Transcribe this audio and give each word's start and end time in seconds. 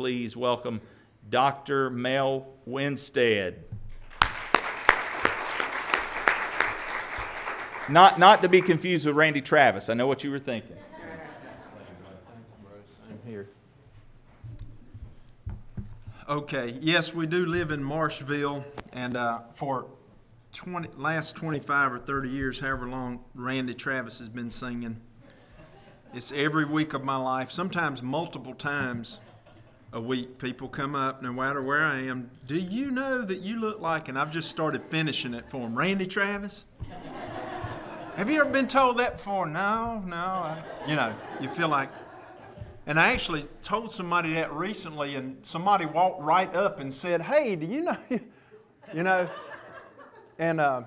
please 0.00 0.34
welcome 0.34 0.80
Dr. 1.28 1.90
Mel 1.90 2.46
Winstead. 2.64 3.64
Not, 7.86 8.18
not 8.18 8.40
to 8.40 8.48
be 8.48 8.62
confused 8.62 9.04
with 9.04 9.14
Randy 9.14 9.42
Travis. 9.42 9.90
I 9.90 9.92
know 9.92 10.06
what 10.06 10.24
you 10.24 10.30
were 10.30 10.38
thinking. 10.38 10.78
Same 12.88 13.18
here. 13.26 13.50
Okay, 16.26 16.78
yes, 16.80 17.12
we 17.12 17.26
do 17.26 17.44
live 17.44 17.70
in 17.70 17.84
Marshville, 17.84 18.64
and 18.94 19.18
uh, 19.18 19.40
for 19.54 19.84
20, 20.54 20.88
last 20.96 21.36
25 21.36 21.92
or 21.92 21.98
30 21.98 22.30
years, 22.30 22.60
however 22.60 22.88
long 22.88 23.22
Randy 23.34 23.74
Travis 23.74 24.18
has 24.18 24.30
been 24.30 24.48
singing, 24.48 24.98
it's 26.14 26.32
every 26.32 26.64
week 26.64 26.94
of 26.94 27.04
my 27.04 27.16
life, 27.16 27.50
sometimes 27.50 28.02
multiple 28.02 28.54
times 28.54 29.20
a 29.92 30.00
week. 30.00 30.38
People 30.38 30.68
come 30.68 30.94
up, 30.94 31.22
no 31.22 31.32
matter 31.32 31.62
where 31.62 31.82
I 31.82 32.02
am, 32.02 32.30
do 32.46 32.56
you 32.56 32.90
know 32.90 33.22
that 33.22 33.40
you 33.40 33.58
look 33.58 33.80
like, 33.80 34.08
and 34.08 34.18
I've 34.18 34.30
just 34.30 34.48
started 34.48 34.82
finishing 34.88 35.34
it 35.34 35.48
for 35.48 35.60
them, 35.60 35.76
Randy 35.76 36.06
Travis? 36.06 36.64
Have 38.16 38.28
you 38.28 38.40
ever 38.40 38.50
been 38.50 38.68
told 38.68 38.98
that 38.98 39.16
before? 39.16 39.46
No, 39.46 40.02
no. 40.06 40.16
I, 40.16 40.62
you 40.86 40.96
know, 40.96 41.14
you 41.40 41.48
feel 41.48 41.68
like. 41.68 41.90
And 42.86 42.98
I 42.98 43.12
actually 43.12 43.44
told 43.62 43.92
somebody 43.92 44.34
that 44.34 44.52
recently, 44.52 45.14
and 45.14 45.38
somebody 45.46 45.86
walked 45.86 46.20
right 46.20 46.52
up 46.54 46.80
and 46.80 46.92
said, 46.92 47.22
Hey, 47.22 47.56
do 47.56 47.66
you 47.66 47.82
know? 47.82 47.96
you 48.92 49.02
know? 49.02 49.28
And 50.38 50.60
uh, 50.60 50.82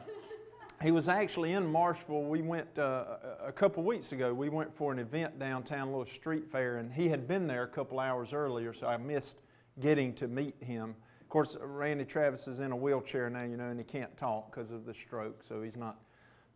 he 0.83 0.91
was 0.91 1.07
actually 1.07 1.53
in 1.53 1.63
Marshville. 1.63 2.27
We 2.27 2.41
went 2.41 2.77
uh, 2.77 3.15
a 3.43 3.51
couple 3.51 3.83
weeks 3.83 4.11
ago. 4.11 4.33
We 4.33 4.49
went 4.49 4.75
for 4.75 4.91
an 4.91 4.99
event 4.99 5.39
downtown, 5.39 5.87
a 5.87 5.91
little 5.91 6.05
street 6.05 6.51
fair, 6.51 6.77
and 6.77 6.91
he 6.91 7.07
had 7.07 7.25
been 7.25 7.47
there 7.47 7.63
a 7.63 7.67
couple 7.67 7.99
hours 7.99 8.33
earlier, 8.33 8.73
so 8.73 8.87
I 8.87 8.97
missed 8.97 9.37
getting 9.79 10.13
to 10.15 10.27
meet 10.27 10.55
him. 10.59 10.93
Of 11.21 11.29
course, 11.29 11.55
Randy 11.59 12.03
Travis 12.03 12.47
is 12.49 12.59
in 12.59 12.71
a 12.71 12.75
wheelchair 12.75 13.29
now, 13.29 13.43
you 13.43 13.55
know, 13.55 13.69
and 13.69 13.79
he 13.79 13.85
can't 13.85 14.15
talk 14.17 14.53
because 14.53 14.71
of 14.71 14.85
the 14.85 14.93
stroke, 14.93 15.41
so 15.41 15.61
he's 15.61 15.77
not 15.77 15.99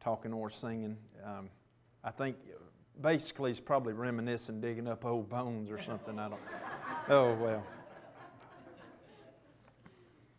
talking 0.01 0.33
or 0.33 0.49
singing. 0.49 0.97
Um, 1.25 1.49
I 2.03 2.11
think 2.11 2.35
basically 3.01 3.51
he's 3.51 3.61
probably 3.61 3.93
reminiscing, 3.93 4.59
digging 4.59 4.87
up 4.89 5.05
old 5.05 5.29
bones 5.29 5.71
or 5.71 5.81
something. 5.81 6.19
I 6.19 6.29
don't. 6.29 6.41
Oh 7.09 7.33
well. 7.35 7.63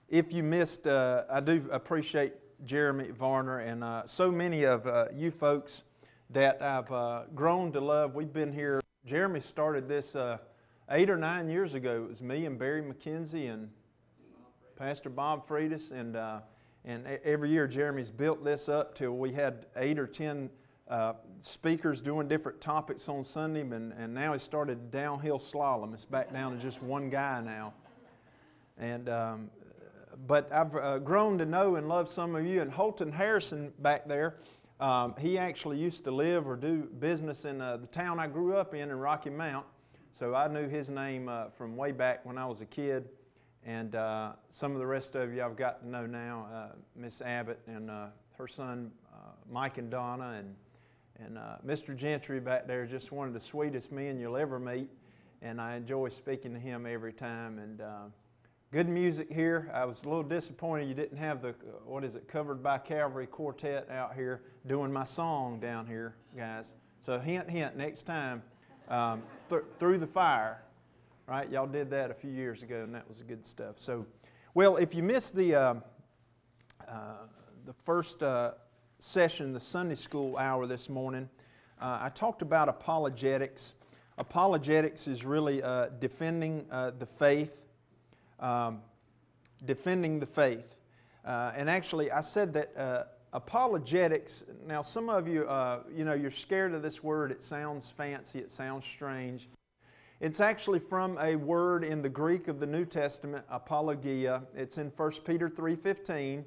If 0.09 0.33
you 0.33 0.43
missed, 0.43 0.87
uh, 0.87 1.25
I 1.31 1.41
do 1.41 1.67
appreciate 1.71 2.35
Jeremy 2.65 3.11
Varner 3.11 3.61
and 3.61 3.85
uh, 3.85 4.07
so 4.07 4.31
many 4.31 4.65
of 4.65 4.87
uh, 4.87 5.07
you 5.15 5.31
folks 5.31 5.85
that 6.31 6.61
I've 6.61 6.91
uh, 6.91 7.23
grown 7.35 7.73
to 7.73 7.81
love. 7.81 8.15
We've 8.15 8.33
been 8.33 8.53
here. 8.53 8.81
Jeremy 9.07 9.41
started 9.41 9.89
this 9.89 10.17
uh, 10.17 10.39
eight 10.91 11.11
or 11.11 11.17
nine 11.17 11.49
years 11.49 11.75
ago. 11.75 12.05
It 12.05 12.09
was 12.09 12.23
me 12.23 12.47
and 12.47 12.59
Barry 12.59 12.83
McKenzie 12.83 13.53
and 13.53 13.71
Pastor 14.77 15.11
Bob 15.11 15.49
Freitas 15.49 15.93
and 15.93 16.17
uh, 16.17 16.41
and 16.85 17.07
every 17.23 17.51
year, 17.51 17.67
Jeremy's 17.67 18.11
built 18.11 18.45
this 18.45 18.69
up 18.69 18.95
till 18.95 19.13
we 19.13 19.33
had 19.33 19.67
eight 19.77 19.99
or 19.99 20.07
ten 20.07 20.49
uh, 20.89 21.15
speakers 21.39 22.01
doing 22.01 22.29
different 22.29 22.63
topics 22.63 23.09
on 23.11 23.25
Sunday, 23.25 23.61
and, 23.61 23.93
and 23.93 24.15
now 24.15 24.33
he 24.33 24.39
started 24.39 24.91
downhill 24.91 25.39
slalom. 25.39 25.93
It's 25.93 26.07
back 26.07 26.33
down 26.33 26.57
to 26.57 26.59
just 26.59 26.83
one 26.83 27.11
guy 27.11 27.43
now. 27.43 27.75
And 28.79 29.09
um, 29.11 29.51
but 30.27 30.53
I've 30.53 30.75
uh, 30.75 30.99
grown 30.99 31.39
to 31.39 31.47
know 31.47 31.77
and 31.77 31.89
love 31.89 32.09
some 32.09 32.35
of 32.35 32.45
you. 32.45 32.61
And 32.61 32.71
Holton 32.71 33.13
Harrison 33.13 33.73
back 33.79 34.09
there, 34.09 34.37
um, 34.81 35.15
he 35.19 35.39
actually 35.39 35.79
used 35.79 36.05
to 36.05 36.11
live 36.11 36.49
or 36.49 36.57
do 36.57 36.89
business 36.99 37.45
in 37.45 37.61
uh, 37.61 37.77
the 37.77 37.87
town 37.87 38.19
I 38.19 38.27
grew 38.27 38.57
up 38.57 38.75
in 38.75 38.91
in 38.91 38.99
Rocky 38.99 39.31
Mount. 39.31 39.67
So 40.13 40.35
I 40.35 40.49
knew 40.49 40.69
his 40.69 40.91
name 40.91 41.29
uh, 41.29 41.51
from 41.51 41.77
way 41.77 41.93
back 41.93 42.25
when 42.25 42.39
I 42.39 42.47
was 42.47 42.63
a 42.63 42.67
kid. 42.67 43.09
And 43.65 43.95
uh, 43.95 44.33
some 44.51 44.73
of 44.73 44.79
the 44.79 44.87
rest 44.87 45.15
of 45.15 45.33
you 45.33 45.43
I've 45.43 45.57
got 45.57 45.83
to 45.83 45.89
know 45.89 46.07
now, 46.07 46.49
uh, 46.53 46.77
Miss 46.97 47.21
Abbott 47.21 47.61
and 47.67 47.91
uh, 47.91 48.07
her 48.37 48.49
son 48.49 48.91
Mike 49.51 49.79
and 49.79 49.91
Donna, 49.91 50.39
and, 50.39 50.55
and 51.19 51.39
Mr. 51.67 51.97
Gentry 51.97 52.39
back 52.39 52.67
there, 52.67 52.85
just 52.85 53.13
one 53.13 53.27
of 53.27 53.33
the 53.33 53.41
sweetest 53.41 53.91
men 53.91 54.19
you'll 54.21 54.37
ever 54.37 54.59
meet. 54.59 54.91
And 55.41 55.59
I 55.59 55.75
enjoy 55.77 56.11
speaking 56.11 56.53
to 56.53 56.61
him 56.61 56.85
every 56.85 57.15
time. 57.15 57.59
And 57.59 57.81
good 58.73 58.89
music 58.89 59.31
here. 59.31 59.71
I 59.73 59.85
was 59.85 60.05
a 60.05 60.09
little 60.09 60.23
disappointed 60.23 60.89
you 60.89 60.95
didn't 60.95 61.19
have 61.19 61.43
the, 61.43 61.55
what 61.85 62.05
is 62.05 62.15
it, 62.15 62.29
Covered 62.29 62.63
by 62.63 62.79
Calvary 62.79 63.27
Quartet 63.27 63.91
out 63.91 64.15
here 64.15 64.43
doing 64.67 64.93
my 64.93 65.05
song 65.05 65.61
down 65.61 65.87
here, 65.87 66.15
guys. 66.37 66.75
So, 67.01 67.19
hint, 67.19 67.49
hint, 67.49 67.77
next 67.77 68.03
time, 68.03 68.43
um, 68.89 69.23
th- 69.49 69.63
through 69.79 69.99
the 69.99 70.07
fire 70.07 70.63
right? 71.29 71.51
Y'all 71.51 71.67
did 71.67 71.91
that 71.91 72.11
a 72.11 72.15
few 72.15 72.31
years 72.31 72.63
ago, 72.63 72.83
and 72.83 72.95
that 72.95 73.07
was 73.07 73.23
good 73.23 73.45
stuff. 73.45 73.75
So, 73.77 74.07
well, 74.55 74.79
if 74.79 74.95
you 74.95 75.03
missed 75.03 75.37
the 75.37 75.55
uh, 75.55 75.75
uh, 76.89 77.13
the 77.67 77.75
first 77.85 78.23
uh, 78.23 78.53
session, 78.99 79.53
the 79.53 79.61
Sunday 79.61 79.95
school 79.95 80.39
hour 80.39 80.67
this 80.67 80.89
morning, 80.89 81.29
uh, 81.81 81.99
I 82.01 82.09
talked 82.09 82.41
about 82.41 82.71
apologetics. 82.71 83.75
Apologetics 84.17 85.07
is 85.07 85.25
really 85.27 85.63
uh, 85.63 85.89
defending 86.01 86.65
uh, 86.71 86.93
the 86.99 87.07
faith, 87.07 87.61
um, 88.41 88.81
defending 89.65 90.21
the 90.21 90.27
faith, 90.27 90.77
and 91.25 91.69
actually, 91.69 92.11
I 92.11 92.21
said 92.21 92.53
that 92.55 93.09
apologetics 93.35 94.45
now 94.67 94.81
some 94.81 95.11
of 95.11 95.29
you 95.29 95.43
uh, 95.43 95.83
you 95.95 96.03
know 96.03 96.15
you're 96.15 96.31
scared 96.31 96.73
of 96.73 96.81
this 96.81 97.05
word 97.05 97.31
it 97.31 97.43
sounds 97.43 97.91
fancy 97.91 98.39
it 98.39 98.51
sounds 98.51 98.87
strange 98.87 99.51
it's 100.21 100.41
actually 100.41 100.81
from 100.81 101.17
a 101.21 101.37
word 101.37 101.85
in 101.85 102.03
the 102.03 102.09
Greek 102.09 102.49
of 102.49 102.59
the 102.59 102.67
New 102.67 102.85
Testament, 102.85 103.45
apologia. 103.49 104.43
It's 104.53 104.77
in 104.77 104.91
1 104.97 105.13
Peter 105.25 105.49
3.15. 105.49 106.43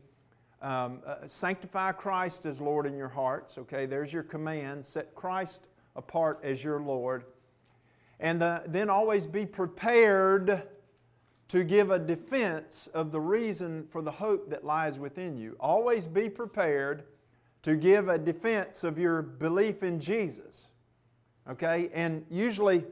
Um, 0.61 0.99
uh, 1.05 1.25
sanctify 1.25 1.93
Christ 1.93 2.45
as 2.45 2.59
Lord 2.59 2.85
in 2.85 2.97
your 2.97 3.07
hearts. 3.07 3.57
Okay, 3.57 3.85
there's 3.85 4.11
your 4.11 4.23
command. 4.23 4.85
Set 4.85 5.15
Christ 5.15 5.67
apart 5.95 6.41
as 6.43 6.61
your 6.61 6.81
Lord. 6.81 7.23
And 8.19 8.43
uh, 8.43 8.59
then 8.67 8.89
always 8.89 9.25
be 9.25 9.45
prepared 9.45 10.63
to 11.51 11.63
give 11.63 11.91
a 11.91 11.99
defense 11.99 12.87
of 12.93 13.11
the 13.11 13.19
reason 13.19 13.85
for 13.91 14.01
the 14.01 14.11
hope 14.11 14.49
that 14.49 14.65
lies 14.65 14.97
within 14.97 15.37
you. 15.37 15.55
Always 15.59 16.07
be 16.07 16.29
prepared 16.29 17.03
to 17.63 17.75
give 17.75 18.09
a 18.09 18.17
defense 18.17 18.83
of 18.83 18.97
your 18.97 19.21
belief 19.21 19.83
in 19.83 19.99
Jesus. 19.99 20.71
Okay, 21.49 21.89
and 21.93 22.25
usually 22.29 22.85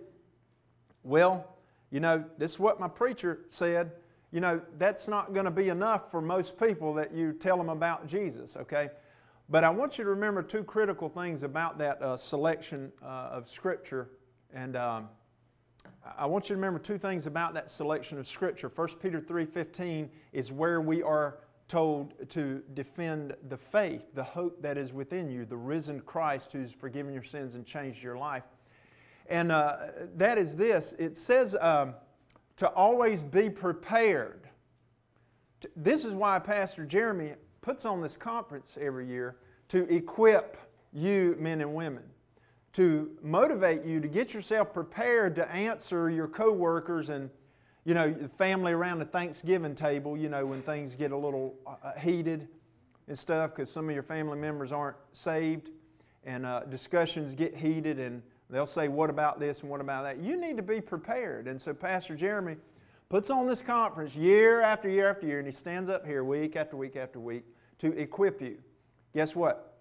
well, 1.03 1.56
you 1.90 2.00
know, 2.00 2.24
this 2.38 2.52
is 2.52 2.59
what 2.59 2.80
my 2.80 2.88
preacher 2.88 3.40
said. 3.48 3.94
You 4.31 4.42
know, 4.42 4.62
that's 4.78 5.08
not 5.08 5.34
going 5.34 5.46
to 5.46 5.52
be 5.52 5.69
enough 5.69 6.12
for 6.12 6.22
most 6.22 6.59
people 6.59 6.94
that 6.96 7.14
you 7.14 7.34
tell 7.34 7.58
them 7.58 7.69
about 7.69 8.08
Jesus, 8.08 8.58
okay? 8.58 8.90
But 9.50 9.64
I 9.64 9.69
want 9.69 9.98
you 9.98 10.03
to 10.03 10.09
remember 10.12 10.44
two 10.44 10.64
critical 10.64 11.09
things 11.09 11.42
about 11.44 11.80
that 11.80 12.02
uh, 12.02 12.16
selection 12.16 12.92
uh, 13.02 13.30
of 13.31 13.48
Scripture. 13.48 14.09
And 14.53 14.75
um, 14.75 15.09
I 16.17 16.25
want 16.25 16.45
you 16.45 16.56
to 16.56 16.57
remember 16.57 16.79
two 16.79 16.97
things 16.97 17.28
about 17.28 17.53
that 17.53 17.69
selection 17.69 18.17
of 18.17 18.28
Scripture. 18.28 18.72
1 18.73 18.88
Peter 19.01 19.22
3.15 19.22 20.09
is 20.34 20.51
where 20.51 20.81
we 20.81 21.03
are 21.03 21.38
told 21.67 22.13
to 22.29 22.63
defend 22.73 23.35
the 23.47 23.57
faith, 23.57 24.03
the 24.16 24.23
hope 24.23 24.62
that 24.62 24.78
is 24.78 24.91
within 24.91 25.29
you, 25.29 25.45
the 25.45 25.56
risen 25.56 26.01
Christ 26.01 26.51
who's 26.51 26.72
forgiven 26.72 27.13
your 27.13 27.23
sins 27.23 27.56
and 27.56 27.66
changed 27.66 28.03
your 28.03 28.18
life. 28.18 28.44
And 29.28 29.51
uh, 29.51 29.78
that 30.16 30.38
is 30.38 30.56
this 30.56 30.95
it 30.97 31.16
says 31.16 31.56
um, 31.62 31.94
to 32.57 32.68
always 32.69 33.23
be 33.23 33.50
prepared. 33.50 34.50
This 35.75 36.03
is 36.03 36.13
why 36.16 36.39
Pastor 36.39 36.85
Jeremy 36.85 37.34
puts 37.62 37.85
on 37.85 38.01
this 38.01 38.18
conference 38.18 38.78
every 38.81 39.07
year 39.07 39.38
to 39.68 39.88
equip 39.94 40.57
you, 40.91 41.35
men 41.39 41.62
and 41.62 41.73
women, 41.75 42.03
to 42.79 43.12
motivate 43.22 43.84
you 43.84 44.00
to 44.00 44.07
get 44.07 44.34
yourself 44.34 44.73
prepared 44.73 45.35
to 45.35 45.51
answer 45.51 46.09
your 46.09 46.28
coworkers 46.28 47.09
and 47.09 47.29
you 47.85 47.94
know, 47.94 48.12
the 48.12 48.29
family 48.29 48.71
around 48.71 49.00
the 49.00 49.06
Thanksgiving 49.06 49.74
table, 49.74 50.18
you 50.18 50.30
know, 50.30 50.45
when 50.45 50.62
things 50.62 50.95
get 50.95 51.12
a 51.12 51.18
little 51.18 51.56
uh, 51.65 51.94
heated 51.94 52.48
and 53.07 53.18
stuff 53.18 53.51
because 53.51 53.71
some 53.71 53.88
of 53.88 53.94
your 53.94 54.04
family 54.04 54.38
members 54.38 54.71
aren't 54.71 54.98
saved 55.12 55.71
and 56.25 56.45
uh, 56.45 56.62
discussions 56.69 57.36
get 57.36 57.56
heated 57.56 58.00
and 58.00 58.21
They'll 58.50 58.65
say, 58.65 58.88
What 58.88 59.09
about 59.09 59.39
this 59.39 59.62
and 59.62 59.69
what 59.69 59.81
about 59.81 60.04
that? 60.04 60.18
You 60.18 60.39
need 60.39 60.57
to 60.57 60.63
be 60.63 60.81
prepared. 60.81 61.48
And 61.48 61.62
so, 61.62 61.74
Pastor 61.74 62.15
Jeremy 62.15 62.57
puts 63.07 63.30
on 63.30 63.48
this 63.48 63.62
conference 63.62 64.15
year 64.15 64.62
after 64.62 64.89
year 64.89 65.09
after 65.09 65.27
year, 65.27 65.38
and 65.38 65.48
he 65.48 65.51
stands 65.51 65.89
up 65.89 66.06
here 66.06 66.24
week 66.24 66.56
after 66.56 66.75
week 66.75 66.95
after 66.95 67.19
week 67.19 67.44
to 67.80 67.92
equip 67.98 68.42
you. 68.42 68.57
Guess 69.13 69.36
what? 69.36 69.77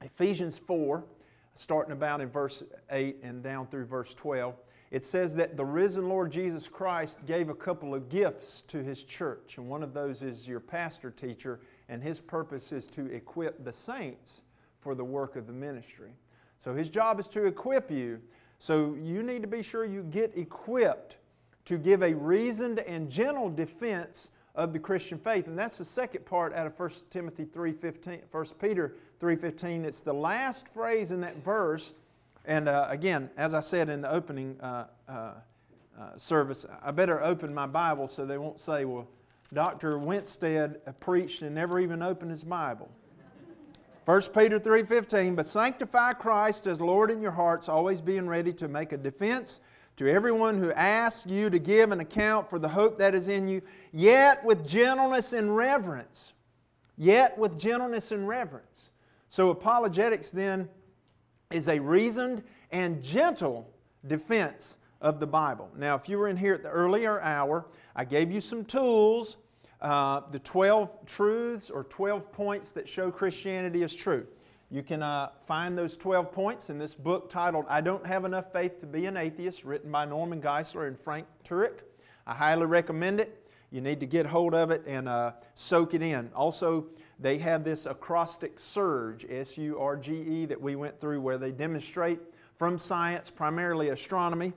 Ephesians 0.00 0.58
4, 0.58 1.04
starting 1.54 1.92
about 1.92 2.20
in 2.20 2.28
verse 2.28 2.62
8 2.90 3.18
and 3.22 3.42
down 3.42 3.66
through 3.66 3.86
verse 3.86 4.14
12, 4.14 4.54
it 4.90 5.02
says 5.02 5.34
that 5.36 5.56
the 5.56 5.64
risen 5.64 6.08
Lord 6.08 6.30
Jesus 6.30 6.68
Christ 6.68 7.18
gave 7.26 7.48
a 7.48 7.54
couple 7.54 7.94
of 7.94 8.10
gifts 8.10 8.62
to 8.68 8.82
his 8.82 9.02
church. 9.02 9.56
And 9.56 9.68
one 9.68 9.82
of 9.82 9.94
those 9.94 10.22
is 10.22 10.46
your 10.46 10.60
pastor 10.60 11.10
teacher, 11.10 11.60
and 11.88 12.02
his 12.02 12.20
purpose 12.20 12.72
is 12.72 12.86
to 12.88 13.06
equip 13.06 13.64
the 13.64 13.72
saints 13.72 14.42
for 14.80 14.94
the 14.94 15.04
work 15.04 15.36
of 15.36 15.46
the 15.46 15.52
ministry. 15.52 16.12
So 16.58 16.74
his 16.74 16.90
job 16.90 17.18
is 17.18 17.28
to 17.28 17.46
equip 17.46 17.90
you. 17.90 18.20
So 18.58 18.94
you 19.00 19.22
need 19.22 19.42
to 19.42 19.48
be 19.48 19.62
sure 19.62 19.84
you 19.84 20.02
get 20.04 20.36
equipped 20.36 21.16
to 21.64 21.78
give 21.78 22.02
a 22.02 22.14
reasoned 22.14 22.80
and 22.80 23.10
gentle 23.10 23.48
defense 23.48 24.30
of 24.54 24.72
the 24.72 24.78
Christian 24.78 25.18
faith. 25.18 25.46
And 25.46 25.58
that's 25.58 25.78
the 25.78 25.84
second 25.84 26.26
part 26.26 26.52
out 26.54 26.66
of 26.66 26.78
1 26.78 26.90
Timothy 27.10 27.46
3.15, 27.46 28.20
1 28.30 28.46
Peter 28.60 28.96
3.15. 29.22 29.84
It's 29.84 30.00
the 30.00 30.12
last 30.12 30.66
phrase 30.68 31.12
in 31.12 31.20
that 31.20 31.36
verse. 31.44 31.92
And 32.44 32.68
uh, 32.68 32.88
again, 32.90 33.30
as 33.36 33.54
I 33.54 33.60
said 33.60 33.88
in 33.88 34.00
the 34.02 34.12
opening 34.12 34.58
uh, 34.60 34.86
uh, 35.08 35.12
uh 35.12 36.16
service, 36.16 36.66
I 36.82 36.90
better 36.90 37.22
open 37.22 37.54
my 37.54 37.66
Bible 37.66 38.08
so 38.08 38.26
they 38.26 38.38
won't 38.38 38.60
say, 38.60 38.84
well, 38.84 39.06
Dr. 39.52 39.98
Winstead 39.98 40.80
preached 40.98 41.42
and 41.42 41.54
never 41.54 41.78
even 41.78 42.02
opened 42.02 42.32
his 42.32 42.42
Bible. 42.42 42.90
1 44.04 44.20
Peter 44.36 44.58
3:15, 44.58 45.36
but 45.36 45.46
sanctify 45.46 46.12
Christ 46.14 46.66
as 46.66 46.80
Lord 46.80 47.08
in 47.08 47.22
your 47.22 47.30
hearts, 47.30 47.68
always 47.68 48.00
being 48.00 48.26
ready 48.26 48.52
to 48.54 48.66
make 48.66 48.90
a 48.90 48.96
defense 48.96 49.60
to 49.96 50.10
everyone 50.10 50.58
who 50.58 50.72
asks 50.72 51.30
you 51.30 51.50
to 51.50 51.58
give 51.60 51.92
an 51.92 52.00
account 52.00 52.50
for 52.50 52.58
the 52.58 52.68
hope 52.68 52.98
that 52.98 53.14
is 53.14 53.28
in 53.28 53.46
you, 53.46 53.62
yet 53.92 54.42
with 54.44 54.66
gentleness 54.66 55.32
and 55.32 55.54
reverence. 55.54 56.32
Yet 56.98 57.38
with 57.38 57.58
gentleness 57.58 58.10
and 58.10 58.26
reverence. 58.26 58.91
So 59.32 59.48
apologetics 59.48 60.30
then 60.30 60.68
is 61.50 61.68
a 61.68 61.78
reasoned 61.78 62.42
and 62.70 63.02
gentle 63.02 63.66
defense 64.06 64.76
of 65.00 65.20
the 65.20 65.26
Bible. 65.26 65.70
Now, 65.74 65.94
if 65.94 66.06
you 66.06 66.18
were 66.18 66.28
in 66.28 66.36
here 66.36 66.52
at 66.52 66.62
the 66.62 66.68
earlier 66.68 67.18
hour, 67.22 67.64
I 67.96 68.04
gave 68.04 68.30
you 68.30 68.42
some 68.42 68.62
tools 68.62 69.38
uh, 69.80 70.20
the 70.32 70.38
12 70.40 71.06
truths 71.06 71.70
or 71.70 71.84
12 71.84 72.30
points 72.30 72.72
that 72.72 72.86
show 72.86 73.10
Christianity 73.10 73.82
is 73.82 73.94
true. 73.94 74.26
You 74.70 74.82
can 74.82 75.02
uh, 75.02 75.30
find 75.46 75.78
those 75.78 75.96
12 75.96 76.30
points 76.30 76.68
in 76.68 76.76
this 76.76 76.94
book 76.94 77.30
titled 77.30 77.64
I 77.70 77.80
Don't 77.80 78.04
Have 78.06 78.26
Enough 78.26 78.52
Faith 78.52 78.80
to 78.80 78.86
Be 78.86 79.06
an 79.06 79.16
Atheist, 79.16 79.64
written 79.64 79.90
by 79.90 80.04
Norman 80.04 80.42
Geisler 80.42 80.88
and 80.88 81.00
Frank 81.00 81.26
Turek. 81.42 81.84
I 82.26 82.34
highly 82.34 82.66
recommend 82.66 83.18
it. 83.18 83.42
You 83.70 83.80
need 83.80 84.00
to 84.00 84.06
get 84.06 84.26
hold 84.26 84.54
of 84.54 84.70
it 84.70 84.82
and 84.86 85.08
uh, 85.08 85.32
soak 85.54 85.94
it 85.94 86.02
in. 86.02 86.30
Also, 86.34 86.88
they 87.22 87.38
have 87.38 87.64
this 87.64 87.86
acrostic 87.86 88.58
surge, 88.58 89.24
S 89.28 89.56
U 89.56 89.78
R 89.78 89.96
G 89.96 90.12
E, 90.22 90.46
that 90.46 90.60
we 90.60 90.76
went 90.76 91.00
through 91.00 91.20
where 91.20 91.38
they 91.38 91.52
demonstrate 91.52 92.18
from 92.56 92.78
science, 92.78 93.30
primarily 93.30 93.90
astronomy, 93.90 94.52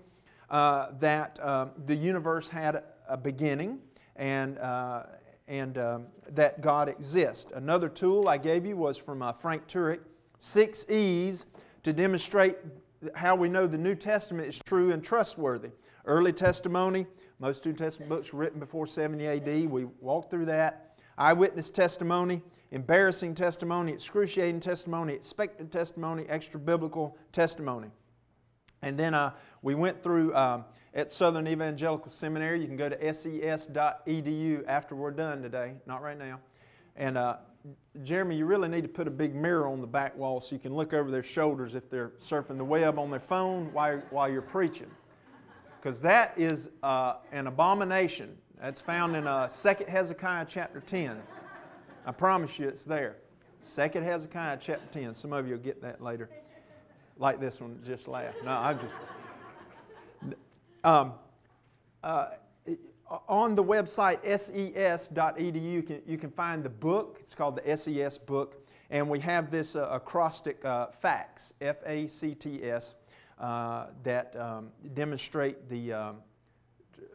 uh, 0.49 0.87
that 0.99 1.39
uh, 1.41 1.67
the 1.85 1.95
universe 1.95 2.49
had 2.49 2.83
a 3.07 3.17
beginning 3.17 3.79
and, 4.15 4.57
uh, 4.59 5.03
and 5.47 5.77
um, 5.77 6.07
that 6.29 6.61
God 6.61 6.89
exists. 6.89 7.51
Another 7.53 7.89
tool 7.89 8.27
I 8.27 8.37
gave 8.37 8.65
you 8.65 8.77
was 8.77 8.97
from 8.97 9.21
uh, 9.21 9.31
Frank 9.31 9.67
Turek, 9.67 9.99
six 10.39 10.85
E's 10.89 11.45
to 11.83 11.93
demonstrate 11.93 12.57
how 13.13 13.35
we 13.35 13.49
know 13.49 13.67
the 13.67 13.77
New 13.77 13.95
Testament 13.95 14.47
is 14.47 14.59
true 14.65 14.91
and 14.91 15.03
trustworthy. 15.03 15.69
Early 16.05 16.33
testimony, 16.33 17.05
most 17.39 17.65
New 17.65 17.73
Testament 17.73 18.09
books 18.09 18.31
were 18.33 18.39
written 18.39 18.59
before 18.59 18.87
70 18.87 19.27
AD. 19.27 19.69
We 19.69 19.85
walked 19.99 20.31
through 20.31 20.45
that. 20.45 20.97
Eyewitness 21.17 21.69
testimony, 21.69 22.41
embarrassing 22.71 23.35
testimony, 23.35 23.91
excruciating 23.91 24.59
testimony, 24.59 25.13
expected 25.13 25.71
testimony, 25.71 26.25
extra 26.27 26.59
biblical 26.59 27.17
testimony. 27.31 27.89
And 28.81 28.97
then 28.97 29.13
uh, 29.13 29.31
we 29.61 29.75
went 29.75 30.01
through 30.01 30.35
um, 30.35 30.65
at 30.93 31.11
Southern 31.11 31.47
Evangelical 31.47 32.11
Seminary. 32.11 32.61
You 32.61 32.67
can 32.67 32.77
go 32.77 32.89
to 32.89 33.13
ses.edu 33.13 34.63
after 34.67 34.95
we're 34.95 35.11
done 35.11 35.41
today, 35.41 35.73
not 35.85 36.01
right 36.01 36.17
now. 36.17 36.39
And 36.95 37.17
uh, 37.17 37.37
Jeremy, 38.03 38.35
you 38.35 38.45
really 38.45 38.69
need 38.69 38.83
to 38.83 38.87
put 38.87 39.07
a 39.07 39.11
big 39.11 39.35
mirror 39.35 39.67
on 39.67 39.81
the 39.81 39.87
back 39.87 40.15
wall 40.15 40.39
so 40.39 40.55
you 40.55 40.59
can 40.59 40.73
look 40.73 40.93
over 40.93 41.09
their 41.09 41.23
shoulders 41.23 41.75
if 41.75 41.89
they're 41.89 42.11
surfing 42.19 42.57
the 42.57 42.65
web 42.65 42.99
on 42.99 43.09
their 43.09 43.19
phone 43.19 43.71
while, 43.73 44.01
while 44.09 44.29
you're 44.29 44.41
preaching. 44.41 44.89
Because 45.81 45.99
that 46.01 46.33
is 46.37 46.69
uh, 46.83 47.15
an 47.31 47.47
abomination. 47.47 48.37
That's 48.61 48.79
found 48.79 49.15
in 49.15 49.27
uh, 49.27 49.47
2 49.47 49.85
Hezekiah 49.87 50.45
chapter 50.47 50.79
10. 50.79 51.21
I 52.05 52.11
promise 52.11 52.59
you 52.59 52.67
it's 52.67 52.85
there. 52.85 53.17
2 53.75 53.81
Hezekiah 53.99 54.59
chapter 54.61 54.99
10. 54.99 55.15
Some 55.15 55.33
of 55.33 55.47
you 55.47 55.53
will 55.53 55.61
get 55.61 55.81
that 55.81 56.01
later. 56.01 56.29
Like 57.17 57.39
this 57.39 57.59
one, 57.59 57.79
just 57.83 58.07
laugh. 58.07 58.35
No, 58.43 58.51
I'm 58.51 58.79
just. 58.79 58.99
Um, 60.83 61.13
uh, 62.03 62.27
on 63.27 63.55
the 63.55 63.63
website 63.63 64.19
ses.edu, 64.23 65.61
you 65.61 65.81
can, 65.81 66.01
you 66.05 66.17
can 66.17 66.29
find 66.29 66.63
the 66.63 66.69
book. 66.69 67.17
It's 67.21 67.33
called 67.33 67.59
the 67.63 67.75
SES 67.75 68.19
book. 68.19 68.67
And 68.91 69.09
we 69.09 69.19
have 69.19 69.49
this 69.49 69.75
uh, 69.75 69.89
acrostic 69.91 70.63
uh, 70.63 70.87
facts, 70.87 71.53
F 71.59 71.77
A 71.87 72.07
C 72.07 72.35
T 72.35 72.63
S, 72.63 72.93
uh, 73.39 73.87
that 74.03 74.35
um, 74.35 74.69
demonstrate 74.93 75.67
the 75.69 75.91
um, 75.91 76.17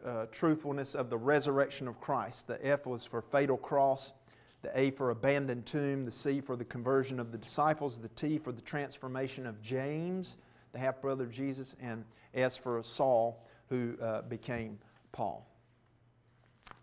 uh, 0.05 0.25
truthfulness 0.31 0.95
of 0.95 1.09
the 1.09 1.17
resurrection 1.17 1.87
of 1.87 2.01
Christ. 2.01 2.47
The 2.47 2.65
F 2.65 2.85
was 2.85 3.05
for 3.05 3.21
fatal 3.21 3.55
cross, 3.55 4.13
the 4.61 4.71
A 4.79 4.91
for 4.91 5.09
abandoned 5.09 5.65
tomb, 5.65 6.05
the 6.05 6.11
C 6.11 6.41
for 6.41 6.55
the 6.55 6.65
conversion 6.65 7.19
of 7.19 7.31
the 7.31 7.37
disciples, 7.37 7.97
the 7.97 8.09
T 8.09 8.37
for 8.37 8.51
the 8.51 8.61
transformation 8.61 9.45
of 9.45 9.61
James, 9.61 10.37
the 10.71 10.79
half 10.79 11.01
brother 11.01 11.23
of 11.23 11.31
Jesus, 11.31 11.75
and 11.81 12.05
S 12.33 12.57
for 12.57 12.81
Saul 12.83 13.43
who 13.69 13.95
uh, 14.01 14.21
became 14.23 14.77
Paul. 15.11 15.47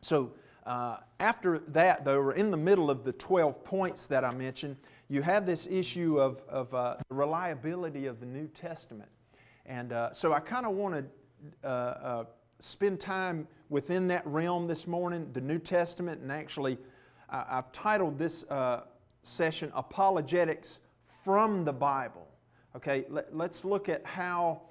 So, 0.01 0.33
uh, 0.67 0.99
after 1.19 1.61
that, 1.69 2.05
though, 2.05 2.21
we're 2.21 2.33
in 2.33 2.51
the 2.51 2.57
middle 2.57 2.91
of 2.91 3.03
the 3.03 3.13
12 3.13 3.65
points 3.65 4.07
that 4.09 4.23
I 4.23 4.33
mentioned. 4.33 4.77
You 5.09 5.23
have 5.23 5.47
this 5.47 5.67
issue 5.67 6.21
of, 6.21 6.43
of 6.47 6.75
uh, 6.75 6.97
the 7.09 7.15
reliability 7.15 8.05
of 8.05 8.21
the 8.21 8.27
New 8.27 8.49
Testament. 8.49 9.09
And 9.65 9.93
uh, 9.93 10.13
so 10.13 10.35
I 10.35 10.41
kind 10.41 10.67
of 10.67 10.73
want 10.73 10.95
to 10.95 11.67
uh, 11.67 11.69
uh, 11.69 12.25
spend 12.59 13.01
time 13.01 13.49
within 13.71 14.09
that 14.09 14.27
realm 14.27 14.67
this 14.67 14.87
morning, 14.87 15.31
the 15.33 15.41
New 15.41 15.59
Testament, 15.59 16.21
and 16.21 16.31
actually, 16.31 16.77
I've 17.31 17.71
titled 17.73 18.19
this 18.19 18.45
session 19.23 19.73
Apologetics 19.75 20.81
from 21.25 21.65
the 21.65 21.73
Bible. 21.73 22.27
Okay, 22.77 23.05
let, 23.09 23.33
us 23.33 23.65
look 23.65 23.89
at 23.89 24.05
how 24.05 24.63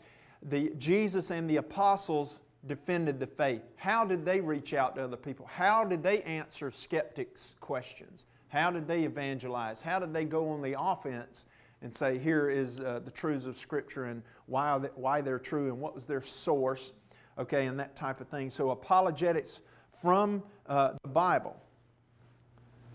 the, 0.43 0.71
Jesus 0.77 1.31
and 1.31 1.49
the 1.49 1.57
apostles 1.57 2.39
defended 2.67 3.19
the 3.19 3.27
faith. 3.27 3.61
How 3.75 4.05
did 4.05 4.25
they 4.25 4.39
reach 4.39 4.73
out 4.73 4.95
to 4.95 5.03
other 5.03 5.17
people? 5.17 5.45
How 5.45 5.83
did 5.83 6.03
they 6.03 6.21
answer 6.23 6.71
skeptics' 6.71 7.55
questions? 7.59 8.25
How 8.49 8.71
did 8.71 8.87
they 8.87 9.03
evangelize? 9.03 9.81
How 9.81 9.99
did 9.99 10.13
they 10.13 10.25
go 10.25 10.49
on 10.49 10.61
the 10.61 10.75
offense 10.79 11.45
and 11.81 11.93
say, 11.93 12.17
here 12.17 12.49
is 12.49 12.81
uh, 12.81 13.01
the 13.03 13.11
truths 13.11 13.45
of 13.45 13.57
Scripture 13.57 14.05
and 14.05 14.23
why, 14.47 14.77
why 14.95 15.21
they're 15.21 15.39
true 15.39 15.67
and 15.67 15.79
what 15.79 15.93
was 15.93 16.05
their 16.05 16.21
source, 16.21 16.93
okay, 17.37 17.67
and 17.67 17.79
that 17.79 17.95
type 17.95 18.19
of 18.19 18.27
thing. 18.27 18.49
So, 18.49 18.71
apologetics 18.71 19.61
from 20.01 20.41
uh, 20.67 20.93
the 21.03 21.09
Bible. 21.09 21.55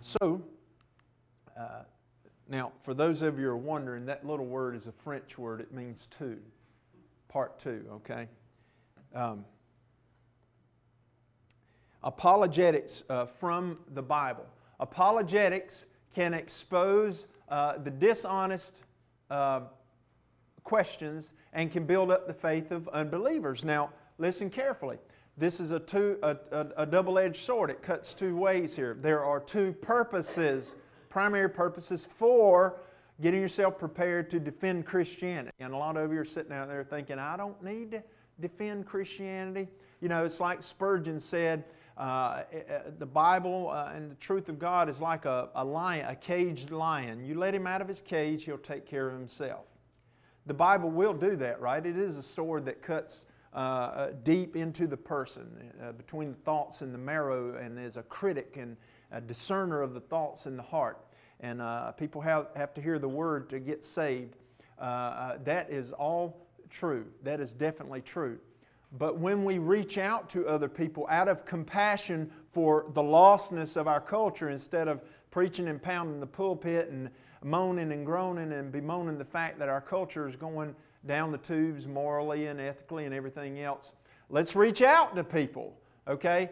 So, 0.02 0.42
uh, 1.56 1.84
now, 2.48 2.72
for 2.82 2.92
those 2.92 3.22
of 3.22 3.38
you 3.38 3.44
who 3.44 3.50
are 3.52 3.56
wondering, 3.56 4.04
that 4.06 4.26
little 4.26 4.46
word 4.46 4.74
is 4.74 4.88
a 4.88 4.92
French 4.92 5.38
word, 5.38 5.60
it 5.60 5.72
means 5.72 6.08
two 6.10 6.38
part 7.28 7.58
two, 7.58 7.84
okay? 7.90 8.28
Um, 9.14 9.44
apologetics 12.02 13.04
uh, 13.08 13.26
from 13.26 13.78
the 13.94 14.02
Bible. 14.02 14.44
Apologetics 14.80 15.86
can 16.14 16.34
expose 16.34 17.28
uh, 17.48 17.78
the 17.78 17.90
dishonest 17.90 18.82
uh, 19.30 19.60
questions 20.64 21.32
and 21.52 21.70
can 21.70 21.86
build 21.86 22.10
up 22.10 22.26
the 22.26 22.34
faith 22.34 22.70
of 22.70 22.88
unbelievers. 22.88 23.64
Now, 23.64 23.90
listen 24.18 24.50
carefully. 24.50 24.98
This 25.38 25.60
is 25.60 25.70
a, 25.70 25.80
two, 25.80 26.18
a, 26.22 26.36
a, 26.50 26.66
a 26.78 26.86
double 26.86 27.18
edged 27.18 27.42
sword. 27.42 27.70
It 27.70 27.82
cuts 27.82 28.12
two 28.12 28.36
ways 28.36 28.76
here. 28.76 28.96
There 29.00 29.24
are 29.24 29.40
two 29.40 29.72
purposes, 29.72 30.74
primary 31.08 31.48
purposes 31.48 32.04
for 32.04 32.80
getting 33.20 33.40
yourself 33.40 33.78
prepared 33.78 34.28
to 34.30 34.40
defend 34.40 34.84
Christianity. 34.84 35.52
And 35.60 35.72
a 35.72 35.76
lot 35.76 35.96
of 35.96 36.12
you 36.12 36.20
are 36.20 36.24
sitting 36.24 36.52
out 36.52 36.68
there 36.68 36.84
thinking, 36.84 37.18
I 37.18 37.36
don't 37.36 37.62
need 37.62 37.92
to 37.92 38.02
defend 38.40 38.86
Christianity. 38.86 39.68
You 40.00 40.08
know, 40.08 40.24
it's 40.24 40.40
like 40.40 40.62
Spurgeon 40.62 41.18
said, 41.18 41.64
uh, 41.96 42.42
eh, 42.52 42.60
eh, 42.68 42.80
the 42.98 43.06
Bible 43.06 43.70
uh, 43.70 43.92
and 43.94 44.10
the 44.10 44.14
truth 44.16 44.48
of 44.48 44.58
God 44.58 44.88
is 44.88 45.00
like 45.00 45.24
a, 45.24 45.50
a 45.54 45.64
lion, 45.64 46.06
a 46.08 46.16
caged 46.16 46.70
lion. 46.70 47.24
You 47.24 47.38
let 47.38 47.54
him 47.54 47.66
out 47.66 47.80
of 47.80 47.88
his 47.88 48.00
cage, 48.00 48.44
he'll 48.44 48.58
take 48.58 48.86
care 48.86 49.08
of 49.08 49.14
himself. 49.14 49.66
The 50.46 50.54
Bible 50.54 50.90
will 50.90 51.14
do 51.14 51.36
that, 51.36 51.60
right? 51.60 51.84
It 51.84 51.96
is 51.96 52.16
a 52.16 52.22
sword 52.22 52.64
that 52.64 52.82
cuts 52.82 53.26
uh, 53.54 53.56
uh 53.56 54.12
deep 54.22 54.56
into 54.56 54.86
the 54.86 54.96
person, 54.96 55.72
uh, 55.82 55.92
between 55.92 56.30
the 56.30 56.38
thoughts 56.38 56.82
and 56.82 56.92
the 56.92 56.98
marrow, 56.98 57.56
and 57.56 57.78
is 57.78 57.96
a 57.96 58.02
critic 58.02 58.56
and 58.58 58.76
a 59.10 59.20
discerner 59.20 59.82
of 59.82 59.94
the 59.94 60.00
thoughts 60.00 60.46
in 60.46 60.56
the 60.56 60.62
heart 60.62 60.98
and 61.42 61.60
uh, 61.60 61.92
people 61.92 62.20
have, 62.20 62.46
have 62.54 62.72
to 62.74 62.80
hear 62.80 62.98
the 62.98 63.08
word 63.08 63.50
to 63.50 63.58
get 63.58 63.84
saved. 63.84 64.36
Uh, 64.78 64.82
uh, 64.84 65.38
that 65.44 65.70
is 65.70 65.92
all 65.92 66.46
true. 66.70 67.04
That 67.24 67.40
is 67.40 67.52
definitely 67.52 68.00
true. 68.00 68.38
But 68.98 69.18
when 69.18 69.44
we 69.44 69.58
reach 69.58 69.98
out 69.98 70.30
to 70.30 70.46
other 70.46 70.68
people 70.68 71.06
out 71.10 71.28
of 71.28 71.44
compassion 71.44 72.30
for 72.52 72.86
the 72.94 73.02
lostness 73.02 73.76
of 73.76 73.88
our 73.88 74.00
culture, 74.00 74.50
instead 74.50 74.86
of 74.86 75.02
preaching 75.30 75.68
and 75.68 75.82
pounding 75.82 76.20
the 76.20 76.26
pulpit 76.26 76.90
and 76.90 77.10
moaning 77.42 77.90
and 77.90 78.06
groaning 78.06 78.52
and 78.52 78.70
bemoaning 78.70 79.18
the 79.18 79.24
fact 79.24 79.58
that 79.58 79.68
our 79.68 79.80
culture 79.80 80.28
is 80.28 80.36
going 80.36 80.74
down 81.06 81.32
the 81.32 81.38
tubes 81.38 81.86
morally 81.86 82.46
and 82.46 82.60
ethically 82.60 83.04
and 83.04 83.14
everything 83.14 83.60
else, 83.60 83.92
Let's 84.32 84.56
reach 84.56 84.80
out 84.80 85.14
to 85.16 85.24
people, 85.24 85.76
okay? 86.08 86.48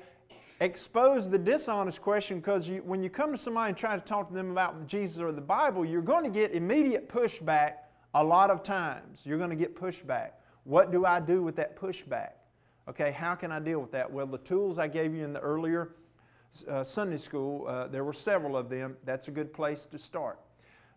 Expose 0.60 1.30
the 1.30 1.38
dishonest 1.38 2.02
question 2.02 2.38
because 2.38 2.70
when 2.84 3.02
you 3.02 3.08
come 3.08 3.32
to 3.32 3.38
somebody 3.38 3.70
and 3.70 3.76
try 3.76 3.96
to 3.96 4.04
talk 4.04 4.28
to 4.28 4.34
them 4.34 4.50
about 4.50 4.86
Jesus 4.86 5.18
or 5.18 5.32
the 5.32 5.40
Bible, 5.40 5.86
you're 5.86 6.02
going 6.02 6.22
to 6.22 6.28
get 6.28 6.52
immediate 6.52 7.08
pushback 7.08 7.76
a 8.12 8.22
lot 8.22 8.50
of 8.50 8.62
times. 8.62 9.22
You're 9.24 9.38
going 9.38 9.48
to 9.48 9.56
get 9.56 9.74
pushback. 9.74 10.32
What 10.64 10.92
do 10.92 11.06
I 11.06 11.20
do 11.20 11.42
with 11.42 11.56
that 11.56 11.74
pushback? 11.74 12.32
Okay, 12.86 13.12
how 13.12 13.34
can 13.34 13.50
I 13.50 13.60
deal 13.60 13.80
with 13.80 13.92
that? 13.92 14.12
Well, 14.12 14.26
the 14.26 14.36
tools 14.36 14.78
I 14.78 14.86
gave 14.86 15.14
you 15.14 15.24
in 15.24 15.32
the 15.32 15.40
earlier 15.40 15.92
uh, 16.68 16.84
Sunday 16.84 17.16
school, 17.16 17.66
uh, 17.66 17.86
there 17.86 18.04
were 18.04 18.12
several 18.12 18.58
of 18.58 18.68
them. 18.68 18.98
That's 19.06 19.28
a 19.28 19.30
good 19.30 19.54
place 19.54 19.86
to 19.90 19.98
start. 19.98 20.38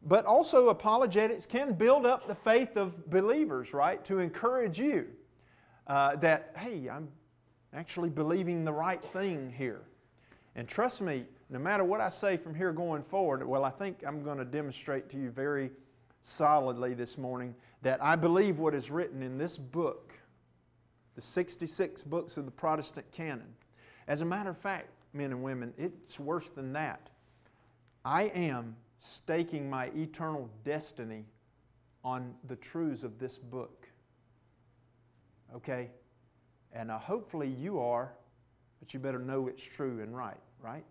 But 0.06 0.26
also, 0.26 0.70
apologetics 0.70 1.46
can 1.46 1.74
build 1.74 2.06
up 2.06 2.28
the 2.28 2.36
faith 2.36 2.76
of 2.76 3.10
believers, 3.10 3.74
right? 3.74 4.04
To 4.06 4.20
encourage 4.20 4.78
you 4.78 5.08
uh, 5.88 6.18
that, 6.18 6.54
hey, 6.58 6.90
I'm 6.90 7.08
actually 7.74 8.10
believing 8.10 8.66
the 8.66 8.74
right 8.74 9.02
thing 9.14 9.54
here. 9.58 9.82
And 10.56 10.68
trust 10.68 11.02
me, 11.02 11.26
no 11.50 11.58
matter 11.58 11.84
what 11.84 12.02
I 12.02 12.10
say 12.10 12.38
from 12.38 12.54
here 12.54 12.74
going 12.74 13.04
forward, 13.04 13.48
well, 13.48 13.64
I 13.64 13.70
think 13.70 14.04
I'm 14.06 14.24
going 14.24 14.38
to 14.38 14.46
demonstrate 14.46 15.10
to 15.12 15.18
you 15.18 15.32
very 15.32 15.72
solidly 16.22 16.94
this 16.94 17.18
morning 17.18 17.56
that 17.82 18.04
I 18.04 18.16
believe 18.16 18.60
what 18.60 18.76
is 18.76 18.92
written 18.92 19.24
in 19.24 19.38
this 19.38 19.58
book, 19.58 20.14
the 21.16 21.22
66 21.22 22.04
books 22.04 22.38
of 22.38 22.46
the 22.46 22.52
Protestant 22.52 23.10
canon. 23.12 23.54
As 24.08 24.22
a 24.22 24.26
matter 24.26 24.50
of 24.50 24.58
fact, 24.58 24.90
men 25.14 25.32
and 25.32 25.44
women, 25.44 25.74
it's 25.78 26.20
worse 26.20 26.50
than 26.50 26.74
that. 26.74 27.10
I 28.06 28.24
am 28.24 28.76
staking 29.06 29.70
my 29.70 29.88
eternal 29.96 30.50
destiny 30.64 31.26
on 32.06 32.34
the 32.48 32.56
truths 32.56 33.04
of 33.04 33.20
this 33.20 33.38
book. 33.38 33.90
Okay? 35.54 35.90
And 36.72 36.90
uh, 36.90 36.98
hopefully 36.98 37.50
you 37.50 37.80
are, 37.80 38.14
but 38.80 38.94
you 38.94 39.02
better 39.02 39.20
know 39.20 39.48
it's 39.48 39.64
true 39.64 40.00
and 40.02 40.16
right, 40.16 40.40
right? 40.62 40.86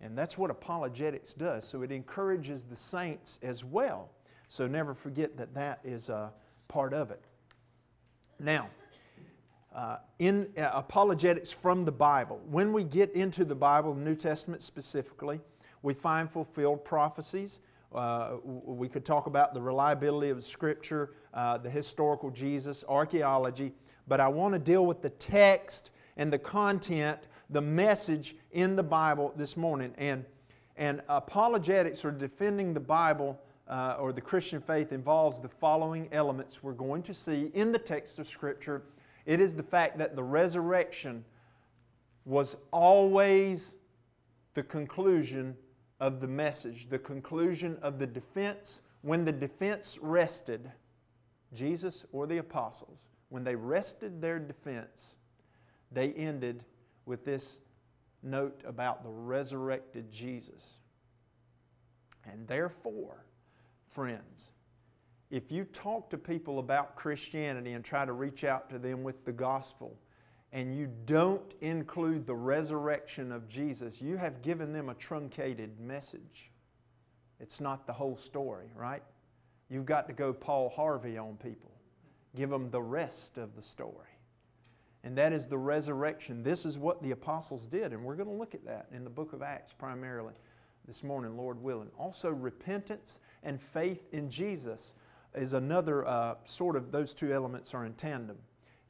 And 0.00 0.18
that's 0.18 0.36
what 0.36 0.50
apologetics 0.50 1.32
does. 1.32 1.66
So 1.66 1.82
it 1.82 1.92
encourages 1.92 2.64
the 2.64 2.76
saints 2.76 3.38
as 3.40 3.64
well. 3.64 4.10
So 4.48 4.66
never 4.66 4.92
forget 4.92 5.36
that 5.36 5.54
that 5.54 5.78
is 5.84 6.08
a 6.08 6.32
part 6.66 6.92
of 6.92 7.12
it. 7.12 7.22
Now, 8.40 8.68
uh, 9.72 9.98
in 10.18 10.48
uh, 10.58 10.70
apologetics 10.74 11.52
from 11.52 11.84
the 11.84 11.92
Bible, 11.92 12.40
when 12.50 12.72
we 12.72 12.82
get 12.82 13.12
into 13.12 13.44
the 13.44 13.54
Bible, 13.54 13.94
New 13.94 14.16
Testament 14.16 14.60
specifically, 14.60 15.40
we 15.86 15.94
find 15.94 16.28
fulfilled 16.28 16.84
prophecies. 16.84 17.60
Uh, 17.94 18.38
we 18.44 18.88
could 18.88 19.04
talk 19.04 19.28
about 19.28 19.54
the 19.54 19.60
reliability 19.60 20.30
of 20.30 20.42
Scripture, 20.42 21.12
uh, 21.32 21.56
the 21.58 21.70
historical 21.70 22.28
Jesus, 22.28 22.84
archaeology, 22.88 23.72
but 24.08 24.18
I 24.18 24.26
want 24.26 24.52
to 24.54 24.58
deal 24.58 24.84
with 24.84 25.00
the 25.00 25.10
text 25.10 25.92
and 26.16 26.32
the 26.32 26.40
content, 26.40 27.28
the 27.50 27.60
message 27.60 28.34
in 28.50 28.74
the 28.74 28.82
Bible 28.82 29.32
this 29.36 29.56
morning. 29.56 29.94
And, 29.96 30.24
and 30.76 31.02
apologetics 31.08 32.04
or 32.04 32.10
defending 32.10 32.74
the 32.74 32.80
Bible 32.80 33.40
uh, 33.68 33.94
or 34.00 34.12
the 34.12 34.20
Christian 34.20 34.60
faith 34.60 34.90
involves 34.90 35.40
the 35.40 35.48
following 35.48 36.08
elements 36.10 36.64
we're 36.64 36.72
going 36.72 37.04
to 37.04 37.14
see 37.14 37.52
in 37.54 37.70
the 37.70 37.78
text 37.78 38.18
of 38.18 38.26
Scripture. 38.26 38.82
It 39.24 39.38
is 39.38 39.54
the 39.54 39.62
fact 39.62 39.98
that 39.98 40.16
the 40.16 40.24
resurrection 40.24 41.24
was 42.24 42.56
always 42.72 43.76
the 44.54 44.64
conclusion 44.64 45.56
of 46.00 46.20
the 46.20 46.28
message, 46.28 46.88
the 46.88 46.98
conclusion 46.98 47.78
of 47.82 47.98
the 47.98 48.06
defense. 48.06 48.82
When 49.02 49.24
the 49.24 49.32
defense 49.32 49.98
rested, 50.00 50.70
Jesus 51.54 52.04
or 52.12 52.26
the 52.26 52.38
apostles, 52.38 53.08
when 53.28 53.44
they 53.44 53.54
rested 53.54 54.20
their 54.20 54.38
defense, 54.38 55.16
they 55.92 56.12
ended 56.12 56.64
with 57.06 57.24
this 57.24 57.60
note 58.22 58.60
about 58.66 59.02
the 59.02 59.10
resurrected 59.10 60.10
Jesus. 60.10 60.78
And 62.24 62.46
therefore, 62.48 63.24
friends, 63.88 64.52
if 65.30 65.50
you 65.50 65.64
talk 65.64 66.10
to 66.10 66.18
people 66.18 66.58
about 66.58 66.96
Christianity 66.96 67.72
and 67.72 67.84
try 67.84 68.04
to 68.04 68.12
reach 68.12 68.44
out 68.44 68.68
to 68.70 68.78
them 68.78 69.02
with 69.02 69.24
the 69.24 69.32
gospel, 69.32 69.96
and 70.52 70.74
you 70.74 70.88
don't 71.06 71.54
include 71.60 72.26
the 72.26 72.34
resurrection 72.34 73.32
of 73.32 73.48
Jesus, 73.48 74.00
you 74.00 74.16
have 74.16 74.42
given 74.42 74.72
them 74.72 74.88
a 74.88 74.94
truncated 74.94 75.78
message. 75.80 76.50
It's 77.40 77.60
not 77.60 77.86
the 77.86 77.92
whole 77.92 78.16
story, 78.16 78.66
right? 78.74 79.02
You've 79.68 79.86
got 79.86 80.06
to 80.08 80.12
go 80.12 80.32
Paul 80.32 80.68
Harvey 80.68 81.18
on 81.18 81.36
people. 81.36 81.72
Give 82.34 82.50
them 82.50 82.70
the 82.70 82.82
rest 82.82 83.38
of 83.38 83.56
the 83.56 83.62
story. 83.62 84.08
And 85.04 85.16
that 85.18 85.32
is 85.32 85.46
the 85.46 85.58
resurrection. 85.58 86.42
This 86.42 86.64
is 86.64 86.78
what 86.78 87.02
the 87.02 87.12
apostles 87.12 87.66
did, 87.66 87.92
and 87.92 88.02
we're 88.02 88.16
going 88.16 88.28
to 88.28 88.34
look 88.34 88.54
at 88.54 88.64
that 88.64 88.86
in 88.92 89.04
the 89.04 89.10
book 89.10 89.32
of 89.32 89.42
Acts 89.42 89.72
primarily 89.72 90.34
this 90.86 91.02
morning, 91.02 91.36
Lord 91.36 91.60
willing. 91.62 91.90
Also, 91.98 92.30
repentance 92.30 93.20
and 93.42 93.60
faith 93.60 94.06
in 94.12 94.30
Jesus 94.30 94.94
is 95.34 95.52
another 95.52 96.06
uh, 96.06 96.36
sort 96.44 96.76
of, 96.76 96.90
those 96.90 97.12
two 97.12 97.32
elements 97.32 97.74
are 97.74 97.84
in 97.84 97.92
tandem. 97.94 98.38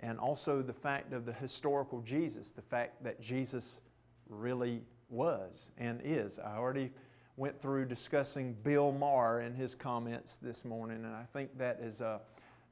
And 0.00 0.18
also 0.18 0.62
the 0.62 0.72
fact 0.72 1.12
of 1.12 1.24
the 1.24 1.32
historical 1.32 2.00
Jesus, 2.02 2.50
the 2.50 2.62
fact 2.62 3.02
that 3.04 3.20
Jesus 3.20 3.80
really 4.28 4.82
was 5.08 5.70
and 5.78 6.00
is. 6.04 6.38
I 6.38 6.56
already 6.56 6.90
went 7.36 7.60
through 7.60 7.86
discussing 7.86 8.54
Bill 8.62 8.92
Maher 8.92 9.40
and 9.40 9.56
his 9.56 9.74
comments 9.74 10.38
this 10.38 10.64
morning, 10.64 11.04
and 11.04 11.14
I 11.14 11.24
think 11.32 11.56
that 11.58 11.80
has 11.82 12.00
uh, 12.00 12.18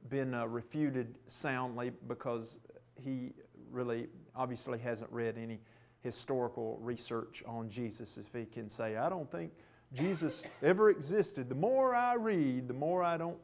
been 0.09 0.33
uh, 0.33 0.45
refuted 0.47 1.15
soundly 1.27 1.91
because 2.07 2.59
he 3.03 3.33
really 3.71 4.07
obviously 4.35 4.79
hasn't 4.79 5.11
read 5.11 5.37
any 5.37 5.59
historical 6.01 6.77
research 6.81 7.43
on 7.47 7.69
Jesus 7.69 8.17
if 8.17 8.31
he 8.33 8.45
can 8.45 8.69
say, 8.69 8.97
I 8.97 9.09
don't 9.09 9.29
think 9.31 9.51
Jesus 9.93 10.43
ever 10.61 10.89
existed. 10.89 11.49
The 11.49 11.55
more 11.55 11.95
I 11.95 12.13
read, 12.15 12.67
the 12.67 12.73
more 12.73 13.03
I 13.03 13.17
don't 13.17 13.37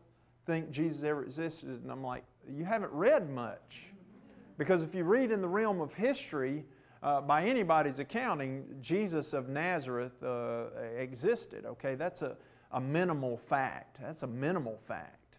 think 0.46 0.72
Jesus 0.72 1.04
ever 1.04 1.24
existed. 1.24 1.70
And 1.70 1.92
I'm 1.92 2.04
like, 2.04 2.24
you 2.50 2.64
haven't 2.66 2.92
read 2.92 3.30
much. 3.30 3.88
Because 4.58 4.84
if 4.84 4.94
you 4.94 5.04
read 5.04 5.32
in 5.32 5.42
the 5.42 5.48
realm 5.48 5.82
of 5.82 5.94
history, 5.94 6.66
uh, 7.04 7.20
by 7.22 7.44
anybody's 7.44 8.00
accounting, 8.00 8.64
Jesus 8.82 9.34
of 9.34 9.50
Nazareth 9.50 10.22
uh, 10.24 10.66
existed. 10.96 11.66
Okay, 11.66 11.96
that's 11.96 12.22
a, 12.22 12.38
a 12.72 12.80
minimal 12.80 13.38
fact. 13.38 13.98
That's 14.02 14.24
a 14.24 14.28
minimal 14.28 14.78
fact. 14.88 15.38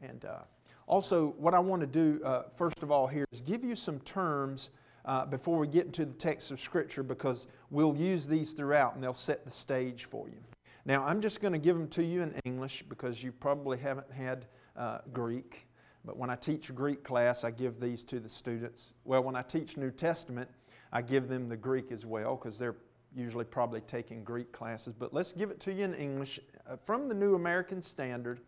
And 0.00 0.24
uh, 0.24 0.38
also, 0.86 1.34
what 1.38 1.52
I 1.52 1.58
want 1.58 1.80
to 1.80 1.86
do, 1.86 2.20
uh, 2.24 2.44
first 2.54 2.82
of 2.82 2.90
all, 2.90 3.06
here 3.06 3.26
is 3.32 3.40
give 3.40 3.64
you 3.64 3.74
some 3.74 3.98
terms 4.00 4.70
uh, 5.04 5.26
before 5.26 5.58
we 5.58 5.66
get 5.66 5.86
into 5.86 6.04
the 6.04 6.12
text 6.12 6.50
of 6.50 6.60
Scripture 6.60 7.02
because 7.02 7.48
we'll 7.70 7.96
use 7.96 8.26
these 8.26 8.52
throughout 8.52 8.94
and 8.94 9.02
they'll 9.02 9.12
set 9.12 9.44
the 9.44 9.50
stage 9.50 10.04
for 10.04 10.28
you. 10.28 10.38
Now, 10.86 11.04
I'm 11.04 11.20
just 11.20 11.40
going 11.40 11.52
to 11.52 11.58
give 11.58 11.76
them 11.76 11.88
to 11.88 12.02
you 12.02 12.22
in 12.22 12.34
English 12.44 12.84
because 12.88 13.22
you 13.22 13.32
probably 13.32 13.78
haven't 13.78 14.10
had 14.10 14.46
uh, 14.76 14.98
Greek. 15.12 15.66
But 16.04 16.16
when 16.16 16.30
I 16.30 16.36
teach 16.36 16.74
Greek 16.74 17.04
class, 17.04 17.44
I 17.44 17.50
give 17.50 17.78
these 17.78 18.02
to 18.04 18.20
the 18.20 18.28
students. 18.28 18.94
Well, 19.04 19.22
when 19.22 19.36
I 19.36 19.42
teach 19.42 19.76
New 19.76 19.90
Testament, 19.90 20.48
I 20.92 21.02
give 21.02 21.28
them 21.28 21.48
the 21.48 21.56
Greek 21.56 21.92
as 21.92 22.06
well 22.06 22.36
because 22.36 22.58
they're 22.58 22.76
usually 23.14 23.44
probably 23.44 23.82
taking 23.82 24.24
Greek 24.24 24.52
classes. 24.52 24.94
But 24.94 25.12
let's 25.12 25.32
give 25.32 25.50
it 25.50 25.60
to 25.60 25.72
you 25.72 25.84
in 25.84 25.94
English 25.94 26.40
uh, 26.68 26.76
from 26.76 27.08
the 27.08 27.14
New 27.14 27.34
American 27.34 27.82
Standard. 27.82 28.40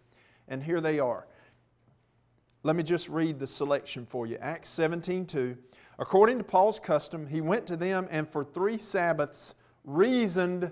And 0.49 0.63
here 0.63 0.81
they 0.81 0.99
are. 0.99 1.27
Let 2.63 2.77
me 2.77 2.83
just 2.83 3.09
read 3.09 3.39
the 3.39 3.47
selection 3.47 4.07
for 4.07 4.27
you. 4.27 4.39
Acts 4.41 4.69
17 4.71 5.27
2. 5.27 5.57
According 5.99 6.39
to 6.39 6.45
Paul's 6.45 6.81
custom, 6.81 7.27
he 7.27 7.41
went 7.41 7.67
to 7.67 7.77
them 7.77 8.09
and 8.11 8.29
for 8.29 8.45
three 8.45 8.79
Sabbaths 8.79 9.55
reasoned 9.85 10.71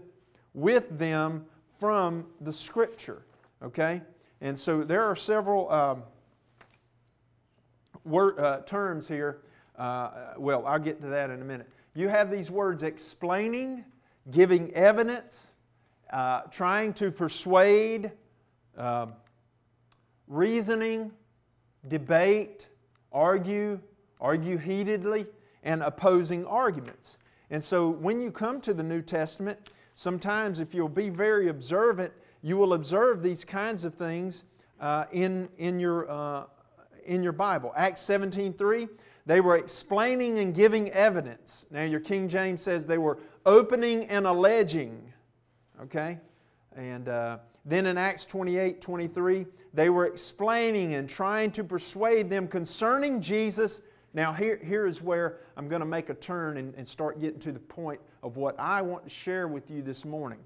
with 0.55 0.99
them 0.99 1.47
from 1.81 2.27
the 2.43 2.53
Scripture. 2.53 3.23
Okay? 3.63 4.03
And 4.43 4.57
so 4.57 4.83
there 4.83 5.03
are 5.03 5.17
several 5.17 5.71
um, 5.73 6.03
word, 8.05 8.39
uh, 8.39 8.61
terms 8.61 9.09
here. 9.09 9.41
Uh, 9.77 10.35
well, 10.37 10.67
I'll 10.67 10.79
get 10.79 11.01
to 11.01 11.07
that 11.09 11.31
in 11.31 11.41
a 11.41 11.45
minute. 11.45 11.69
You 11.95 12.09
have 12.09 12.31
these 12.31 12.51
words 12.51 12.83
explaining, 12.83 13.85
giving 14.31 14.73
evidence, 14.75 15.53
uh, 16.13 16.43
trying 16.43 16.93
to 16.95 17.11
persuade, 17.11 18.13
um, 18.77 19.15
reasoning, 20.29 21.11
debate, 21.89 22.67
argue, 23.13 23.81
argue 24.21 24.59
heatedly, 24.59 25.27
and 25.63 25.83
opposing 25.83 26.47
arguments. 26.47 27.19
And 27.51 27.63
so 27.63 27.89
when 27.89 28.21
you 28.21 28.31
come 28.31 28.61
to 28.61 28.73
the 28.73 28.83
New 28.83 29.03
Testament, 29.03 29.71
sometimes 30.01 30.61
if 30.61 30.73
you'll 30.73 30.89
be 30.89 31.11
very 31.11 31.49
observant, 31.49 32.11
you 32.41 32.57
will 32.57 32.73
observe 32.73 33.23
these 33.23 33.45
kinds 33.45 33.85
of 33.85 33.95
things 33.95 34.45
uh, 34.81 35.05
in, 35.13 35.47
in, 35.59 35.79
your, 35.79 36.11
uh, 36.11 36.45
in 37.05 37.23
your 37.23 37.35
Bible. 37.35 37.71
Acts 37.77 38.01
17 38.01 38.55
3, 38.55 38.89
they 39.27 39.43
were 39.43 39.59
explaining 39.59 40.39
and 40.39 40.55
giving 40.55 40.89
evidence. 40.93 41.67
Now, 41.71 41.83
your 41.83 42.01
King 42.01 42.29
James 42.29 42.63
says 42.63 42.87
they 42.87 42.97
were 42.97 43.19
opening 43.45 44.07
and 44.07 44.27
alleging. 44.27 45.13
Okay? 45.83 46.19
And, 46.75 47.11
uh, 47.11 47.37
Then 47.67 47.85
in 47.85 47.99
Acts 47.99 48.25
28 48.25 48.81
23, 48.81 49.45
they 49.75 49.91
were 49.91 50.07
explaining 50.07 50.95
and 50.95 51.11
trying 51.11 51.51
to 51.51 51.63
persuade 51.63 52.31
them 52.31 52.49
concerning 52.49 53.21
Jesus. 53.21 53.83
Now, 54.15 54.33
here, 54.33 54.59
here 54.65 54.87
is 54.87 55.03
where 55.03 55.41
I'm 55.59 55.69
going 55.69 55.81
to 55.81 55.87
make 55.87 56.09
a 56.09 56.15
turn 56.15 56.57
and, 56.57 56.75
and 56.75 56.89
start 56.89 57.21
getting 57.21 57.41
to 57.41 57.53
the 57.53 57.61
point 57.61 58.01
of 58.23 58.37
what 58.37 58.59
I 58.59 58.83
want 58.83 59.05
to 59.05 59.11
share 59.11 59.49
with 59.49 59.71
you 59.71 59.83
this 59.83 60.05
morning. 60.05 60.41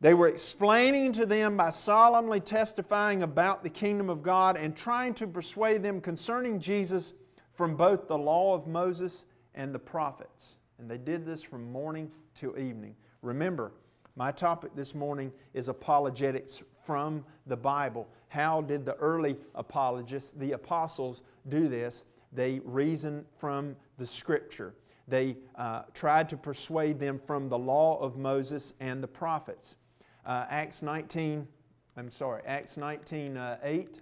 They 0.00 0.14
were 0.14 0.28
explaining 0.28 1.12
to 1.12 1.24
them 1.24 1.56
by 1.56 1.70
solemnly 1.70 2.40
testifying 2.40 3.22
about 3.22 3.62
the 3.62 3.70
kingdom 3.70 4.10
of 4.10 4.22
God 4.22 4.58
and 4.58 4.76
trying 4.76 5.14
to 5.14 5.26
persuade 5.26 5.82
them 5.82 6.00
concerning 6.00 6.60
Jesus 6.60 7.14
from 7.54 7.76
both 7.76 8.06
the 8.06 8.18
law 8.18 8.54
of 8.54 8.66
Moses 8.66 9.24
and 9.54 9.74
the 9.74 9.78
prophets. 9.78 10.58
And 10.78 10.90
they 10.90 10.98
did 10.98 11.24
this 11.24 11.42
from 11.42 11.72
morning 11.72 12.10
till 12.34 12.58
evening. 12.58 12.94
Remember, 13.22 13.72
my 14.16 14.30
topic 14.30 14.72
this 14.74 14.94
morning 14.94 15.32
is 15.54 15.68
apologetics 15.68 16.62
from 16.84 17.24
the 17.46 17.56
Bible. 17.56 18.06
How 18.28 18.60
did 18.60 18.84
the 18.84 18.94
early 18.96 19.36
apologists, 19.54 20.32
the 20.32 20.52
apostles, 20.52 21.22
do 21.48 21.68
this? 21.68 22.04
They 22.32 22.60
reasoned 22.64 23.24
from 23.38 23.76
the 23.96 24.06
Scripture. 24.06 24.74
They 25.08 25.36
uh, 25.54 25.82
tried 25.94 26.28
to 26.30 26.36
persuade 26.36 26.98
them 26.98 27.20
from 27.24 27.48
the 27.48 27.58
law 27.58 27.98
of 28.00 28.16
Moses 28.16 28.72
and 28.80 29.02
the 29.02 29.08
prophets 29.08 29.76
uh, 30.26 30.44
Acts 30.50 30.82
19, 30.82 31.46
I'm 31.96 32.10
sorry, 32.10 32.42
Acts 32.46 32.76
19 32.76 33.36
uh, 33.36 33.58
8. 33.62 34.00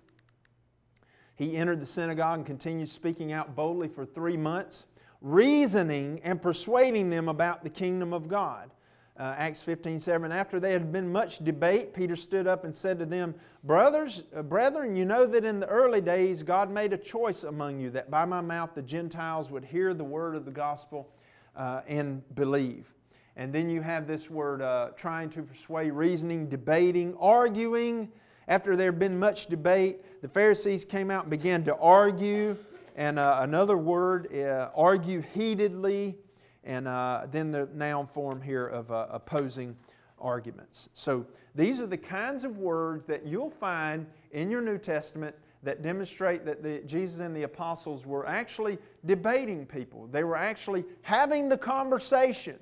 He 1.36 1.56
entered 1.56 1.80
the 1.80 1.86
synagogue 1.86 2.38
and 2.38 2.46
continued 2.46 2.88
speaking 2.88 3.32
out 3.32 3.54
boldly 3.54 3.88
for 3.88 4.06
three 4.06 4.36
months, 4.36 4.86
reasoning 5.20 6.20
and 6.24 6.40
persuading 6.40 7.10
them 7.10 7.28
about 7.28 7.62
the 7.62 7.70
kingdom 7.70 8.12
of 8.12 8.26
God. 8.26 8.70
Uh, 9.16 9.32
Acts 9.38 9.62
15, 9.62 10.00
7. 10.00 10.32
After 10.32 10.58
there 10.58 10.72
had 10.72 10.92
been 10.92 11.10
much 11.10 11.38
debate, 11.38 11.94
Peter 11.94 12.16
stood 12.16 12.48
up 12.48 12.64
and 12.64 12.74
said 12.74 12.98
to 12.98 13.06
them, 13.06 13.32
Brothers, 13.62 14.24
uh, 14.34 14.42
brethren, 14.42 14.96
you 14.96 15.04
know 15.04 15.24
that 15.24 15.44
in 15.44 15.60
the 15.60 15.68
early 15.68 16.00
days 16.00 16.42
God 16.42 16.68
made 16.68 16.92
a 16.92 16.98
choice 16.98 17.44
among 17.44 17.78
you 17.78 17.90
that 17.90 18.10
by 18.10 18.24
my 18.24 18.40
mouth 18.40 18.70
the 18.74 18.82
Gentiles 18.82 19.52
would 19.52 19.64
hear 19.64 19.94
the 19.94 20.02
word 20.02 20.34
of 20.34 20.44
the 20.44 20.50
gospel 20.50 21.08
uh, 21.54 21.82
and 21.86 22.22
believe. 22.34 22.92
And 23.36 23.52
then 23.52 23.70
you 23.70 23.82
have 23.82 24.08
this 24.08 24.28
word 24.28 24.62
uh, 24.62 24.90
trying 24.96 25.30
to 25.30 25.42
persuade, 25.42 25.92
reasoning, 25.92 26.48
debating, 26.48 27.14
arguing. 27.20 28.10
After 28.48 28.74
there 28.74 28.86
had 28.86 28.98
been 28.98 29.18
much 29.18 29.46
debate, 29.46 30.22
the 30.22 30.28
Pharisees 30.28 30.84
came 30.84 31.12
out 31.12 31.24
and 31.24 31.30
began 31.30 31.62
to 31.64 31.76
argue. 31.76 32.56
And 32.96 33.20
uh, 33.20 33.38
another 33.42 33.76
word, 33.76 34.34
uh, 34.34 34.70
argue 34.74 35.20
heatedly. 35.20 36.16
And 36.64 36.88
uh, 36.88 37.26
then 37.30 37.50
the 37.50 37.68
noun 37.74 38.06
form 38.06 38.40
here 38.40 38.66
of 38.66 38.90
uh, 38.90 39.06
opposing 39.10 39.76
arguments. 40.18 40.88
So 40.94 41.26
these 41.54 41.80
are 41.80 41.86
the 41.86 41.98
kinds 41.98 42.44
of 42.44 42.58
words 42.58 43.04
that 43.06 43.26
you'll 43.26 43.50
find 43.50 44.06
in 44.32 44.50
your 44.50 44.62
New 44.62 44.78
Testament 44.78 45.36
that 45.62 45.82
demonstrate 45.82 46.44
that 46.44 46.62
the, 46.62 46.80
Jesus 46.80 47.20
and 47.20 47.34
the 47.34 47.42
apostles 47.42 48.06
were 48.06 48.26
actually 48.26 48.78
debating 49.04 49.66
people. 49.66 50.06
They 50.08 50.24
were 50.24 50.36
actually 50.36 50.84
having 51.02 51.48
the 51.48 51.56
conversation. 51.56 52.58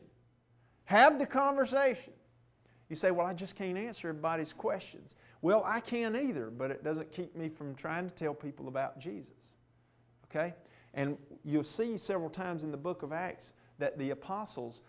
Have 0.85 1.19
the 1.19 1.27
conversation. 1.27 2.13
You 2.89 2.97
say, 2.97 3.11
Well, 3.11 3.27
I 3.27 3.33
just 3.33 3.57
can't 3.57 3.79
answer 3.79 4.09
everybody's 4.09 4.53
questions. 4.53 5.15
Well, 5.41 5.65
I 5.67 5.81
can't 5.81 6.15
either, 6.15 6.51
but 6.51 6.71
it 6.71 6.85
doesn't 6.85 7.11
keep 7.11 7.35
me 7.35 7.49
from 7.49 7.75
trying 7.75 8.09
to 8.09 8.15
tell 8.15 8.35
people 8.35 8.69
about 8.69 9.01
Jesus. 9.01 9.57
Okay? 10.31 10.55
And 10.95 11.17
you'll 11.45 11.65
see 11.65 11.99
several 11.99 12.31
times 12.31 12.63
in 12.63 12.71
the 12.71 12.77
book 12.77 13.03
of 13.03 13.13
Acts 13.13 13.55
that 13.83 13.99
the 13.99 14.11
apostles 14.11 14.81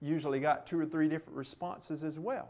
usually 0.00 0.40
got 0.40 0.66
two 0.66 0.80
or 0.80 0.84
three 0.84 1.08
different 1.08 1.38
responses 1.38 2.02
as 2.02 2.18
well. 2.18 2.48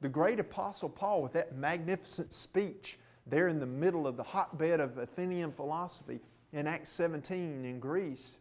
The 0.00 0.08
great 0.08 0.38
apostle 0.38 0.88
Paul, 0.88 1.22
with 1.22 1.32
that 1.32 1.56
magnificent 1.56 2.32
speech 2.32 3.00
there 3.26 3.48
in 3.48 3.58
the 3.58 3.66
middle 3.66 4.06
of 4.06 4.16
the 4.16 4.22
hotbed 4.22 4.78
of 4.78 4.96
Athenian 4.96 5.50
philosophy 5.50 6.20
in 6.52 6.68
Acts 6.68 6.90
17 6.90 7.64
in 7.64 7.80
Greece, 7.80 8.38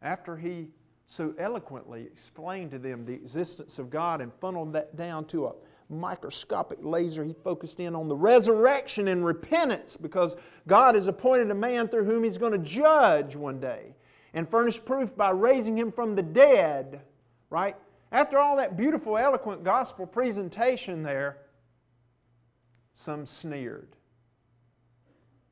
after 0.00 0.36
he 0.36 0.68
so 1.08 1.34
eloquently 1.38 2.02
explained 2.02 2.70
to 2.70 2.78
them 2.78 3.04
the 3.04 3.12
existence 3.12 3.80
of 3.80 3.90
God 3.90 4.20
and 4.20 4.32
funneled 4.34 4.72
that 4.74 4.94
down 4.94 5.24
to 5.26 5.46
a 5.46 5.54
microscopic 5.90 6.78
laser. 6.82 7.24
He 7.24 7.34
focused 7.44 7.80
in 7.80 7.96
on 7.96 8.06
the 8.06 8.16
resurrection 8.16 9.08
and 9.08 9.24
repentance 9.24 9.96
because 9.96 10.36
God 10.68 10.94
has 10.94 11.08
appointed 11.08 11.50
a 11.50 11.54
man 11.54 11.88
through 11.88 12.04
whom 12.04 12.22
He's 12.22 12.38
going 12.38 12.52
to 12.52 12.58
judge 12.58 13.34
one 13.34 13.58
day 13.58 13.96
and 14.36 14.48
furnish 14.48 14.84
proof 14.84 15.16
by 15.16 15.30
raising 15.30 15.76
him 15.76 15.90
from 15.90 16.14
the 16.14 16.22
dead, 16.22 17.00
right? 17.48 17.74
After 18.12 18.38
all 18.38 18.56
that 18.58 18.76
beautiful, 18.76 19.16
eloquent 19.16 19.64
gospel 19.64 20.06
presentation 20.06 21.02
there, 21.02 21.38
some 22.92 23.26
sneered 23.26 23.96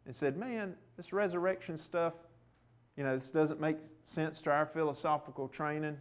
and 0.05 0.14
said, 0.14 0.37
Man, 0.37 0.75
this 0.97 1.12
resurrection 1.12 1.79
stuff, 1.79 2.12
you 2.97 3.05
know, 3.05 3.16
this 3.16 3.31
doesn't 3.31 3.59
make 3.59 3.79
sense 4.05 4.42
to 4.42 4.53
our 4.53 4.66
philosophical 4.66 5.49
training. 5.49 5.97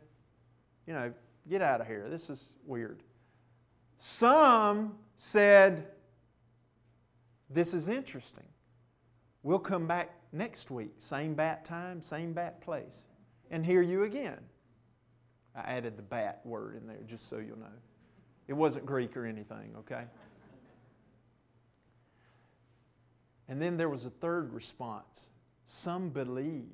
You 0.86 0.93
know, 0.93 1.13
get 1.50 1.62
out 1.62 1.80
of 1.80 1.88
here. 1.88 2.08
This 2.10 2.30
is 2.30 2.56
weird. 2.65 3.02
Some 3.98 4.96
said, 5.15 5.88
This 7.50 7.74
is 7.74 7.88
interesting. 7.88 8.43
We'll 9.41 9.60
come 9.60 9.88
back 9.88 10.12
next 10.34 10.72
week, 10.72 10.91
same 10.98 11.34
bat 11.34 11.63
time, 11.63 12.02
same 12.02 12.34
bat 12.34 12.60
place, 12.62 13.04
and 13.52 13.65
hear 13.65 13.82
you 13.82 14.04
again. 14.04 14.39
I 15.56 15.62
added 15.62 15.96
the 15.98 16.04
bat 16.04 16.41
word 16.43 16.76
in 16.76 16.88
there 16.88 16.98
just 17.08 17.30
so 17.30 17.38
you'll 17.38 17.60
know. 17.60 17.67
It 18.48 18.54
wasn't 18.54 18.86
Greek 18.86 19.15
or 19.15 19.26
anything, 19.26 19.74
okay? 19.80 20.04
And 23.48 23.62
then 23.62 23.78
there 23.78 23.89
was 23.89 24.06
a 24.06 24.10
third 24.10 24.52
response. 24.54 25.30
Some 25.65 26.10
believed 26.10 26.67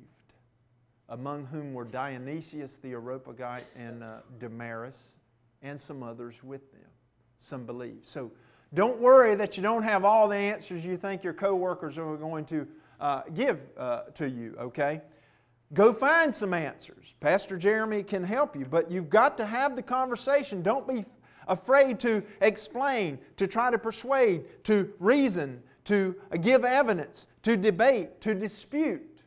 among 1.10 1.46
whom 1.48 1.74
were 1.74 1.86
Dionysius 1.86 2.78
the 2.78 2.92
Areopagite 2.92 3.66
and 3.76 4.04
uh, 4.04 4.18
Damaris, 4.40 5.18
and 5.62 5.80
some 5.80 6.04
others 6.04 6.44
with 6.44 6.72
them. 6.72 6.90
Some 7.38 7.66
believed. 7.66 8.08
So 8.08 8.32
don't 8.74 9.00
worry 9.00 9.36
that 9.36 9.58
you 9.58 9.64
don't 9.64 9.84
have 9.84 10.06
all 10.06 10.28
the 10.28 10.36
answers 10.36 10.86
you 10.86 10.98
think 10.98 11.24
your 11.24 11.34
coworkers 11.34 11.98
are 11.98 12.16
going 12.16 12.46
to 12.46 12.68
uh, 13.00 13.22
give 13.34 13.60
uh, 13.78 14.02
to 14.16 14.30
you, 14.30 14.56
okay? 14.60 15.02
Go 15.74 15.94
find 15.94 16.34
some 16.34 16.54
answers. 16.54 17.16
Pastor 17.20 17.58
Jeremy 17.58 18.04
can 18.04 18.24
help 18.24 18.56
you, 18.56 18.66
but 18.66 18.90
you've 18.90 19.10
got 19.10 19.38
to 19.38 19.46
have 19.46 19.76
the 19.76 19.84
conversation. 19.84 20.64
Don't 20.64 20.88
be 20.88 21.06
afraid 21.48 22.00
to 22.02 22.24
explain, 22.42 23.20
to 23.38 23.48
try 23.48 23.70
to 23.70 23.78
persuade, 23.78 24.46
to 24.64 24.92
reason, 25.00 25.62
to 25.86 26.16
give 26.42 26.66
evidence, 26.66 27.28
to 27.44 27.56
debate, 27.56 28.22
to 28.22 28.34
dispute. 28.36 29.22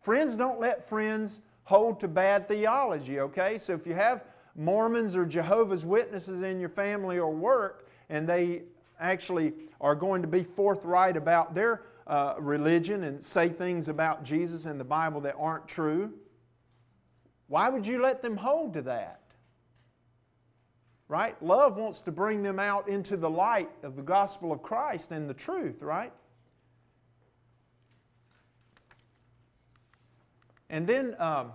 Friends 0.00 0.34
don't 0.34 0.60
let 0.60 0.88
friends 0.88 1.42
hold 1.64 2.00
to 2.00 2.08
bad 2.08 2.48
theology, 2.48 3.20
okay? 3.20 3.58
So 3.58 3.74
if 3.74 3.86
you 3.86 3.94
have 3.94 4.24
Mormons 4.56 5.14
or 5.14 5.24
Jehovah's 5.24 5.84
Witnesses 5.84 6.42
in 6.42 6.58
your 6.58 6.68
family 6.68 7.18
or 7.18 7.30
work, 7.30 7.88
and 8.08 8.28
they 8.28 8.62
actually 8.98 9.52
are 9.80 9.94
going 9.94 10.22
to 10.22 10.28
be 10.28 10.42
forthright 10.42 11.16
about 11.16 11.54
their 11.54 11.82
uh, 12.10 12.34
religion 12.40 13.04
and 13.04 13.22
say 13.22 13.48
things 13.48 13.88
about 13.88 14.24
Jesus 14.24 14.66
and 14.66 14.80
the 14.80 14.84
Bible 14.84 15.20
that 15.20 15.36
aren't 15.38 15.68
true, 15.68 16.12
why 17.46 17.68
would 17.68 17.86
you 17.86 18.02
let 18.02 18.20
them 18.20 18.36
hold 18.36 18.74
to 18.74 18.82
that? 18.82 19.20
Right? 21.06 21.40
Love 21.40 21.76
wants 21.76 22.02
to 22.02 22.12
bring 22.12 22.42
them 22.42 22.58
out 22.58 22.88
into 22.88 23.16
the 23.16 23.30
light 23.30 23.70
of 23.84 23.94
the 23.94 24.02
gospel 24.02 24.50
of 24.50 24.60
Christ 24.60 25.12
and 25.12 25.30
the 25.30 25.34
truth, 25.34 25.82
right? 25.82 26.12
And 30.68 30.88
then, 30.88 31.14
um, 31.20 31.52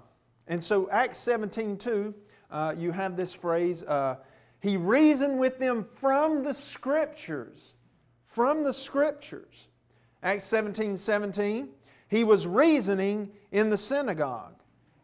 and 0.47 0.63
so 0.63 0.89
Acts 0.89 1.17
17 1.17 1.77
2, 1.77 2.13
uh, 2.49 2.75
you 2.77 2.91
have 2.91 3.17
this 3.17 3.33
phrase, 3.33 3.83
uh, 3.83 4.15
he 4.61 4.77
reasoned 4.77 5.37
with 5.37 5.59
them 5.59 5.85
from 5.95 6.43
the 6.43 6.53
scriptures. 6.53 7.75
From 8.25 8.63
the 8.63 8.73
scriptures. 8.73 9.67
Acts 10.25 10.43
17 10.45 10.97
17, 10.97 11.69
he 12.09 12.23
was 12.23 12.47
reasoning 12.47 13.31
in 13.51 13.69
the 13.69 13.77
synagogue. 13.77 14.55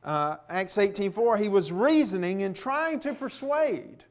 Uh, 0.03 0.37
Acts 0.49 0.79
18 0.79 1.11
4, 1.11 1.37
he 1.37 1.47
was 1.47 1.71
reasoning 1.71 2.41
and 2.41 2.55
trying 2.55 2.99
to 3.01 3.13
persuade. 3.13 4.03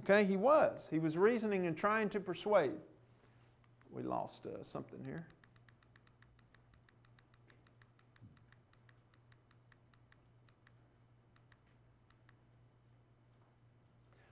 Okay, 0.00 0.24
he 0.26 0.36
was. 0.36 0.88
He 0.90 0.98
was 0.98 1.16
reasoning 1.16 1.66
and 1.66 1.74
trying 1.74 2.10
to 2.10 2.20
persuade. 2.20 2.76
We 3.90 4.02
lost 4.02 4.44
uh, 4.44 4.62
something 4.62 5.02
here. 5.04 5.26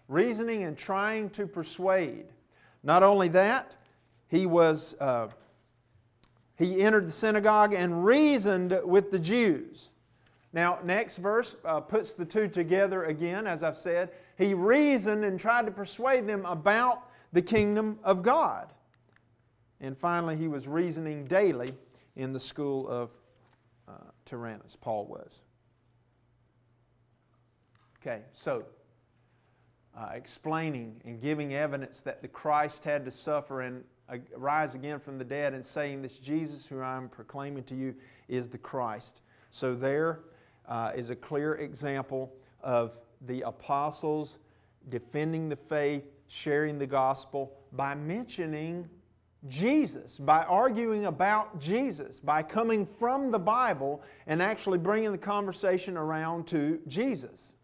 reasoning 0.06 0.64
and 0.64 0.76
trying 0.76 1.30
to 1.30 1.46
persuade. 1.46 2.26
Not 2.82 3.02
only 3.02 3.28
that, 3.28 3.72
he 4.28 4.44
was 4.44 4.94
uh, 5.00 5.28
he 6.56 6.82
entered 6.82 7.06
the 7.06 7.12
synagogue 7.12 7.74
and 7.74 8.04
reasoned 8.04 8.78
with 8.84 9.10
the 9.10 9.18
Jews. 9.18 9.90
Now, 10.52 10.78
next 10.84 11.16
verse 11.16 11.56
uh, 11.64 11.80
puts 11.80 12.12
the 12.14 12.24
two 12.24 12.46
together 12.46 13.04
again, 13.04 13.46
as 13.46 13.64
I've 13.64 13.76
said. 13.76 14.10
he 14.38 14.54
reasoned 14.54 15.24
and 15.24 15.38
tried 15.38 15.66
to 15.66 15.72
persuade 15.72 16.28
them 16.28 16.46
about 16.46 17.10
the 17.32 17.42
kingdom 17.42 17.98
of 18.04 18.22
God. 18.22 18.72
And 19.80 19.98
finally, 19.98 20.36
he 20.36 20.46
was 20.46 20.68
reasoning 20.68 21.24
daily 21.24 21.74
in 22.14 22.32
the 22.32 22.38
school 22.38 22.88
of 22.88 23.10
uh, 23.88 23.92
Tyrannus, 24.24 24.76
Paul 24.76 25.06
was. 25.06 25.42
Okay, 28.00 28.22
so 28.32 28.64
uh, 29.98 30.10
explaining 30.14 31.00
and 31.04 31.20
giving 31.20 31.54
evidence 31.54 32.00
that 32.02 32.22
the 32.22 32.28
Christ 32.28 32.84
had 32.84 33.04
to 33.04 33.10
suffer 33.10 33.62
and 33.62 33.82
rise 34.36 34.74
again 34.74 34.98
from 34.98 35.18
the 35.18 35.24
dead, 35.24 35.54
and 35.54 35.64
saying, 35.64 36.02
This 36.02 36.18
Jesus 36.18 36.66
who 36.66 36.80
I'm 36.80 37.08
proclaiming 37.08 37.64
to 37.64 37.74
you 37.74 37.94
is 38.28 38.48
the 38.48 38.58
Christ. 38.58 39.20
So 39.50 39.74
there 39.74 40.20
uh, 40.68 40.92
is 40.94 41.10
a 41.10 41.16
clear 41.16 41.56
example 41.56 42.32
of 42.62 42.98
the 43.26 43.42
apostles 43.42 44.38
defending 44.88 45.48
the 45.48 45.56
faith, 45.56 46.04
sharing 46.28 46.78
the 46.78 46.86
gospel 46.86 47.56
by 47.72 47.94
mentioning 47.94 48.88
Jesus, 49.46 50.18
by 50.18 50.42
arguing 50.44 51.06
about 51.06 51.60
Jesus, 51.60 52.18
by 52.18 52.42
coming 52.42 52.86
from 52.86 53.30
the 53.30 53.38
Bible 53.38 54.02
and 54.26 54.40
actually 54.40 54.78
bringing 54.78 55.12
the 55.12 55.18
conversation 55.18 55.96
around 55.96 56.46
to 56.48 56.80
Jesus. 56.88 57.54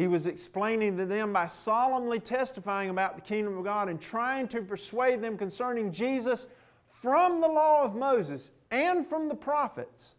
He 0.00 0.06
was 0.06 0.26
explaining 0.26 0.96
to 0.96 1.04
them 1.04 1.30
by 1.30 1.44
solemnly 1.44 2.20
testifying 2.20 2.88
about 2.88 3.16
the 3.16 3.20
kingdom 3.20 3.58
of 3.58 3.64
God 3.64 3.90
and 3.90 4.00
trying 4.00 4.48
to 4.48 4.62
persuade 4.62 5.20
them 5.20 5.36
concerning 5.36 5.92
Jesus 5.92 6.46
from 6.90 7.42
the 7.42 7.46
law 7.46 7.82
of 7.82 7.94
Moses 7.94 8.52
and 8.70 9.06
from 9.06 9.28
the 9.28 9.34
prophets. 9.34 10.16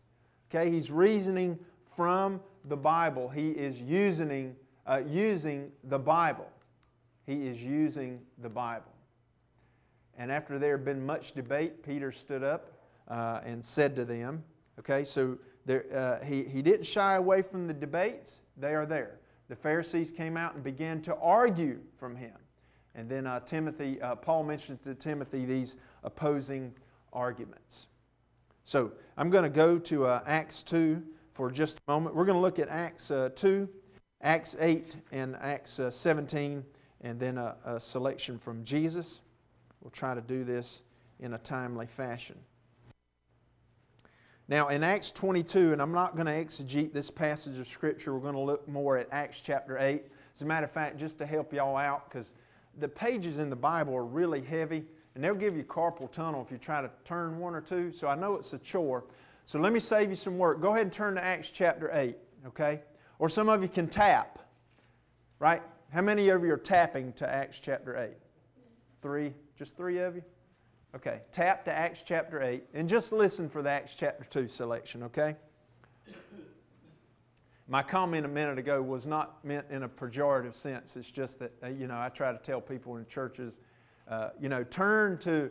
Okay, 0.52 0.70
he's 0.70 0.92
reasoning 0.92 1.58
from 1.96 2.42
the 2.66 2.78
Bible. 2.78 3.28
He 3.28 3.50
is 3.50 3.82
using, 3.82 4.56
uh, 4.86 5.02
using 5.08 5.72
the 5.86 5.98
Bible. 5.98 6.48
He 7.26 7.48
is 7.48 7.64
using 7.64 8.22
the 8.38 8.50
Bible. 8.50 8.94
And 10.16 10.32
after 10.32 10.60
there 10.60 10.78
had 10.78 10.86
been 10.86 11.04
much 11.04 11.32
debate, 11.32 11.82
Peter 11.82 12.12
stood 12.12 12.44
up 12.44 12.72
uh, 13.08 13.40
and 13.44 13.66
said 13.66 13.96
to 13.96 14.06
them, 14.06 14.44
okay, 14.78 15.04
so 15.04 15.40
there, 15.66 15.86
uh, 15.92 16.24
he, 16.24 16.44
he 16.44 16.62
didn't 16.62 16.86
shy 16.86 17.16
away 17.16 17.42
from 17.42 17.66
the 17.66 17.74
debates, 17.74 18.44
they 18.58 18.76
are 18.76 18.86
there. 18.86 19.21
The 19.52 19.58
Pharisees 19.58 20.14
came 20.14 20.38
out 20.38 20.56
and 20.56 20.64
began 20.64 21.02
to 21.02 21.16
argue 21.18 21.82
from 21.98 22.16
him. 22.16 22.32
And 22.96 23.10
then 23.10 23.28
uh, 23.28 23.42
Timothy, 23.42 24.02
uh, 24.02 24.16
Paul 24.16 24.46
mentions 24.46 24.80
to 24.86 24.96
Timothy 24.96 25.44
these 25.44 25.76
opposing 26.06 26.74
arguments. 27.12 27.88
So 28.64 28.94
I'm 29.18 29.30
going 29.30 29.44
to 29.44 29.50
go 29.50 29.78
to 29.78 30.06
uh, 30.06 30.24
Acts 30.26 30.64
2 30.64 31.04
for 31.34 31.52
just 31.52 31.82
a 31.86 31.92
moment. 31.92 32.16
We're 32.16 32.24
going 32.24 32.38
to 32.38 32.42
look 32.42 32.60
at 32.60 32.70
Acts 32.70 33.12
uh, 33.12 33.28
2, 33.36 33.68
Acts 34.22 34.56
8, 34.58 34.96
and 35.12 35.36
Acts 35.42 35.82
17, 35.90 36.64
and 37.02 37.20
then 37.20 37.38
a, 37.38 37.58
a 37.66 37.78
selection 37.78 38.40
from 38.40 38.64
Jesus. 38.64 39.20
We'll 39.82 39.92
try 39.92 40.16
to 40.16 40.22
do 40.22 40.46
this 40.46 40.84
in 41.20 41.34
a 41.34 41.38
timely 41.40 41.88
fashion. 41.88 42.38
Now, 44.52 44.68
in 44.68 44.84
Acts 44.84 45.12
22, 45.12 45.72
and 45.72 45.82
I'm 45.82 45.94
not 45.94 46.18
going 46.18 46.26
to 46.26 46.34
exegete 46.34 46.92
this 46.92 47.10
passage 47.10 47.58
of 47.58 47.66
Scripture, 47.66 48.14
we're 48.14 48.20
going 48.20 48.34
to 48.34 48.42
look 48.42 48.68
more 48.68 48.98
at 48.98 49.08
Acts 49.10 49.40
chapter 49.40 49.80
8. 49.80 50.04
As 50.36 50.42
a 50.42 50.46
matter 50.46 50.66
of 50.66 50.72
fact, 50.74 50.98
just 50.98 51.18
to 51.20 51.26
help 51.26 51.54
y'all 51.54 51.78
out, 51.78 52.10
because 52.10 52.34
the 52.78 52.90
pages 52.90 53.40
in 53.40 53.50
the 53.50 53.56
Bible 53.56 53.96
are 53.96 54.04
really 54.04 54.42
heavy, 54.42 54.84
and 55.16 55.24
they'll 55.24 55.36
give 55.36 55.56
you 55.56 55.64
carpal 55.64 56.12
tunnel 56.12 56.44
if 56.46 56.52
you 56.52 56.58
try 56.58 56.82
to 56.82 56.92
turn 57.06 57.40
one 57.40 57.56
or 57.56 57.62
two, 57.62 57.94
so 57.94 58.10
I 58.10 58.16
know 58.16 58.36
it's 58.36 58.52
a 58.52 58.58
chore. 58.58 59.06
So 59.46 59.58
let 59.58 59.72
me 59.72 59.80
save 59.80 60.10
you 60.10 60.18
some 60.18 60.38
work. 60.38 60.60
Go 60.60 60.72
ahead 60.72 60.84
and 60.84 60.92
turn 60.92 61.16
to 61.16 61.24
Acts 61.24 61.50
chapter 61.50 61.90
8, 61.94 62.18
okay? 62.48 62.82
Or 63.20 63.30
some 63.30 63.48
of 63.48 63.62
you 63.62 63.70
can 63.70 63.88
tap, 63.88 64.38
right? 65.40 65.62
How 65.94 66.02
many 66.02 66.28
of 66.28 66.44
you 66.44 66.52
are 66.52 66.58
tapping 66.58 67.14
to 67.14 67.34
Acts 67.34 67.62
chapter 67.62 67.96
8? 67.96 68.10
Three? 69.02 69.34
Just 69.58 69.78
three 69.78 70.00
of 70.00 70.18
you? 70.18 70.24
Okay, 70.94 71.22
tap 71.32 71.64
to 71.66 71.74
Acts 71.74 72.04
chapter 72.06 72.42
8 72.42 72.64
and 72.74 72.88
just 72.90 73.14
listen 73.14 73.50
for 73.50 73.62
the 73.62 73.70
Acts 73.70 73.96
chapter 73.96 74.26
2 74.26 74.50
selection, 74.50 75.04
okay? 75.04 75.36
My 77.70 77.82
comment 77.82 78.26
a 78.26 78.30
minute 78.30 78.60
ago 78.60 78.82
was 78.82 79.08
not 79.08 79.44
meant 79.46 79.66
in 79.70 79.84
a 79.84 79.90
pejorative 79.90 80.54
sense. 80.54 80.98
It's 80.98 81.10
just 81.10 81.40
that, 81.40 81.54
uh, 81.64 81.68
you 81.68 81.88
know, 81.88 81.98
I 81.98 82.10
try 82.10 82.34
to 82.34 82.38
tell 82.38 82.60
people 82.60 82.98
in 82.98 83.06
churches, 83.06 83.62
uh, 84.10 84.32
you 84.38 84.50
know, 84.50 84.66
turn 84.66 85.18
to, 85.20 85.50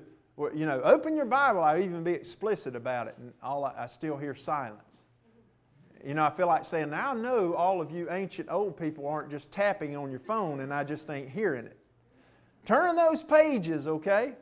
you 0.55 0.67
know, 0.67 0.83
open 0.83 1.17
your 1.17 1.25
Bible. 1.25 1.63
I 1.63 1.81
even 1.81 2.05
be 2.05 2.13
explicit 2.13 2.77
about 2.77 3.07
it, 3.07 3.15
and 3.17 3.33
all 3.43 3.65
I, 3.65 3.73
I 3.79 3.87
still 3.87 4.19
hear 4.19 4.35
silence. 4.35 5.05
You 6.05 6.13
know, 6.13 6.25
I 6.25 6.31
feel 6.31 6.49
like 6.49 6.67
saying, 6.67 6.91
now 6.91 7.13
I 7.13 7.15
know 7.15 7.55
all 7.55 7.81
of 7.81 7.91
you 7.91 8.11
ancient 8.11 8.51
old 8.51 8.77
people 8.77 9.07
aren't 9.07 9.31
just 9.31 9.51
tapping 9.51 9.97
on 9.97 10.11
your 10.11 10.21
phone 10.21 10.61
and 10.61 10.73
I 10.73 10.83
just 10.83 11.11
ain't 11.11 11.29
hearing 11.29 11.67
it. 11.67 11.77
Turn 12.65 12.97
those 12.97 13.23
pages, 13.23 13.87
okay? 13.87 14.35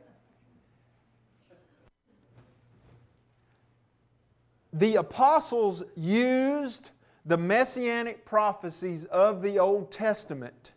The 4.73 4.95
apostles 4.95 5.83
used 5.95 6.91
the 7.25 7.37
messianic 7.37 8.25
prophecies 8.25 9.05
of 9.05 9.41
the 9.41 9.59
Old 9.59 9.91
Testament 9.91 10.73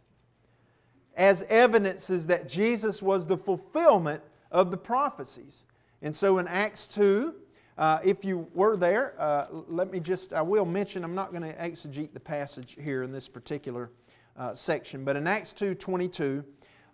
as 1.16 1.42
evidences 1.44 2.26
that 2.26 2.48
Jesus 2.48 3.02
was 3.02 3.26
the 3.26 3.36
fulfillment 3.36 4.22
of 4.50 4.70
the 4.70 4.76
prophecies. 4.76 5.66
And 6.00 6.14
so 6.14 6.38
in 6.38 6.48
Acts 6.48 6.86
2, 6.88 7.34
uh, 7.78 7.98
if 8.04 8.24
you 8.24 8.46
were 8.54 8.76
there, 8.76 9.14
uh, 9.18 9.46
let 9.50 9.90
me 9.90 10.00
just, 10.00 10.32
I 10.32 10.42
will 10.42 10.64
mention, 10.64 11.04
I'm 11.04 11.14
not 11.14 11.30
going 11.30 11.42
to 11.42 11.56
exegete 11.56 12.12
the 12.12 12.20
passage 12.20 12.76
here 12.80 13.02
in 13.02 13.12
this 13.12 13.28
particular 13.28 13.90
uh, 14.36 14.54
section, 14.54 15.04
but 15.04 15.16
in 15.16 15.26
Acts 15.26 15.52
2 15.52 15.74
22, 15.74 16.44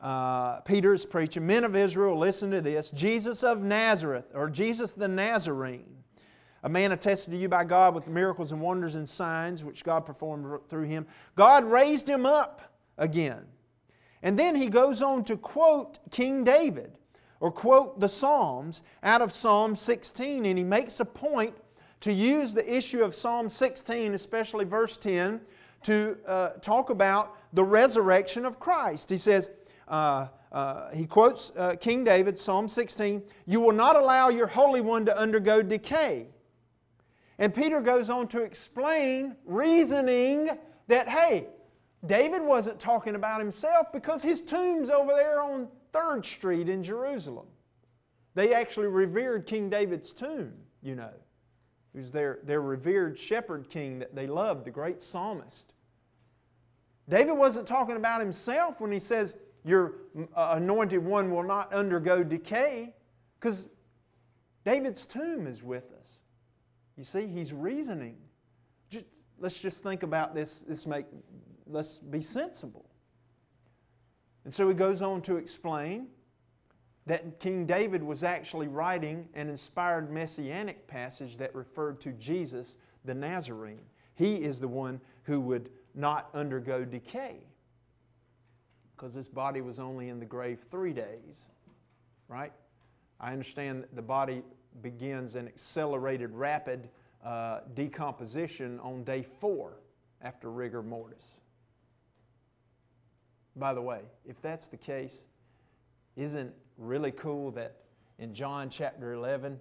uh, 0.00 0.60
Peter 0.60 0.94
is 0.94 1.04
preaching, 1.04 1.44
Men 1.44 1.64
of 1.64 1.74
Israel, 1.74 2.16
listen 2.16 2.50
to 2.52 2.60
this 2.60 2.90
Jesus 2.90 3.42
of 3.42 3.62
Nazareth, 3.62 4.26
or 4.34 4.48
Jesus 4.48 4.92
the 4.92 5.08
Nazarene, 5.08 5.97
a 6.62 6.68
man 6.68 6.92
attested 6.92 7.32
to 7.32 7.36
you 7.36 7.48
by 7.48 7.64
God 7.64 7.94
with 7.94 8.08
miracles 8.08 8.52
and 8.52 8.60
wonders 8.60 8.94
and 8.94 9.08
signs 9.08 9.64
which 9.64 9.84
God 9.84 10.04
performed 10.04 10.60
through 10.68 10.84
him. 10.84 11.06
God 11.36 11.64
raised 11.64 12.08
him 12.08 12.26
up 12.26 12.72
again. 12.96 13.44
And 14.22 14.38
then 14.38 14.56
he 14.56 14.68
goes 14.68 15.00
on 15.00 15.24
to 15.24 15.36
quote 15.36 15.98
King 16.10 16.42
David 16.42 16.98
or 17.40 17.52
quote 17.52 18.00
the 18.00 18.08
Psalms 18.08 18.82
out 19.02 19.22
of 19.22 19.32
Psalm 19.32 19.76
16, 19.76 20.44
and 20.44 20.58
he 20.58 20.64
makes 20.64 20.98
a 20.98 21.04
point 21.04 21.54
to 22.00 22.12
use 22.12 22.52
the 22.52 22.76
issue 22.76 23.02
of 23.02 23.14
Psalm 23.14 23.48
16, 23.48 24.14
especially 24.14 24.64
verse 24.64 24.96
10, 24.98 25.40
to 25.84 26.18
uh, 26.26 26.48
talk 26.60 26.90
about 26.90 27.36
the 27.52 27.62
resurrection 27.62 28.44
of 28.44 28.58
Christ. 28.58 29.08
He 29.08 29.18
says, 29.18 29.48
uh, 29.86 30.26
uh, 30.50 30.90
he 30.90 31.06
quotes 31.06 31.52
uh, 31.56 31.76
King 31.80 32.04
David, 32.04 32.38
Psalm 32.38 32.68
16, 32.68 33.22
You 33.46 33.60
will 33.60 33.72
not 33.72 33.94
allow 33.96 34.28
your 34.28 34.46
Holy 34.46 34.80
One 34.80 35.04
to 35.06 35.16
undergo 35.16 35.62
decay. 35.62 36.28
And 37.38 37.54
Peter 37.54 37.80
goes 37.80 38.10
on 38.10 38.28
to 38.28 38.42
explain, 38.42 39.36
reasoning 39.44 40.50
that, 40.88 41.08
hey, 41.08 41.46
David 42.06 42.42
wasn't 42.42 42.78
talking 42.80 43.14
about 43.14 43.40
himself 43.40 43.92
because 43.92 44.22
his 44.22 44.42
tomb's 44.42 44.90
over 44.90 45.12
there 45.12 45.42
on 45.42 45.68
3rd 45.92 46.24
Street 46.24 46.68
in 46.68 46.82
Jerusalem. 46.82 47.46
They 48.34 48.54
actually 48.54 48.88
revered 48.88 49.46
King 49.46 49.68
David's 49.68 50.12
tomb, 50.12 50.52
you 50.82 50.94
know. 50.94 51.10
He 51.92 51.98
was 51.98 52.12
their, 52.12 52.38
their 52.44 52.62
revered 52.62 53.18
shepherd 53.18 53.68
king 53.68 53.98
that 53.98 54.14
they 54.14 54.26
loved, 54.26 54.64
the 54.64 54.70
great 54.70 55.02
psalmist. 55.02 55.72
David 57.08 57.32
wasn't 57.32 57.66
talking 57.66 57.96
about 57.96 58.20
himself 58.20 58.80
when 58.80 58.92
he 58.92 59.00
says, 59.00 59.34
your 59.64 59.94
uh, 60.36 60.54
anointed 60.56 61.04
one 61.04 61.30
will 61.30 61.42
not 61.42 61.72
undergo 61.72 62.22
decay 62.22 62.94
because 63.40 63.68
David's 64.64 65.04
tomb 65.04 65.46
is 65.46 65.62
with 65.62 65.92
us. 65.92 65.97
You 66.98 67.04
see, 67.04 67.28
he's 67.28 67.52
reasoning. 67.52 68.16
Just, 68.90 69.06
let's 69.38 69.60
just 69.60 69.84
think 69.84 70.02
about 70.02 70.34
this. 70.34 70.64
This 70.68 70.84
make, 70.84 71.06
let's 71.68 71.98
be 71.98 72.20
sensible. 72.20 72.84
And 74.44 74.52
so 74.52 74.68
he 74.68 74.74
goes 74.74 75.00
on 75.00 75.22
to 75.22 75.36
explain 75.36 76.08
that 77.06 77.38
King 77.38 77.66
David 77.66 78.02
was 78.02 78.24
actually 78.24 78.66
writing 78.66 79.28
an 79.34 79.48
inspired 79.48 80.10
messianic 80.10 80.86
passage 80.88 81.38
that 81.38 81.54
referred 81.54 82.00
to 82.00 82.12
Jesus 82.12 82.76
the 83.04 83.14
Nazarene. 83.14 83.80
He 84.16 84.34
is 84.34 84.58
the 84.58 84.68
one 84.68 85.00
who 85.22 85.40
would 85.40 85.70
not 85.94 86.28
undergo 86.34 86.84
decay 86.84 87.36
because 88.96 89.14
his 89.14 89.28
body 89.28 89.60
was 89.60 89.78
only 89.78 90.08
in 90.08 90.18
the 90.18 90.26
grave 90.26 90.58
three 90.70 90.92
days, 90.92 91.46
right? 92.26 92.52
I 93.20 93.32
understand 93.32 93.84
the 93.94 94.02
body 94.02 94.42
begins 94.82 95.34
an 95.34 95.46
accelerated, 95.46 96.32
rapid 96.32 96.88
uh, 97.24 97.60
decomposition 97.74 98.78
on 98.80 99.04
day 99.04 99.24
four 99.40 99.80
after 100.22 100.50
rigor 100.50 100.82
mortis. 100.82 101.40
By 103.56 103.74
the 103.74 103.82
way, 103.82 104.00
if 104.26 104.40
that's 104.40 104.68
the 104.68 104.76
case, 104.76 105.24
isn't 106.16 106.52
really 106.76 107.10
cool 107.12 107.50
that 107.52 107.76
in 108.18 108.34
John 108.34 108.70
chapter 108.70 109.12
11, 109.12 109.58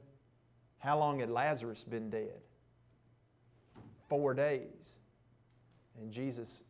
how 0.79 0.99
long 0.99 1.19
had 1.19 1.29
Lazarus 1.29 1.83
been 1.83 2.09
dead? 2.09 2.41
Four 4.07 4.33
days. 4.33 4.99
And 5.99 6.11
Jesus 6.11 6.63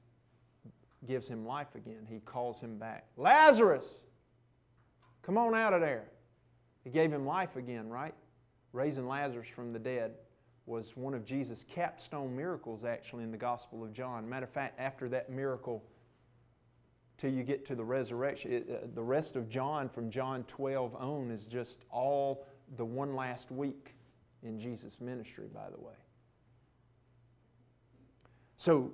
gives 1.06 1.28
him 1.28 1.46
life 1.46 1.76
again. 1.76 2.08
He 2.10 2.20
calls 2.20 2.62
him 2.62 2.78
back. 2.78 3.06
Lazarus, 3.18 4.06
come 5.22 5.38
on 5.38 5.54
out 5.54 5.74
of 5.74 5.82
there. 5.82 6.06
He 6.84 6.90
gave 6.90 7.12
him 7.12 7.26
life 7.26 7.58
again, 7.58 7.90
right? 7.90 8.16
Raising 8.74 9.08
Lazarus 9.08 9.48
from 9.48 9.74
the 9.74 9.80
dead 9.80 10.14
was 10.66 10.96
one 10.98 11.14
of 11.14 11.24
Jesus' 11.26 11.66
capstone 11.68 12.36
miracles, 12.36 12.84
actually, 12.84 13.24
in 13.24 13.32
the 13.32 13.38
Gospel 13.38 13.84
of 13.84 13.94
John. 13.94 14.28
Matter 14.28 14.46
of 14.46 14.52
fact, 14.52 14.80
after 14.80 15.08
that 15.10 15.30
miracle, 15.30 15.84
till 17.18 17.32
you 17.32 17.44
get 17.44 17.66
to 17.66 17.76
the 17.76 17.84
resurrection, 17.84 18.52
it, 18.52 18.70
uh, 18.70 18.88
the 18.94 19.04
rest 19.04 19.36
of 19.36 19.50
John 19.50 19.88
from 19.88 20.12
John 20.12 20.44
12 20.44 20.96
on 20.96 21.32
is 21.32 21.46
just 21.46 21.86
all 21.90 22.46
the 22.76 22.86
one 22.86 23.16
last 23.16 23.50
week 23.50 23.96
in 24.44 24.60
Jesus' 24.60 25.00
ministry, 25.00 25.48
by 25.54 25.70
the 25.70 25.80
way. 25.80 25.94
So, 28.58 28.94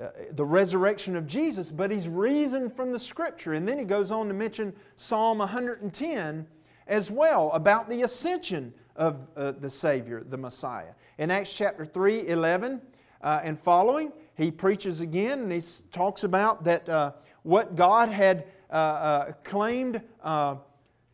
uh, 0.00 0.10
the 0.32 0.44
resurrection 0.44 1.16
of 1.16 1.26
Jesus, 1.26 1.72
but 1.72 1.90
he's 1.90 2.08
reasoned 2.08 2.76
from 2.76 2.92
the 2.92 2.98
scripture. 2.98 3.54
And 3.54 3.66
then 3.66 3.78
he 3.78 3.84
goes 3.84 4.10
on 4.10 4.28
to 4.28 4.34
mention 4.34 4.72
Psalm 4.96 5.38
110 5.38 6.46
as 6.88 7.10
well 7.10 7.52
about 7.52 7.88
the 7.88 8.02
ascension 8.02 8.72
of 8.96 9.28
uh, 9.36 9.52
the 9.52 9.70
Savior, 9.70 10.24
the 10.28 10.36
Messiah. 10.36 10.92
In 11.18 11.30
Acts 11.30 11.54
chapter 11.54 11.84
3 11.84 12.26
11 12.26 12.80
uh, 13.22 13.40
and 13.44 13.60
following, 13.60 14.12
he 14.34 14.50
preaches 14.50 15.00
again 15.00 15.40
and 15.40 15.52
he 15.52 15.62
talks 15.92 16.24
about 16.24 16.64
that 16.64 16.88
uh, 16.88 17.12
what 17.42 17.76
God 17.76 18.08
had 18.08 18.46
uh, 18.70 18.74
uh, 18.74 19.32
claimed 19.44 20.02
uh, 20.22 20.56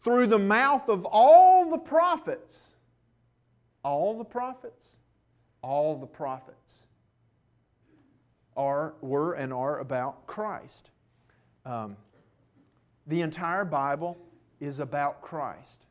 through 0.02 0.26
the 0.26 0.38
mouth 0.38 0.88
of 0.88 1.04
all 1.04 1.70
the 1.70 1.78
prophets. 1.78 2.76
All 3.82 4.16
the 4.16 4.24
prophets? 4.24 4.98
All 5.62 5.96
the 5.96 6.06
prophets 6.06 6.86
are, 8.56 8.94
were 9.00 9.34
and 9.34 9.52
are 9.52 9.80
about 9.80 10.26
Christ. 10.26 10.90
Um, 11.64 11.96
the 13.06 13.22
entire 13.22 13.64
Bible 13.64 14.16
is 14.64 14.80
about 14.80 15.22
Christ. 15.22 15.84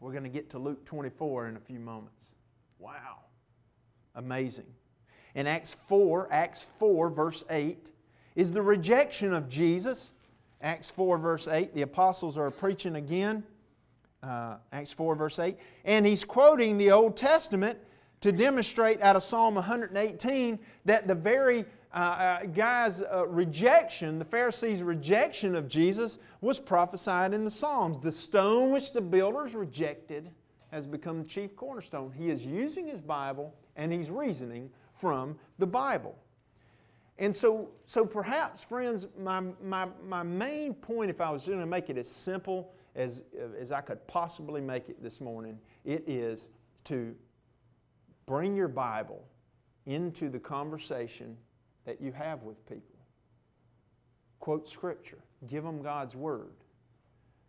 We're 0.00 0.12
going 0.12 0.24
to 0.24 0.30
get 0.30 0.50
to 0.50 0.58
Luke 0.58 0.84
24 0.84 1.48
in 1.48 1.56
a 1.56 1.60
few 1.60 1.78
moments. 1.78 2.34
Wow. 2.78 3.20
Amazing. 4.14 4.66
In 5.34 5.46
Acts 5.46 5.74
4, 5.74 6.28
Acts 6.30 6.62
4, 6.78 7.10
verse 7.10 7.44
8, 7.50 7.88
is 8.36 8.52
the 8.52 8.62
rejection 8.62 9.32
of 9.32 9.48
Jesus. 9.48 10.14
Acts 10.60 10.90
4, 10.90 11.18
verse 11.18 11.48
8, 11.48 11.74
the 11.74 11.82
apostles 11.82 12.36
are 12.36 12.50
preaching 12.50 12.96
again. 12.96 13.42
Uh, 14.22 14.56
Acts 14.72 14.92
4, 14.92 15.14
verse 15.14 15.38
8. 15.38 15.56
And 15.84 16.06
he's 16.06 16.24
quoting 16.24 16.78
the 16.78 16.90
Old 16.90 17.16
Testament 17.16 17.78
to 18.20 18.32
demonstrate 18.32 19.00
out 19.02 19.16
of 19.16 19.22
Psalm 19.22 19.54
118 19.54 20.58
that 20.84 21.06
the 21.06 21.14
very 21.14 21.64
uh, 21.94 21.96
uh, 21.96 22.44
guy's 22.46 23.02
uh, 23.02 23.26
rejection, 23.26 24.18
the 24.18 24.24
Pharisees' 24.24 24.82
rejection 24.82 25.54
of 25.54 25.68
Jesus, 25.68 26.18
was 26.40 26.58
prophesied 26.58 27.32
in 27.32 27.44
the 27.44 27.50
Psalms. 27.50 27.98
The 27.98 28.12
stone 28.12 28.70
which 28.70 28.92
the 28.92 29.00
builders 29.00 29.54
rejected 29.54 30.30
has 30.70 30.86
become 30.86 31.22
the 31.22 31.28
chief 31.28 31.54
cornerstone. 31.54 32.12
He 32.12 32.30
is 32.30 32.44
using 32.44 32.86
his 32.86 33.00
Bible 33.00 33.54
and 33.76 33.92
he's 33.92 34.10
reasoning 34.10 34.70
from 34.94 35.38
the 35.58 35.66
Bible. 35.66 36.16
And 37.18 37.34
so, 37.34 37.70
so 37.86 38.04
perhaps, 38.04 38.64
friends, 38.64 39.06
my, 39.16 39.40
my, 39.62 39.86
my 40.04 40.24
main 40.24 40.74
point, 40.74 41.10
if 41.10 41.20
I 41.20 41.30
was 41.30 41.46
going 41.46 41.60
to 41.60 41.66
make 41.66 41.90
it 41.90 41.96
as 41.96 42.10
simple 42.10 42.72
as, 42.96 43.24
as 43.58 43.70
I 43.70 43.80
could 43.80 44.04
possibly 44.08 44.60
make 44.60 44.88
it 44.88 45.00
this 45.00 45.20
morning, 45.20 45.58
it 45.84 46.02
is 46.08 46.48
to 46.84 47.14
Bring 48.26 48.56
your 48.56 48.68
Bible 48.68 49.22
into 49.86 50.30
the 50.30 50.38
conversation 50.38 51.36
that 51.84 52.00
you 52.00 52.12
have 52.12 52.42
with 52.42 52.66
people. 52.66 52.98
Quote 54.40 54.68
Scripture, 54.68 55.18
give 55.48 55.64
them 55.64 55.82
God's 55.82 56.16
Word. 56.16 56.52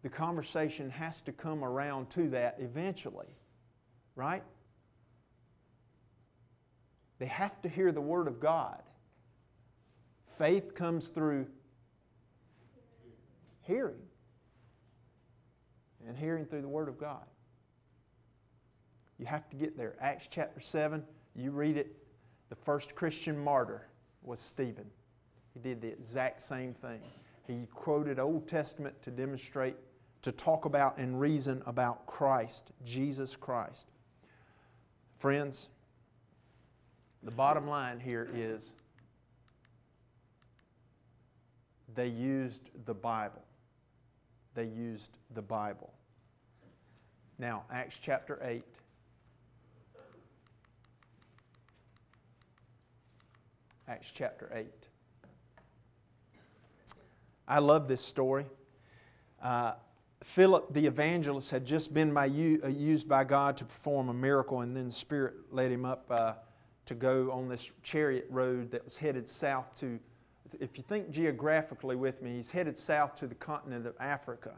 The 0.03 0.09
conversation 0.09 0.89
has 0.91 1.21
to 1.21 1.31
come 1.31 1.63
around 1.63 2.09
to 2.11 2.29
that 2.29 2.57
eventually, 2.59 3.35
right? 4.15 4.43
They 7.17 7.25
have 7.25 7.61
to 7.63 7.69
hear 7.69 7.91
the 7.91 8.01
Word 8.01 8.27
of 8.27 8.39
God. 8.39 8.81
Faith 10.37 10.75
comes 10.75 11.07
through 11.07 11.47
hearing, 13.61 13.95
and 16.07 16.15
hearing 16.15 16.45
through 16.45 16.61
the 16.61 16.67
Word 16.67 16.87
of 16.87 16.99
God. 16.99 17.25
You 19.17 19.25
have 19.25 19.49
to 19.49 19.55
get 19.55 19.77
there. 19.77 19.95
Acts 19.99 20.27
chapter 20.29 20.59
7, 20.59 21.03
you 21.35 21.51
read 21.51 21.77
it. 21.77 21.95
The 22.49 22.55
first 22.55 22.95
Christian 22.95 23.37
martyr 23.37 23.87
was 24.25 24.39
Stephen. 24.39 24.85
He 25.53 25.59
did 25.59 25.81
the 25.81 25.87
exact 25.87 26.41
same 26.41 26.73
thing. 26.73 26.99
He 27.47 27.67
quoted 27.73 28.19
Old 28.19 28.47
Testament 28.47 29.01
to 29.03 29.11
demonstrate, 29.11 29.75
to 30.23 30.31
talk 30.31 30.65
about 30.65 30.97
and 30.97 31.19
reason 31.19 31.61
about 31.65 32.05
Christ, 32.05 32.71
Jesus 32.83 33.35
Christ. 33.35 33.87
Friends, 35.17 35.69
the 37.23 37.31
bottom 37.31 37.67
line 37.67 37.99
here 37.99 38.29
is 38.33 38.73
they 41.95 42.07
used 42.07 42.69
the 42.85 42.93
Bible. 42.93 43.41
They 44.53 44.65
used 44.65 45.17
the 45.33 45.41
Bible. 45.41 45.93
Now, 47.37 47.63
Acts 47.71 47.99
chapter 48.01 48.39
8. 48.43 48.63
Acts 53.87 54.11
chapter 54.11 54.49
8. 54.51 54.65
I 57.47 57.59
love 57.59 57.87
this 57.87 58.01
story. 58.01 58.47
Uh, 59.39 59.73
Philip 60.23 60.73
the 60.73 60.87
evangelist 60.87 61.51
had 61.51 61.65
just 61.65 61.93
been 61.93 62.11
by, 62.11 62.25
uh, 62.25 62.67
used 62.67 63.07
by 63.07 63.23
God 63.23 63.57
to 63.57 63.65
perform 63.65 64.09
a 64.09 64.13
miracle, 64.13 64.61
and 64.61 64.75
then 64.75 64.87
the 64.87 64.91
Spirit 64.91 65.35
led 65.51 65.71
him 65.71 65.85
up 65.85 66.07
uh, 66.09 66.33
to 66.87 66.95
go 66.95 67.31
on 67.31 67.47
this 67.47 67.71
chariot 67.83 68.25
road 68.31 68.71
that 68.71 68.83
was 68.83 68.97
headed 68.97 69.29
south 69.29 69.79
to, 69.79 69.99
if 70.59 70.79
you 70.79 70.83
think 70.87 71.11
geographically 71.11 71.95
with 71.95 72.23
me, 72.23 72.37
he's 72.37 72.49
headed 72.49 72.75
south 72.75 73.15
to 73.17 73.27
the 73.27 73.35
continent 73.35 73.85
of 73.85 73.93
Africa. 73.99 74.53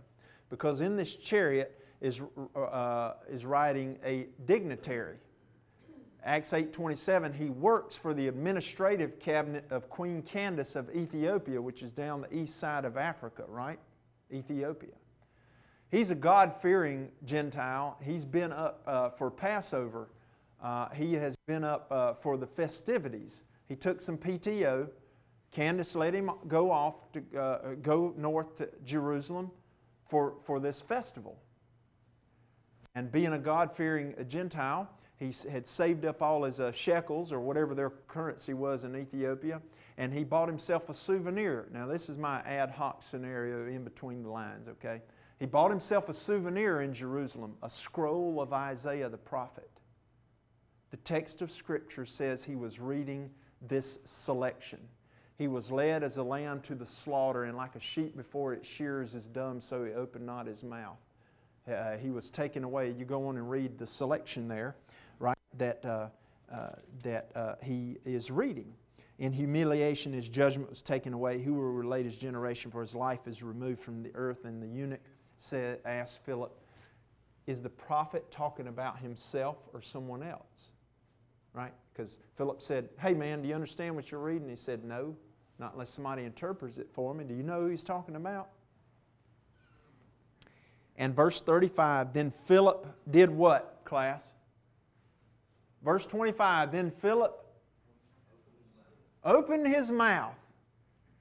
Because 0.49 0.79
in 0.79 0.95
this 0.95 1.17
chariot 1.17 1.81
is, 1.99 2.21
uh, 2.55 3.13
is 3.29 3.45
riding 3.45 3.99
a 4.05 4.27
dignitary. 4.45 5.17
Acts 6.23 6.51
8:27, 6.51 7.33
he 7.33 7.49
works 7.49 7.95
for 7.95 8.13
the 8.13 8.27
administrative 8.27 9.19
cabinet 9.19 9.65
of 9.69 9.89
Queen 9.89 10.21
Candace 10.21 10.75
of 10.75 10.93
Ethiopia, 10.95 11.61
which 11.61 11.83
is 11.83 11.91
down 11.91 12.21
the 12.21 12.33
east 12.35 12.57
side 12.57 12.85
of 12.85 12.97
Africa, 12.97 13.45
right? 13.47 13.79
Ethiopia. 14.31 14.93
He's 15.89 16.11
a 16.11 16.15
God-fearing 16.15 17.09
Gentile. 17.23 17.97
He's 18.03 18.25
been 18.25 18.51
up 18.51 18.81
uh, 18.85 19.09
for 19.09 19.31
Passover. 19.31 20.09
Uh, 20.61 20.89
he 20.89 21.13
has 21.13 21.35
been 21.45 21.63
up 21.63 21.87
uh, 21.91 22.13
for 22.13 22.35
the 22.35 22.47
festivities. 22.47 23.43
He 23.69 23.75
took 23.75 24.01
some 24.01 24.17
PTO. 24.17 24.89
Candace 25.51 25.95
let 25.95 26.13
him 26.13 26.29
go 26.47 26.71
off 26.71 27.09
to 27.13 27.39
uh, 27.39 27.75
go 27.81 28.13
north 28.17 28.55
to 28.57 28.69
Jerusalem 28.83 29.49
for, 30.09 30.35
for 30.43 30.59
this 30.59 30.81
festival. 30.81 31.37
And 32.95 33.11
being 33.11 33.33
a 33.33 33.39
God-fearing 33.39 34.15
Gentile, 34.27 34.89
he 35.19 35.33
had 35.49 35.65
saved 35.65 36.05
up 36.05 36.21
all 36.21 36.43
his 36.43 36.59
uh, 36.59 36.71
shekels 36.71 37.31
or 37.31 37.39
whatever 37.39 37.73
their 37.73 37.89
currency 38.07 38.53
was 38.53 38.83
in 38.83 38.95
Ethiopia, 38.95 39.61
and 39.97 40.13
he 40.13 40.23
bought 40.23 40.47
himself 40.47 40.89
a 40.89 40.93
souvenir. 40.93 41.67
Now, 41.73 41.87
this 41.87 42.07
is 42.07 42.19
my 42.19 42.39
ad 42.41 42.69
hoc 42.69 43.01
scenario 43.01 43.65
in 43.65 43.83
between 43.83 44.21
the 44.21 44.29
lines, 44.29 44.69
okay? 44.69 45.01
He 45.39 45.47
bought 45.47 45.71
himself 45.71 46.07
a 46.09 46.13
souvenir 46.13 46.81
in 46.81 46.93
Jerusalem, 46.93 47.55
a 47.63 47.69
scroll 47.69 48.39
of 48.39 48.53
Isaiah 48.53 49.09
the 49.09 49.17
prophet. 49.17 49.69
The 50.91 50.97
text 50.97 51.41
of 51.41 51.51
Scripture 51.51 52.05
says 52.05 52.43
he 52.43 52.55
was 52.55 52.79
reading 52.79 53.31
this 53.67 53.99
selection. 54.03 54.79
He 55.39 55.47
was 55.47 55.71
led 55.71 56.03
as 56.03 56.17
a 56.17 56.23
lamb 56.23 56.61
to 56.61 56.75
the 56.75 56.85
slaughter, 56.85 57.45
and 57.45 57.57
like 57.57 57.75
a 57.75 57.79
sheep 57.79 58.15
before 58.15 58.53
its 58.53 58.67
shears 58.67 59.15
is 59.15 59.27
dumb, 59.27 59.61
so 59.61 59.83
he 59.83 59.93
opened 59.93 60.27
not 60.27 60.45
his 60.45 60.63
mouth. 60.63 60.97
Uh, 61.67 61.97
he 61.97 62.11
was 62.11 62.29
taken 62.29 62.63
away. 62.63 62.91
You 62.97 63.03
go 63.03 63.27
on 63.27 63.35
and 63.35 63.49
read 63.49 63.77
the 63.77 63.85
selection 63.85 64.47
there 64.47 64.75
that, 65.57 65.83
uh, 65.85 66.09
uh, 66.51 66.69
that 67.03 67.31
uh, 67.35 67.55
he 67.61 67.97
is 68.05 68.31
reading. 68.31 68.73
In 69.19 69.33
humiliation, 69.33 70.13
his 70.13 70.29
judgment 70.29 70.69
was 70.69 70.81
taken 70.81 71.13
away. 71.13 71.41
Who 71.41 71.55
will 71.55 71.71
relate 71.71 72.05
his 72.05 72.17
generation? 72.17 72.69
For 72.69 72.81
his 72.81 72.93
life 72.93 73.27
is 73.27 73.41
removed 73.41 73.79
from 73.79 74.03
the 74.03 74.11
earth. 74.13 74.45
And 74.45 74.61
the 74.61 74.67
eunuch 74.67 75.01
said, 75.37 75.79
asked 75.85 76.23
Philip, 76.23 76.55
Is 77.47 77.61
the 77.61 77.69
prophet 77.69 78.29
talking 78.29 78.67
about 78.67 78.99
himself 78.99 79.57
or 79.73 79.81
someone 79.81 80.21
else? 80.21 80.71
Right? 81.53 81.73
Because 81.91 82.19
Philip 82.35 82.61
said, 82.61 82.89
Hey 82.99 83.13
man, 83.13 83.41
do 83.41 83.47
you 83.47 83.55
understand 83.55 83.95
what 83.95 84.11
you're 84.11 84.21
reading? 84.21 84.47
He 84.47 84.55
said, 84.55 84.83
No, 84.83 85.15
not 85.57 85.73
unless 85.73 85.89
somebody 85.89 86.23
interprets 86.23 86.77
it 86.77 86.87
for 86.93 87.15
me. 87.15 87.23
Do 87.23 87.33
you 87.33 87.43
know 87.43 87.61
who 87.61 87.67
he's 87.67 87.83
talking 87.83 88.15
about? 88.15 88.49
And 90.97 91.15
verse 91.15 91.41
35, 91.41 92.13
then 92.13 92.31
Philip 92.31 92.87
did 93.09 93.29
what, 93.29 93.81
class? 93.83 94.33
Verse 95.83 96.05
25 96.05 96.71
Then 96.71 96.91
Philip 96.91 97.45
opened 99.23 99.67
his 99.67 99.91
mouth, 99.91 100.35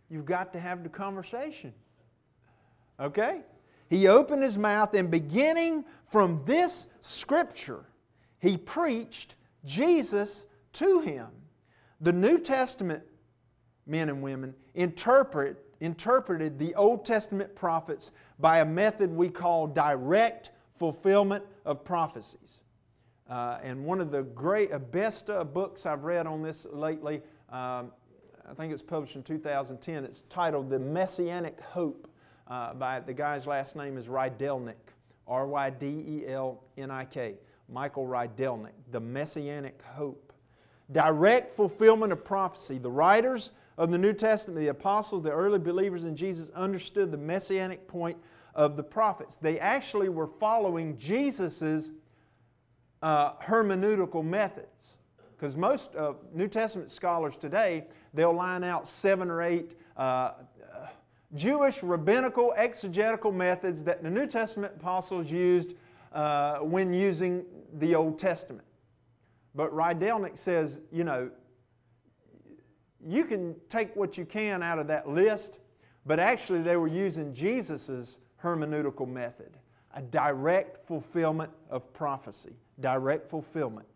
you've 0.08 0.26
got 0.26 0.52
to 0.52 0.60
have 0.60 0.82
the 0.82 0.88
conversation. 0.88 1.72
Okay? 3.00 3.42
He 3.88 4.08
opened 4.08 4.42
his 4.42 4.58
mouth, 4.58 4.94
and 4.94 5.10
beginning 5.10 5.84
from 6.08 6.42
this 6.44 6.86
scripture, 7.00 7.84
he 8.38 8.56
preached 8.56 9.36
Jesus 9.64 10.46
to 10.74 11.00
him. 11.00 11.28
The 12.00 12.12
New 12.12 12.38
Testament 12.38 13.02
men 13.86 14.08
and 14.08 14.20
women 14.20 14.54
interpret, 14.74 15.56
interpreted 15.80 16.58
the 16.58 16.74
Old 16.74 17.04
Testament 17.04 17.54
prophets 17.54 18.12
by 18.38 18.58
a 18.58 18.64
method 18.64 19.10
we 19.10 19.28
call 19.28 19.66
direct 19.66 20.50
fulfillment 20.76 21.44
of 21.64 21.84
prophecies. 21.84 22.64
Uh, 23.28 23.58
and 23.62 23.84
one 23.84 24.00
of 24.00 24.10
the 24.10 24.22
great, 24.22 24.72
uh, 24.72 24.78
best 24.78 25.30
uh, 25.30 25.42
books 25.42 25.84
I've 25.84 26.04
read 26.04 26.26
on 26.26 26.42
this 26.42 26.66
lately, 26.70 27.22
um, 27.50 27.90
I 28.48 28.54
think 28.54 28.70
it 28.70 28.74
was 28.74 28.82
published 28.82 29.16
in 29.16 29.22
2010. 29.22 30.04
It's 30.04 30.22
titled 30.22 30.70
The 30.70 30.78
Messianic 30.78 31.60
Hope 31.60 32.08
uh, 32.48 32.74
by 32.74 33.00
the 33.00 33.12
guy's 33.12 33.46
last 33.46 33.74
name 33.74 33.98
is 33.98 34.06
Rydelnik, 34.06 34.74
R 35.26 35.46
Y 35.48 35.70
D 35.70 36.04
E 36.06 36.28
L 36.28 36.62
N 36.78 36.90
I 36.90 37.04
K. 37.04 37.34
Michael 37.68 38.06
Rydelnik, 38.06 38.72
The 38.92 39.00
Messianic 39.00 39.82
Hope. 39.82 40.32
Direct 40.92 41.52
fulfillment 41.52 42.12
of 42.12 42.24
prophecy. 42.24 42.78
The 42.78 42.90
writers 42.90 43.50
of 43.76 43.90
the 43.90 43.98
New 43.98 44.12
Testament, 44.12 44.60
the 44.60 44.68
apostles, 44.68 45.24
the 45.24 45.32
early 45.32 45.58
believers 45.58 46.04
in 46.04 46.14
Jesus 46.14 46.48
understood 46.50 47.10
the 47.10 47.18
messianic 47.18 47.88
point 47.88 48.16
of 48.54 48.76
the 48.76 48.82
prophets. 48.84 49.36
They 49.36 49.58
actually 49.58 50.08
were 50.08 50.28
following 50.28 50.96
Jesus' 50.96 51.90
uh, 53.02 53.34
hermeneutical 53.36 54.24
methods. 54.24 54.98
Because 55.36 55.56
most 55.56 55.94
uh, 55.96 56.14
New 56.32 56.48
Testament 56.48 56.90
scholars 56.90 57.36
today, 57.36 57.86
they'll 58.14 58.32
line 58.32 58.64
out 58.64 58.88
seven 58.88 59.30
or 59.30 59.42
eight 59.42 59.76
uh, 59.96 60.32
Jewish 61.34 61.82
rabbinical 61.82 62.54
exegetical 62.56 63.32
methods 63.32 63.84
that 63.84 64.02
the 64.02 64.10
New 64.10 64.26
Testament 64.26 64.74
apostles 64.76 65.30
used 65.30 65.74
uh, 66.12 66.58
when 66.58 66.94
using 66.94 67.44
the 67.74 67.94
Old 67.94 68.18
Testament. 68.18 68.66
But 69.54 69.72
Rydelnik 69.72 70.38
says, 70.38 70.80
you 70.92 71.04
know, 71.04 71.30
you 73.04 73.24
can 73.24 73.54
take 73.68 73.94
what 73.96 74.16
you 74.18 74.24
can 74.24 74.62
out 74.62 74.78
of 74.78 74.86
that 74.88 75.08
list, 75.08 75.58
but 76.04 76.18
actually 76.18 76.62
they 76.62 76.76
were 76.76 76.88
using 76.88 77.34
Jesus' 77.34 78.18
hermeneutical 78.42 79.08
method, 79.08 79.56
a 79.94 80.02
direct 80.02 80.86
fulfillment 80.86 81.50
of 81.70 81.92
prophecy, 81.92 82.54
direct 82.80 83.28
fulfillment. 83.28 83.86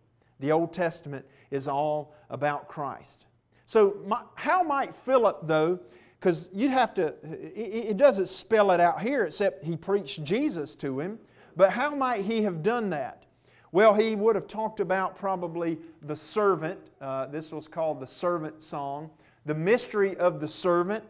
The 0.40 0.52
Old 0.52 0.72
Testament 0.72 1.24
is 1.50 1.68
all 1.68 2.14
about 2.30 2.68
Christ. 2.68 3.26
So, 3.66 3.98
my, 4.06 4.22
how 4.34 4.62
might 4.62 4.94
Philip, 4.94 5.40
though, 5.42 5.78
because 6.18 6.50
you'd 6.52 6.70
have 6.70 6.92
to, 6.94 7.14
it, 7.22 7.90
it 7.90 7.96
doesn't 7.96 8.28
spell 8.28 8.70
it 8.72 8.80
out 8.80 9.00
here 9.00 9.24
except 9.24 9.64
he 9.64 9.76
preached 9.76 10.24
Jesus 10.24 10.74
to 10.76 11.00
him, 11.00 11.18
but 11.56 11.70
how 11.70 11.94
might 11.94 12.22
he 12.22 12.42
have 12.42 12.62
done 12.62 12.90
that? 12.90 13.24
Well, 13.72 13.94
he 13.94 14.16
would 14.16 14.34
have 14.34 14.48
talked 14.48 14.80
about 14.80 15.16
probably 15.16 15.78
the 16.02 16.16
servant. 16.16 16.78
Uh, 17.00 17.26
this 17.26 17.52
was 17.52 17.68
called 17.68 18.00
the 18.00 18.06
servant 18.06 18.60
song. 18.60 19.10
The 19.46 19.54
mystery 19.54 20.16
of 20.16 20.40
the 20.40 20.48
servant 20.48 21.04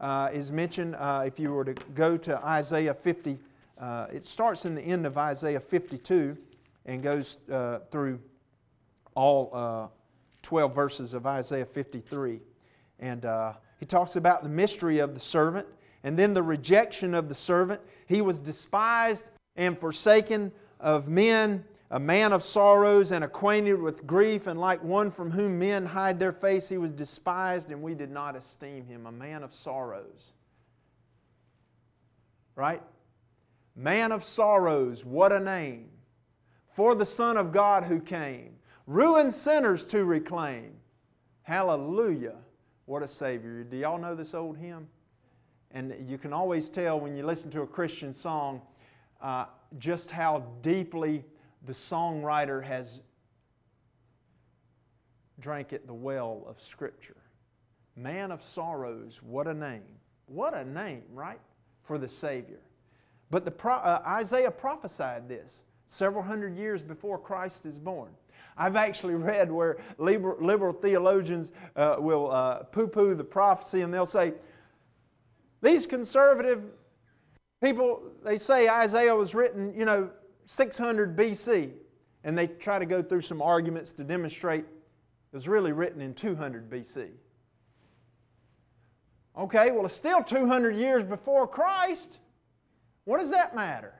uh, 0.00 0.30
is 0.32 0.50
mentioned 0.50 0.96
uh, 0.96 1.24
if 1.26 1.38
you 1.38 1.52
were 1.52 1.64
to 1.64 1.74
go 1.94 2.16
to 2.16 2.44
Isaiah 2.44 2.94
50. 2.94 3.38
Uh, 3.78 4.06
it 4.12 4.24
starts 4.24 4.64
in 4.64 4.74
the 4.74 4.82
end 4.82 5.04
of 5.04 5.18
Isaiah 5.18 5.60
52 5.60 6.36
and 6.86 7.02
goes 7.02 7.38
uh, 7.52 7.80
through 7.90 8.18
all 9.14 9.50
uh, 9.52 9.86
12 10.42 10.74
verses 10.74 11.14
of 11.14 11.26
Isaiah 11.26 11.66
53. 11.66 12.40
And 12.98 13.26
he 13.78 13.84
talks 13.84 14.16
about 14.16 14.42
the 14.42 14.48
mystery 14.48 15.00
of 15.00 15.12
the 15.12 15.20
servant 15.20 15.66
and 16.02 16.18
then 16.18 16.32
the 16.32 16.42
rejection 16.42 17.12
of 17.12 17.28
the 17.28 17.34
servant. 17.34 17.80
He 18.06 18.22
was 18.22 18.38
despised 18.38 19.24
and 19.56 19.78
forsaken 19.78 20.50
of 20.80 21.08
men 21.08 21.64
a 21.90 22.00
man 22.00 22.32
of 22.32 22.42
sorrows 22.42 23.12
and 23.12 23.22
acquainted 23.22 23.80
with 23.80 24.06
grief, 24.06 24.46
and 24.46 24.60
like 24.60 24.82
one 24.82 25.10
from 25.10 25.30
whom 25.30 25.58
men 25.58 25.86
hide 25.86 26.18
their 26.18 26.32
face, 26.32 26.68
he 26.68 26.78
was 26.78 26.90
despised, 26.90 27.70
and 27.70 27.80
we 27.80 27.94
did 27.94 28.10
not 28.10 28.34
esteem 28.34 28.84
him. 28.86 29.06
A 29.06 29.12
man 29.12 29.44
of 29.44 29.54
sorrows. 29.54 30.32
Right? 32.56 32.82
Man 33.76 34.10
of 34.10 34.24
sorrows, 34.24 35.04
what 35.04 35.30
a 35.30 35.38
name. 35.38 35.90
For 36.76 36.94
the 36.94 37.06
Son 37.06 37.38
of 37.38 37.52
God 37.52 37.84
who 37.84 37.98
came, 37.98 38.50
ruined 38.86 39.32
sinners 39.32 39.82
to 39.86 40.04
reclaim. 40.04 40.72
Hallelujah. 41.40 42.36
What 42.84 43.02
a 43.02 43.08
Savior. 43.08 43.64
Do 43.64 43.78
y'all 43.78 43.96
know 43.96 44.14
this 44.14 44.34
old 44.34 44.58
hymn? 44.58 44.86
And 45.70 45.94
you 46.06 46.18
can 46.18 46.34
always 46.34 46.68
tell 46.68 47.00
when 47.00 47.16
you 47.16 47.24
listen 47.24 47.50
to 47.52 47.62
a 47.62 47.66
Christian 47.66 48.12
song 48.12 48.60
uh, 49.22 49.46
just 49.78 50.10
how 50.10 50.44
deeply 50.60 51.24
the 51.64 51.72
songwriter 51.72 52.62
has 52.62 53.00
drank 55.40 55.72
at 55.72 55.86
the 55.86 55.94
well 55.94 56.44
of 56.46 56.60
Scripture. 56.60 57.16
Man 57.96 58.30
of 58.30 58.44
sorrows, 58.44 59.22
what 59.22 59.46
a 59.46 59.54
name. 59.54 59.96
What 60.26 60.52
a 60.52 60.62
name, 60.62 61.04
right? 61.14 61.40
For 61.84 61.96
the 61.96 62.08
Savior. 62.08 62.60
But 63.30 63.46
the 63.46 63.50
pro- 63.50 63.76
uh, 63.76 64.02
Isaiah 64.06 64.50
prophesied 64.50 65.26
this 65.26 65.64
several 65.88 66.22
hundred 66.22 66.56
years 66.56 66.82
before 66.82 67.18
Christ 67.18 67.66
is 67.66 67.78
born. 67.78 68.10
I've 68.56 68.76
actually 68.76 69.14
read 69.32 69.50
where 69.50 69.78
liberal, 69.98 70.36
liberal 70.44 70.72
theologians 70.72 71.52
uh, 71.76 71.96
will 71.98 72.30
uh, 72.30 72.64
poo 72.64 72.88
poo 72.88 73.14
the 73.14 73.24
prophecy 73.24 73.82
and 73.82 73.92
they'll 73.92 74.06
say, 74.06 74.34
these 75.62 75.86
conservative 75.86 76.62
people, 77.62 78.02
they 78.24 78.38
say 78.38 78.68
Isaiah 78.68 79.14
was 79.14 79.34
written, 79.34 79.74
you 79.76 79.84
know, 79.84 80.10
600 80.44 81.16
BC, 81.16 81.72
and 82.24 82.36
they 82.36 82.46
try 82.46 82.78
to 82.78 82.86
go 82.86 83.02
through 83.02 83.22
some 83.22 83.42
arguments 83.42 83.92
to 83.94 84.04
demonstrate 84.04 84.60
it 84.60 85.34
was 85.36 85.48
really 85.48 85.72
written 85.72 86.00
in 86.00 86.14
200 86.14 86.70
BC. 86.70 87.08
Okay, 89.36 89.70
well, 89.70 89.84
it's 89.84 89.94
still 89.94 90.22
200 90.22 90.76
years 90.76 91.02
before 91.02 91.46
Christ. 91.46 92.18
What 93.04 93.18
does 93.18 93.30
that 93.30 93.54
matter? 93.54 93.94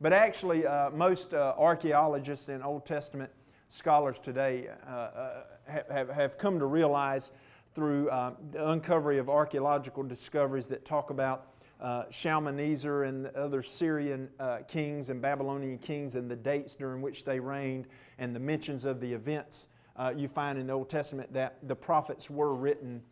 But 0.00 0.12
actually, 0.12 0.66
uh, 0.66 0.90
most 0.90 1.32
uh, 1.32 1.54
archaeologists 1.56 2.48
and 2.48 2.62
Old 2.62 2.84
Testament 2.84 3.30
scholars 3.68 4.18
today 4.18 4.68
uh, 4.86 4.90
uh 4.90 5.42
have, 5.90 6.08
have 6.08 6.38
come 6.38 6.58
to 6.60 6.66
realize 6.66 7.32
through 7.74 8.08
uh, 8.10 8.32
the 8.52 8.70
uncovery 8.70 9.18
of 9.18 9.28
archaeological 9.28 10.04
discoveries 10.04 10.66
that 10.68 10.84
talk 10.84 11.10
about 11.10 11.48
uh, 11.80 12.04
Shalmaneser 12.08 13.04
and 13.04 13.26
other 13.28 13.62
Syrian 13.62 14.28
kings 14.68 15.10
and 15.10 15.20
Babylonian 15.20 15.78
kings 15.78 16.14
and 16.14 16.30
the 16.30 16.36
dates 16.36 16.74
during 16.76 17.02
which 17.02 17.24
they 17.24 17.40
reigned 17.40 17.88
and 18.18 18.34
the 18.34 18.40
mentions 18.40 18.84
of 18.84 19.00
the 19.00 19.12
events 19.12 19.68
you 20.14 20.28
find 20.28 20.58
in 20.58 20.68
the 20.68 20.72
Old 20.72 20.88
Testament 20.88 21.32
that 21.32 21.56
the 21.66 21.76
prophets 21.76 22.30
were 22.30 22.54
written 22.54 23.02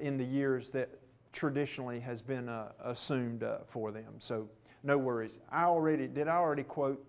in 0.00 0.16
the 0.16 0.24
years 0.24 0.70
that 0.70 0.88
traditionally 1.32 2.00
has 2.00 2.22
been 2.22 2.48
assumed 2.82 3.44
for 3.66 3.92
them. 3.92 4.14
So 4.18 4.48
no 4.82 4.98
worries. 4.98 5.40
I 5.50 5.64
already 5.64 6.06
did 6.06 6.28
I 6.28 6.36
already 6.36 6.62
quote 6.62 7.04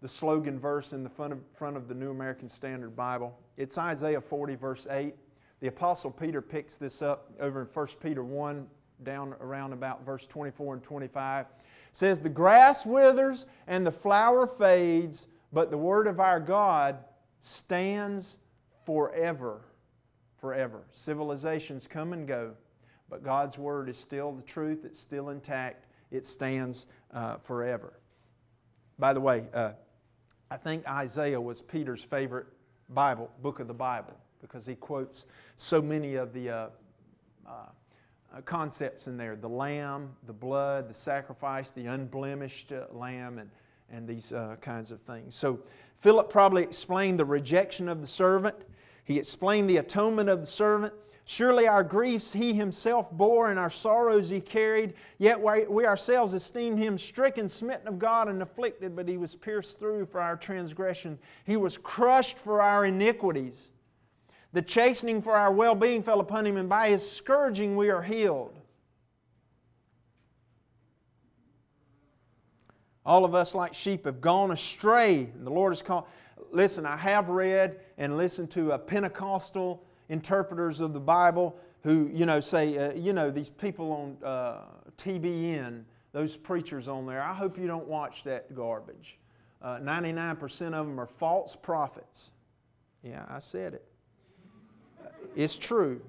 the 0.00 0.08
slogan 0.08 0.58
verse 0.58 0.92
in 0.92 1.02
the 1.02 1.08
front 1.08 1.32
of, 1.32 1.38
front 1.56 1.76
of 1.76 1.88
the 1.88 1.94
New 1.94 2.10
American 2.10 2.48
Standard 2.48 2.94
Bible. 2.94 3.38
It's 3.56 3.78
Isaiah 3.78 4.20
40 4.20 4.54
verse 4.54 4.86
8. 4.90 5.14
The 5.60 5.68
Apostle 5.68 6.10
Peter 6.10 6.42
picks 6.42 6.76
this 6.76 7.00
up 7.00 7.32
over 7.40 7.62
in 7.62 7.66
1 7.66 7.86
Peter 8.02 8.22
1 8.22 8.66
down 9.02 9.34
around 9.40 9.72
about 9.72 10.04
verse 10.04 10.26
24 10.26 10.74
and 10.74 10.82
25. 10.82 11.46
It 11.46 11.52
says, 11.92 12.20
The 12.20 12.28
grass 12.28 12.84
withers 12.84 13.46
and 13.66 13.86
the 13.86 13.92
flower 13.92 14.46
fades, 14.46 15.28
but 15.52 15.70
the 15.70 15.78
word 15.78 16.06
of 16.06 16.20
our 16.20 16.40
God 16.40 16.98
stands 17.40 18.38
forever. 18.84 19.62
Forever. 20.38 20.84
Civilizations 20.92 21.86
come 21.86 22.12
and 22.12 22.28
go, 22.28 22.52
but 23.08 23.22
God's 23.22 23.56
word 23.56 23.88
is 23.88 23.98
still 23.98 24.32
the 24.32 24.42
truth, 24.42 24.84
it's 24.84 24.98
still 24.98 25.30
intact, 25.30 25.83
it 26.14 26.26
stands 26.26 26.86
uh, 27.12 27.36
forever. 27.38 27.94
By 28.98 29.12
the 29.12 29.20
way, 29.20 29.44
uh, 29.52 29.72
I 30.50 30.56
think 30.56 30.86
Isaiah 30.88 31.40
was 31.40 31.60
Peter's 31.60 32.02
favorite 32.02 32.46
Bible, 32.90 33.30
book 33.42 33.60
of 33.60 33.66
the 33.66 33.74
Bible, 33.74 34.14
because 34.40 34.64
he 34.66 34.76
quotes 34.76 35.26
so 35.56 35.82
many 35.82 36.14
of 36.14 36.32
the 36.32 36.50
uh, 36.50 36.66
uh 37.46 37.66
concepts 38.44 39.06
in 39.06 39.16
there 39.16 39.36
the 39.36 39.48
lamb, 39.48 40.10
the 40.26 40.32
blood, 40.32 40.88
the 40.88 40.94
sacrifice, 40.94 41.70
the 41.70 41.86
unblemished 41.86 42.72
uh, 42.72 42.86
lamb, 42.92 43.38
and, 43.38 43.50
and 43.90 44.08
these 44.08 44.32
uh, 44.32 44.56
kinds 44.60 44.90
of 44.90 45.00
things. 45.02 45.34
So, 45.34 45.60
Philip 45.98 46.30
probably 46.30 46.62
explained 46.62 47.18
the 47.18 47.24
rejection 47.24 47.88
of 47.88 48.00
the 48.00 48.06
servant, 48.06 48.56
he 49.04 49.18
explained 49.18 49.68
the 49.70 49.78
atonement 49.78 50.28
of 50.28 50.40
the 50.40 50.46
servant. 50.46 50.92
Surely 51.26 51.66
our 51.66 51.82
griefs 51.82 52.32
he 52.34 52.52
himself 52.52 53.10
bore 53.10 53.50
and 53.50 53.58
our 53.58 53.70
sorrows 53.70 54.28
he 54.28 54.40
carried, 54.40 54.92
yet 55.18 55.40
we 55.70 55.86
ourselves 55.86 56.34
esteemed 56.34 56.78
him 56.78 56.98
stricken, 56.98 57.48
smitten 57.48 57.88
of 57.88 57.98
God, 57.98 58.28
and 58.28 58.42
afflicted, 58.42 58.94
but 58.94 59.08
he 59.08 59.16
was 59.16 59.34
pierced 59.34 59.78
through 59.78 60.04
for 60.04 60.20
our 60.20 60.36
transgressions. 60.36 61.18
He 61.44 61.56
was 61.56 61.78
crushed 61.78 62.38
for 62.38 62.60
our 62.60 62.84
iniquities. 62.84 63.70
The 64.52 64.60
chastening 64.60 65.22
for 65.22 65.34
our 65.34 65.50
well 65.50 65.74
being 65.74 66.02
fell 66.02 66.20
upon 66.20 66.46
him, 66.46 66.58
and 66.58 66.68
by 66.68 66.90
his 66.90 67.10
scourging 67.10 67.74
we 67.74 67.88
are 67.88 68.02
healed. 68.02 68.60
All 73.06 73.24
of 73.24 73.34
us, 73.34 73.54
like 73.54 73.72
sheep, 73.72 74.04
have 74.04 74.20
gone 74.20 74.50
astray, 74.50 75.30
and 75.34 75.46
the 75.46 75.50
Lord 75.50 75.72
has 75.72 75.82
called. 75.82 76.04
Listen, 76.52 76.84
I 76.84 76.96
have 76.96 77.30
read 77.30 77.80
and 77.96 78.18
listened 78.18 78.50
to 78.52 78.72
a 78.72 78.78
Pentecostal 78.78 79.82
interpreters 80.08 80.80
of 80.80 80.92
the 80.92 81.00
Bible 81.00 81.56
who, 81.82 82.10
you 82.12 82.26
know, 82.26 82.40
say, 82.40 82.76
uh, 82.78 82.94
you 82.94 83.12
know, 83.12 83.30
these 83.30 83.50
people 83.50 83.92
on 83.92 84.26
uh, 84.26 84.62
TBN, 84.96 85.84
those 86.12 86.36
preachers 86.36 86.88
on 86.88 87.06
there, 87.06 87.22
I 87.22 87.34
hope 87.34 87.58
you 87.58 87.66
don't 87.66 87.86
watch 87.86 88.24
that 88.24 88.54
garbage. 88.54 89.18
Uh, 89.60 89.78
99% 89.78 90.74
of 90.74 90.86
them 90.86 90.98
are 90.98 91.06
false 91.06 91.56
prophets. 91.56 92.32
Yeah, 93.02 93.24
I 93.28 93.38
said 93.38 93.74
it. 93.74 93.84
Uh, 95.04 95.08
it's 95.36 95.58
true. 95.58 96.00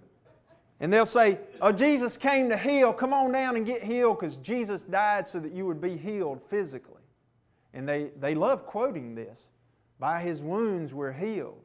And 0.79 0.91
they'll 0.91 1.05
say, 1.05 1.39
Oh, 1.61 1.71
Jesus 1.71 2.17
came 2.17 2.49
to 2.49 2.57
heal. 2.57 2.93
Come 2.93 3.13
on 3.13 3.31
down 3.31 3.55
and 3.55 3.65
get 3.65 3.83
healed 3.83 4.19
because 4.19 4.37
Jesus 4.37 4.83
died 4.83 5.27
so 5.27 5.39
that 5.39 5.53
you 5.53 5.65
would 5.65 5.81
be 5.81 5.95
healed 5.95 6.41
physically. 6.49 7.01
And 7.73 7.87
they, 7.87 8.11
they 8.19 8.35
love 8.35 8.65
quoting 8.65 9.15
this. 9.15 9.49
By 9.99 10.21
his 10.21 10.41
wounds 10.41 10.93
we're 10.93 11.11
healed. 11.11 11.64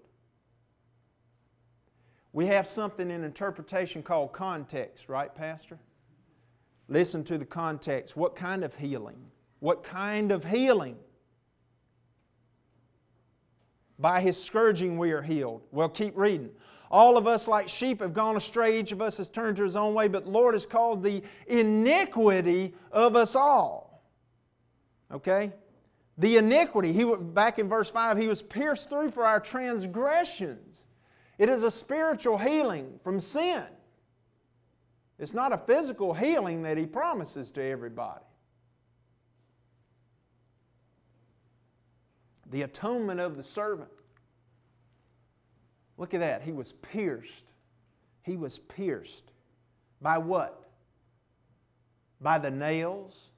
We 2.32 2.46
have 2.46 2.66
something 2.66 3.10
in 3.10 3.24
interpretation 3.24 4.02
called 4.02 4.32
context, 4.32 5.08
right, 5.08 5.34
Pastor? 5.34 5.78
Listen 6.88 7.24
to 7.24 7.38
the 7.38 7.44
context. 7.44 8.16
What 8.16 8.36
kind 8.36 8.64
of 8.64 8.74
healing? 8.74 9.18
What 9.58 9.82
kind 9.82 10.32
of 10.32 10.44
healing? 10.44 10.96
By 13.98 14.20
his 14.20 14.42
scourging 14.42 14.96
we 14.96 15.12
are 15.12 15.22
healed. 15.22 15.62
Well, 15.72 15.88
keep 15.88 16.16
reading. 16.16 16.50
All 16.90 17.16
of 17.16 17.26
us, 17.26 17.46
like 17.46 17.68
sheep, 17.68 18.00
have 18.00 18.12
gone 18.12 18.36
astray. 18.36 18.78
Each 18.80 18.90
of 18.90 19.00
us 19.00 19.18
has 19.18 19.28
turned 19.28 19.56
to 19.58 19.62
his 19.62 19.76
own 19.76 19.94
way, 19.94 20.08
but 20.08 20.24
the 20.24 20.30
Lord 20.30 20.54
has 20.54 20.66
called 20.66 21.02
the 21.02 21.22
iniquity 21.46 22.74
of 22.90 23.14
us 23.14 23.36
all. 23.36 24.02
Okay? 25.12 25.52
The 26.18 26.38
iniquity. 26.38 26.92
He, 26.92 27.04
back 27.04 27.58
in 27.58 27.68
verse 27.68 27.90
5, 27.90 28.18
he 28.18 28.26
was 28.26 28.42
pierced 28.42 28.88
through 28.88 29.10
for 29.10 29.24
our 29.24 29.38
transgressions. 29.38 30.86
It 31.40 31.48
is 31.48 31.62
a 31.62 31.70
spiritual 31.70 32.36
healing 32.36 33.00
from 33.02 33.18
sin. 33.18 33.64
It's 35.18 35.32
not 35.32 35.54
a 35.54 35.56
physical 35.56 36.12
healing 36.12 36.64
that 36.64 36.76
He 36.76 36.84
promises 36.84 37.50
to 37.52 37.62
everybody. 37.62 38.20
The 42.50 42.60
atonement 42.60 43.20
of 43.20 43.38
the 43.38 43.42
servant. 43.42 43.88
Look 45.96 46.12
at 46.12 46.20
that. 46.20 46.42
He 46.42 46.52
was 46.52 46.72
pierced. 46.74 47.46
He 48.22 48.36
was 48.36 48.58
pierced. 48.58 49.32
By 50.02 50.18
what? 50.18 50.68
By 52.20 52.36
the 52.36 52.50
nails. 52.50 53.30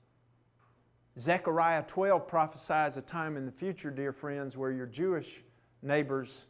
Zechariah 1.21 1.85
12 1.87 2.27
prophesies 2.27 2.97
a 2.97 3.03
time 3.03 3.37
in 3.37 3.47
the 3.47 3.53
future, 3.53 3.93
dear 3.93 4.13
friends, 4.13 4.57
where 4.57 4.73
your 4.73 4.87
Jewish 4.87 5.45
neighbors 5.83 6.47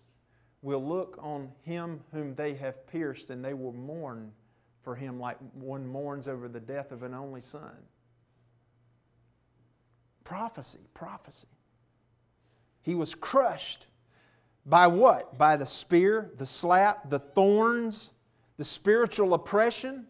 will 0.63 0.85
look 0.85 1.19
on 1.21 1.51
him 1.63 2.01
whom 2.13 2.35
they 2.35 2.55
have 2.55 2.87
pierced 2.87 3.31
and 3.31 3.45
they 3.45 3.55
will 3.55 3.73
mourn 3.73 4.33
for 4.83 4.95
him 4.95 5.19
like 5.19 5.37
one 5.55 5.87
mourns 5.87 6.29
over 6.29 6.49
the 6.49 6.61
death 6.61 6.93
of 6.93 7.03
an 7.03 7.15
only 7.15 7.41
son. 7.41 7.77
Prophecy, 10.25 10.81
prophecy. 10.95 11.49
He 12.83 12.95
was 12.95 13.15
crushed 13.15 13.87
by 14.65 14.87
what? 14.87 15.37
By 15.37 15.57
the 15.57 15.67
spear, 15.67 16.31
the 16.39 16.47
slap, 16.47 17.11
the 17.11 17.19
thorns, 17.19 18.13
the 18.57 18.65
spiritual 18.65 19.35
oppression. 19.35 19.95
Have 19.97 20.07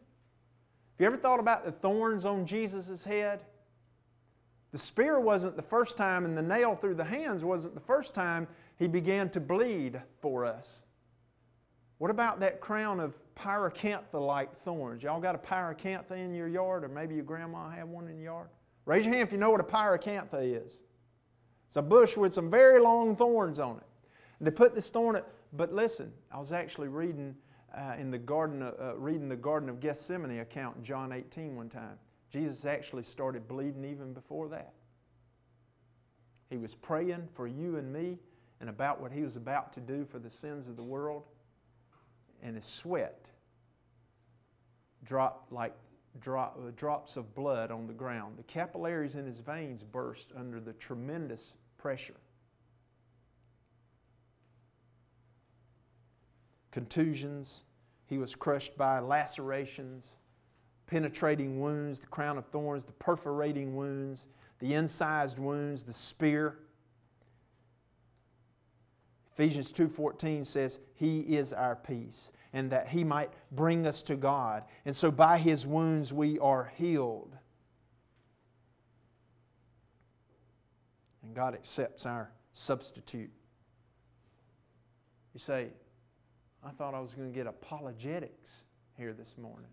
you 0.99 1.07
ever 1.07 1.17
thought 1.17 1.41
about 1.41 1.65
the 1.65 1.73
thorns 1.73 2.25
on 2.25 2.45
Jesus' 2.47 3.05
head? 3.05 3.41
The 4.73 4.79
spear 4.79 5.21
wasn't 5.21 5.57
the 5.57 5.63
first 5.63 5.97
time, 5.97 6.25
and 6.25 6.37
the 6.37 6.43
nail 6.43 6.75
through 6.75 6.95
the 6.95 7.05
hands 7.05 7.45
wasn't 7.45 7.75
the 7.75 7.81
first 7.81 8.15
time 8.15 8.47
he 8.83 8.89
began 8.89 9.31
to 9.31 9.39
bleed 9.39 10.03
for 10.21 10.45
us. 10.45 10.83
What 11.99 12.11
about 12.11 12.41
that 12.41 12.61
crown 12.61 12.99
of 12.99 13.15
pyracantha 13.37 14.15
like 14.15 14.53
thorns? 14.65 15.05
Y'all 15.05 15.21
got 15.21 15.37
a 15.37 15.39
pyracantha 15.39 16.19
in 16.19 16.35
your 16.35 16.49
yard, 16.49 16.83
or 16.83 16.89
maybe 16.89 17.15
your 17.15 17.23
grandma 17.23 17.71
had 17.71 17.85
one 17.85 18.09
in 18.09 18.17
the 18.17 18.25
yard? 18.25 18.49
Raise 18.85 19.07
your 19.07 19.15
hand 19.15 19.29
if 19.29 19.33
you 19.33 19.39
know 19.39 19.51
what 19.51 19.61
a 19.61 19.65
pyracantha 19.65 20.41
is. 20.43 20.83
It's 21.69 21.77
a 21.77 21.83
bush 21.83 22.17
with 22.17 22.35
some 22.35 22.51
very 22.51 22.81
long 22.81 23.15
thorns 23.15 23.61
on 23.61 23.77
it. 23.77 23.87
And 24.41 24.49
they 24.49 24.51
put 24.51 24.75
this 24.75 24.91
thorn, 24.91 25.15
at, 25.15 25.29
but 25.53 25.73
listen, 25.73 26.13
I 26.33 26.41
was 26.41 26.53
actually 26.53 26.89
reading 26.89 27.37
uh, 27.73 27.95
in 28.01 28.11
the 28.11 28.19
garden, 28.19 28.63
uh, 28.63 28.97
reading 28.97 29.29
the 29.29 29.37
Garden 29.37 29.69
of 29.69 29.79
Gethsemane 29.79 30.41
account 30.41 30.79
in 30.79 30.83
John 30.83 31.13
18 31.13 31.55
one 31.55 31.69
time. 31.69 31.99
Jesus 32.33 32.65
actually 32.65 33.05
started 33.05 33.47
bleeding 33.47 33.85
even 33.85 34.13
before 34.13 34.49
that. 34.49 34.73
He 36.51 36.57
was 36.57 36.75
praying 36.75 37.29
for 37.33 37.47
you 37.47 37.77
and 37.77 37.93
me 37.93 38.19
and 38.63 38.71
about 38.71 39.01
what 39.01 39.11
he 39.11 39.23
was 39.23 39.35
about 39.35 39.73
to 39.73 39.81
do 39.81 40.05
for 40.05 40.21
the 40.21 40.31
sins 40.31 40.69
of 40.69 40.77
the 40.77 40.83
world, 40.83 41.25
and 42.45 42.55
his 42.55 42.65
sweat 42.65 43.27
dropped 45.03 45.51
like 45.51 45.75
drop, 46.21 46.57
uh, 46.65 46.71
drops 46.77 47.17
of 47.17 47.35
blood 47.35 47.73
on 47.73 47.89
the 47.89 47.93
ground. 47.93 48.39
The 48.39 48.45
capillaries 48.45 49.17
in 49.17 49.27
his 49.27 49.41
veins 49.41 49.83
burst 49.83 50.31
under 50.37 50.61
the 50.61 50.75
tremendous 50.75 51.55
pressure. 51.77 52.15
Contusions, 56.71 57.65
he 58.07 58.17
was 58.17 58.37
crushed 58.37 58.79
by 58.79 59.01
lacerations, 59.01 60.19
penetrating 60.87 61.61
wounds, 61.61 61.99
the 61.99 62.07
crown 62.07 62.39
of 62.39 62.47
thorns, 62.47 62.85
the 62.85 62.93
perforating 62.93 63.75
wounds, 63.75 64.29
the 64.61 64.75
incised 64.75 65.41
wounds, 65.41 65.83
the 65.83 65.93
spear. 65.93 66.61
Ephesians 69.35 69.73
2:14 69.73 70.45
says 70.45 70.79
he 70.95 71.21
is 71.21 71.53
our 71.53 71.75
peace 71.75 72.33
and 72.53 72.71
that 72.71 72.89
he 72.89 73.03
might 73.03 73.33
bring 73.51 73.87
us 73.87 74.03
to 74.03 74.17
God. 74.17 74.65
And 74.85 74.95
so 74.95 75.11
by 75.11 75.39
his 75.39 75.67
wounds 75.67 76.13
we 76.13 76.39
are 76.39 76.71
healed. 76.77 77.37
And 81.23 81.35
God 81.35 81.55
accepts 81.55 82.05
our 82.05 82.31
substitute. 82.53 83.31
You 85.33 85.41
say, 85.41 85.69
I 86.63 86.71
thought 86.71 86.95
I 86.95 87.01
was 87.01 87.15
going 87.15 87.33
to 87.33 87.35
get 87.35 87.47
apologetics 87.47 88.67
here 88.99 89.15
this 89.15 89.39
morning. 89.39 89.71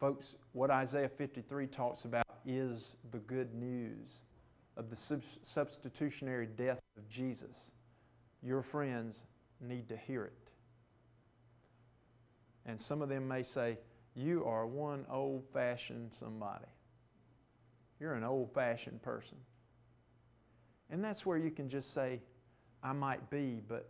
Folks, 0.00 0.34
what 0.52 0.70
Isaiah 0.72 1.08
53 1.08 1.68
talks 1.68 2.04
about 2.04 2.26
is 2.44 2.96
the 3.12 3.18
good 3.18 3.54
news 3.54 4.24
of 4.76 4.90
the 4.90 5.20
substitutionary 5.42 6.46
death 6.46 6.80
of 6.96 7.08
Jesus, 7.08 7.70
your 8.42 8.62
friends 8.62 9.24
need 9.60 9.88
to 9.88 9.96
hear 9.96 10.24
it. 10.24 10.32
And 12.66 12.80
some 12.80 13.02
of 13.02 13.08
them 13.08 13.26
may 13.26 13.42
say, 13.42 13.78
You 14.14 14.44
are 14.44 14.66
one 14.66 15.04
old 15.10 15.44
fashioned 15.52 16.12
somebody. 16.18 16.66
You're 18.00 18.14
an 18.14 18.24
old 18.24 18.52
fashioned 18.52 19.02
person. 19.02 19.38
And 20.90 21.02
that's 21.02 21.24
where 21.24 21.38
you 21.38 21.50
can 21.50 21.68
just 21.68 21.94
say, 21.94 22.20
I 22.82 22.92
might 22.92 23.30
be, 23.30 23.62
but 23.66 23.88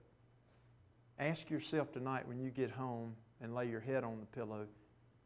ask 1.19 1.51
yourself 1.51 1.93
tonight 1.93 2.27
when 2.27 2.39
you 2.39 2.51
get 2.51 2.71
home 2.71 3.15
and 3.41 3.55
lay 3.55 3.69
your 3.69 3.81
head 3.81 4.05
on 4.05 4.21
the 4.21 4.27
pillow, 4.27 4.67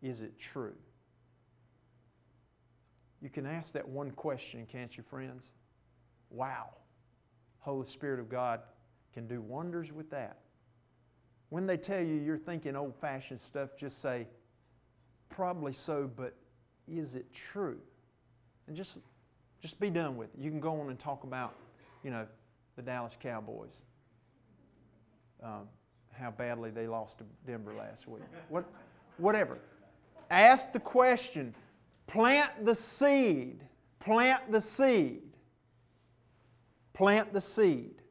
is 0.03 0.23
it 0.23 0.39
true? 0.39 0.75
You 3.27 3.31
can 3.31 3.45
ask 3.45 3.73
that 3.73 3.89
one 3.89 4.13
question, 4.13 4.65
can't 4.71 4.97
you, 4.97 5.03
friends? 5.03 5.51
Wow. 6.31 6.69
Holy 7.59 7.85
Spirit 7.85 8.21
of 8.21 8.29
God 8.29 8.61
can 9.13 9.27
do 9.27 9.41
wonders 9.41 9.91
with 9.91 10.09
that. 10.11 10.37
When 11.49 11.67
they 11.67 11.77
tell 11.77 12.01
you 12.01 12.15
you're 12.15 12.39
thinking 12.39 12.77
old 12.77 12.95
fashioned 13.01 13.41
stuff, 13.41 13.71
just 13.77 14.01
say, 14.01 14.29
probably 15.29 15.73
so, 15.73 16.09
but 16.15 16.37
is 16.87 17.17
it 17.17 17.33
true? 17.33 17.81
And 18.69 18.77
just, 18.77 18.99
just 19.61 19.81
be 19.81 19.91
done 19.91 20.17
with 20.17 20.33
it. 20.33 20.41
You 20.41 20.49
can 20.49 20.61
go 20.61 20.81
on 20.81 20.89
and 20.89 20.97
talk 20.97 21.25
about, 21.25 21.53
you 22.05 22.13
know, 22.13 22.29
the 22.77 22.83
Dallas 22.83 23.17
Cowboys, 23.21 23.83
um, 25.43 25.67
how 26.13 26.31
badly 26.31 26.71
they 26.71 26.87
lost 26.87 27.19
to 27.19 27.25
Denver 27.45 27.75
last 27.77 28.07
week. 28.07 28.23
What, 28.51 28.67
whatever. 29.17 29.59
Ask 30.31 30.73
the 30.73 30.79
question 30.79 31.57
Plant 32.07 32.65
the 32.65 32.75
seed. 32.75 33.63
Plant 34.01 34.53
the 34.53 34.61
seed. 34.61 35.23
Plant 36.93 37.33
the 37.33 37.41
seed. 37.41 38.03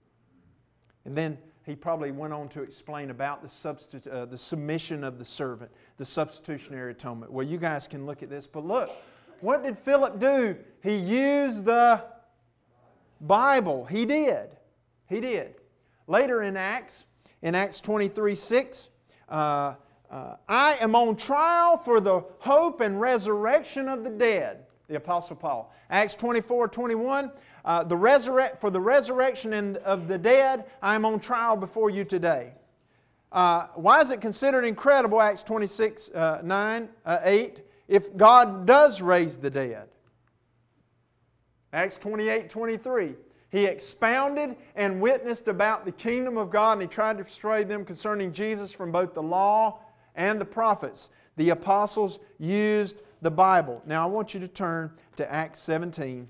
And 1.06 1.18
then 1.18 1.38
he 1.66 1.76
probably 1.76 2.12
went 2.12 2.34
on 2.34 2.50
to 2.50 2.62
explain 2.62 3.10
about 3.10 3.42
the, 3.42 4.12
uh, 4.12 4.26
the 4.26 4.38
submission 4.38 5.04
of 5.04 5.18
the 5.18 5.26
servant, 5.26 5.72
the 5.98 6.06
substitutionary 6.06 6.92
atonement. 6.92 7.32
Well, 7.32 7.46
you 7.46 7.58
guys 7.58 7.88
can 7.88 8.06
look 8.06 8.22
at 8.22 8.30
this, 8.30 8.46
but 8.46 8.66
look, 8.66 8.92
what 9.42 9.64
did 9.64 9.78
Philip 9.80 10.20
do? 10.20 10.56
He 10.84 10.96
used 10.96 11.66
the 11.66 12.04
Bible. 13.22 13.86
He 13.86 14.06
did. 14.06 14.50
He 15.08 15.20
did. 15.20 15.56
Later 16.08 16.44
in 16.44 16.56
Acts, 16.58 17.06
in 17.42 17.56
Acts 17.56 17.82
23 17.82 18.36
6. 18.36 18.90
Uh, 19.28 19.74
uh, 20.16 20.38
I 20.48 20.78
am 20.80 20.96
on 20.96 21.18
trial 21.18 21.78
for 21.78 22.00
the 22.00 22.24
hope 22.40 22.80
and 22.80 23.02
resurrection 23.02 23.90
of 23.90 24.06
the 24.06 24.10
dead, 24.10 24.66
the 24.88 24.96
Apostle 24.96 25.36
Paul. 25.36 25.74
Acts 25.90 26.16
24 26.16 26.70
21, 26.70 27.32
uh, 27.66 27.84
the 27.84 27.98
resurrect, 27.98 28.62
for 28.62 28.70
the 28.70 28.80
resurrection 28.80 29.76
of 29.84 30.08
the 30.08 30.18
dead, 30.18 30.64
I 30.82 30.96
am 30.96 31.04
on 31.04 31.20
trial 31.20 31.58
before 31.58 31.90
you 31.90 32.06
today. 32.06 32.54
Uh, 33.34 33.68
why 33.76 34.00
is 34.00 34.10
it 34.10 34.22
considered 34.22 34.64
incredible, 34.64 35.20
Acts 35.20 35.44
26 35.44 36.12
uh, 36.12 36.40
9, 36.42 36.90
uh, 37.06 37.20
8, 37.22 37.60
if 37.90 38.16
God 38.16 38.66
does 38.66 39.02
raise 39.02 39.36
the 39.36 39.50
dead? 39.50 39.90
Acts 41.74 41.98
28 41.98 42.50
23. 42.50 43.16
He 43.50 43.66
expounded 43.66 44.56
and 44.76 45.02
witnessed 45.02 45.50
about 45.50 45.84
the 45.84 45.92
kingdom 45.92 46.38
of 46.38 46.50
God, 46.50 46.74
and 46.74 46.84
he 46.84 46.88
tried 46.88 47.18
to 47.18 47.26
persuade 47.26 47.68
them 47.68 47.84
concerning 47.84 48.32
Jesus 48.32 48.72
from 48.72 48.94
both 48.94 49.14
the 49.14 49.22
law 49.22 49.82
and 50.16 50.40
the 50.40 50.46
prophets. 50.46 51.10
The 51.38 51.50
apostles 51.50 52.20
used 52.40 53.04
the 53.22 53.32
Bible. 53.32 53.82
Now, 53.86 54.04
I 54.04 54.06
want 54.08 54.34
you 54.34 54.40
to 54.40 54.48
turn 54.48 54.92
to 55.18 55.32
Acts 55.32 55.60
17. 55.60 56.28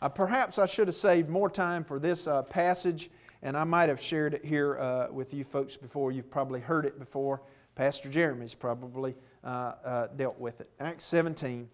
Uh, 0.00 0.08
perhaps 0.08 0.58
I 0.58 0.66
should 0.66 0.88
have 0.88 0.94
saved 0.94 1.28
more 1.28 1.50
time 1.50 1.84
for 1.84 1.98
this 1.98 2.26
uh, 2.26 2.42
passage, 2.42 3.10
and 3.42 3.56
I 3.56 3.64
might 3.64 3.88
have 3.88 4.00
shared 4.00 4.34
it 4.34 4.44
here 4.44 4.78
uh, 4.78 5.08
with 5.10 5.34
you 5.34 5.44
folks 5.44 5.76
before. 5.76 6.12
You've 6.12 6.30
probably 6.30 6.60
heard 6.60 6.84
it 6.84 6.98
before. 6.98 7.42
Pastor 7.74 8.08
Jeremy's 8.08 8.54
probably 8.54 9.14
uh, 9.44 9.72
uh, 9.84 10.06
dealt 10.16 10.38
with 10.38 10.60
it. 10.60 10.70
Acts 10.80 11.04
17. 11.04 11.68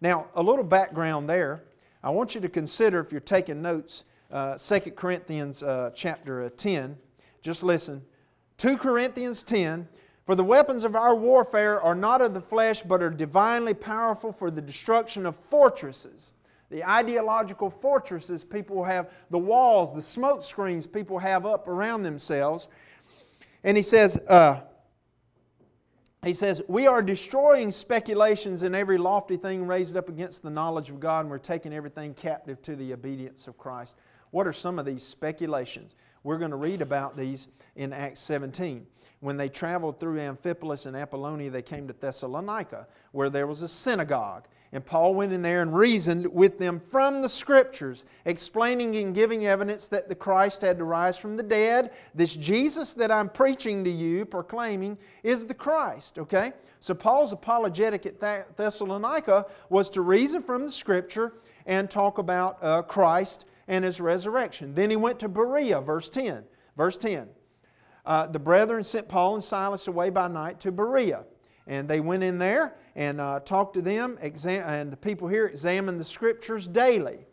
Now, 0.00 0.26
a 0.34 0.42
little 0.42 0.64
background 0.64 1.28
there. 1.28 1.64
I 2.02 2.10
want 2.10 2.34
you 2.34 2.40
to 2.40 2.48
consider, 2.48 3.00
if 3.00 3.12
you're 3.12 3.20
taking 3.20 3.62
notes, 3.62 4.04
uh, 4.30 4.56
2 4.58 4.92
Corinthians 4.92 5.62
chapter 5.94 6.44
uh, 6.44 6.50
10. 6.56 6.96
Just 7.40 7.62
listen. 7.62 8.02
2 8.58 8.76
Corinthians 8.76 9.42
10 9.42 9.88
For 10.24 10.34
the 10.34 10.44
weapons 10.44 10.84
of 10.84 10.96
our 10.96 11.14
warfare 11.14 11.80
are 11.80 11.94
not 11.94 12.20
of 12.20 12.34
the 12.34 12.40
flesh, 12.40 12.82
but 12.82 13.02
are 13.02 13.10
divinely 13.10 13.74
powerful 13.74 14.32
for 14.32 14.50
the 14.50 14.62
destruction 14.62 15.26
of 15.26 15.36
fortresses. 15.36 16.32
The 16.70 16.84
ideological 16.84 17.70
fortresses 17.70 18.42
people 18.42 18.82
have, 18.84 19.10
the 19.30 19.38
walls, 19.38 19.94
the 19.94 20.02
smoke 20.02 20.42
screens 20.42 20.86
people 20.86 21.18
have 21.18 21.46
up 21.46 21.68
around 21.68 22.02
themselves. 22.02 22.68
And 23.62 23.76
he 23.76 23.82
says, 23.82 24.16
uh, 24.28 24.60
he 26.24 26.32
says, 26.32 26.62
We 26.68 26.86
are 26.86 27.02
destroying 27.02 27.70
speculations 27.70 28.62
and 28.62 28.74
every 28.74 28.98
lofty 28.98 29.36
thing 29.36 29.66
raised 29.66 29.96
up 29.96 30.08
against 30.08 30.42
the 30.42 30.50
knowledge 30.50 30.90
of 30.90 31.00
God, 31.00 31.20
and 31.20 31.30
we're 31.30 31.38
taking 31.38 31.72
everything 31.72 32.14
captive 32.14 32.60
to 32.62 32.76
the 32.76 32.92
obedience 32.92 33.46
of 33.46 33.58
Christ. 33.58 33.96
What 34.30 34.46
are 34.46 34.52
some 34.52 34.78
of 34.78 34.86
these 34.86 35.02
speculations? 35.02 35.94
We're 36.24 36.38
going 36.38 36.50
to 36.50 36.56
read 36.56 36.82
about 36.82 37.16
these 37.16 37.48
in 37.76 37.92
Acts 37.92 38.20
17. 38.20 38.86
When 39.20 39.36
they 39.36 39.48
traveled 39.48 40.00
through 40.00 40.18
Amphipolis 40.18 40.86
and 40.86 40.96
Apollonia, 40.96 41.50
they 41.50 41.62
came 41.62 41.86
to 41.86 41.94
Thessalonica, 41.94 42.86
where 43.12 43.30
there 43.30 43.46
was 43.46 43.62
a 43.62 43.68
synagogue. 43.68 44.48
And 44.72 44.84
Paul 44.84 45.14
went 45.14 45.32
in 45.32 45.40
there 45.40 45.62
and 45.62 45.74
reasoned 45.74 46.26
with 46.26 46.58
them 46.58 46.80
from 46.80 47.22
the 47.22 47.28
Scriptures, 47.28 48.06
explaining 48.24 48.96
and 48.96 49.14
giving 49.14 49.46
evidence 49.46 49.86
that 49.88 50.08
the 50.08 50.14
Christ 50.14 50.62
had 50.62 50.78
to 50.78 50.84
rise 50.84 51.16
from 51.16 51.36
the 51.36 51.42
dead. 51.42 51.92
This 52.14 52.34
Jesus 52.34 52.92
that 52.94 53.10
I'm 53.10 53.28
preaching 53.28 53.84
to 53.84 53.90
you, 53.90 54.24
proclaiming, 54.24 54.98
is 55.22 55.46
the 55.46 55.54
Christ. 55.54 56.18
Okay? 56.18 56.52
So 56.80 56.92
Paul's 56.92 57.32
apologetic 57.32 58.04
at 58.04 58.56
Thessalonica 58.56 59.46
was 59.68 59.88
to 59.90 60.02
reason 60.02 60.42
from 60.42 60.66
the 60.66 60.72
Scripture 60.72 61.34
and 61.66 61.90
talk 61.90 62.18
about 62.18 62.58
uh, 62.62 62.82
Christ 62.82 63.44
and 63.68 63.84
his 63.84 64.00
resurrection. 64.00 64.74
Then 64.74 64.90
he 64.90 64.96
went 64.96 65.18
to 65.20 65.28
Berea, 65.28 65.80
verse 65.80 66.08
10. 66.08 66.44
Verse 66.76 66.96
10. 66.96 67.28
Uh, 68.06 68.26
the 68.26 68.38
brethren 68.38 68.84
sent 68.84 69.08
Paul 69.08 69.34
and 69.34 69.44
Silas 69.44 69.88
away 69.88 70.10
by 70.10 70.28
night 70.28 70.60
to 70.60 70.72
Berea. 70.72 71.24
And 71.66 71.88
they 71.88 72.00
went 72.00 72.22
in 72.22 72.38
there 72.38 72.76
and 72.94 73.20
uh, 73.20 73.40
talked 73.40 73.74
to 73.74 73.82
them, 73.82 74.18
exam- 74.20 74.64
and 74.66 74.92
the 74.92 74.96
people 74.96 75.26
here 75.28 75.46
examined 75.46 75.98
the 75.98 76.04
scriptures 76.04 76.66
daily. 76.66 77.26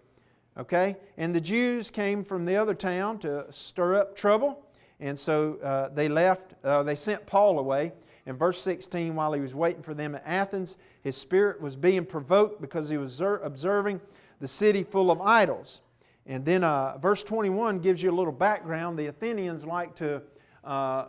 Okay? 0.58 0.96
And 1.18 1.36
the 1.36 1.42
Jews 1.42 1.90
came 1.90 2.24
from 2.24 2.46
the 2.46 2.56
other 2.56 2.74
town 2.74 3.20
to 3.20 3.46
stir 3.52 3.96
up 3.96 4.16
trouble. 4.16 4.66
And 5.02 5.18
so 5.18 5.58
uh, 5.64 5.90
they 5.90 6.08
left, 6.08 6.54
uh, 6.64 6.84
they 6.84 6.96
sent 6.96 7.26
Paul 7.26 7.60
away. 7.60 7.92
In 8.28 8.38
verse 8.38 8.62
16, 8.62 9.16
while 9.16 9.34
he 9.34 9.42
was 9.42 9.56
waiting 9.56 9.82
for 9.82 9.94
them 9.94 10.16
at 10.16 10.24
Athens, 10.26 10.78
his 11.02 11.18
spirit 11.18 11.60
was 11.60 11.76
being 11.76 12.06
provoked 12.06 12.62
because 12.62 12.88
he 12.88 12.98
was 12.98 13.20
observing 13.20 14.00
the 14.40 14.48
city 14.48 14.84
full 14.84 15.12
of 15.12 15.20
idols. 15.20 15.82
And 16.26 16.46
then 16.46 16.64
uh, 16.64 16.98
verse 16.98 17.24
21 17.24 17.80
gives 17.80 18.02
you 18.02 18.12
a 18.12 18.16
little 18.16 18.34
background. 18.34 18.98
The 18.98 19.08
Athenians 19.08 19.66
like 19.66 19.96
to 19.96 20.22
uh, 20.64 21.06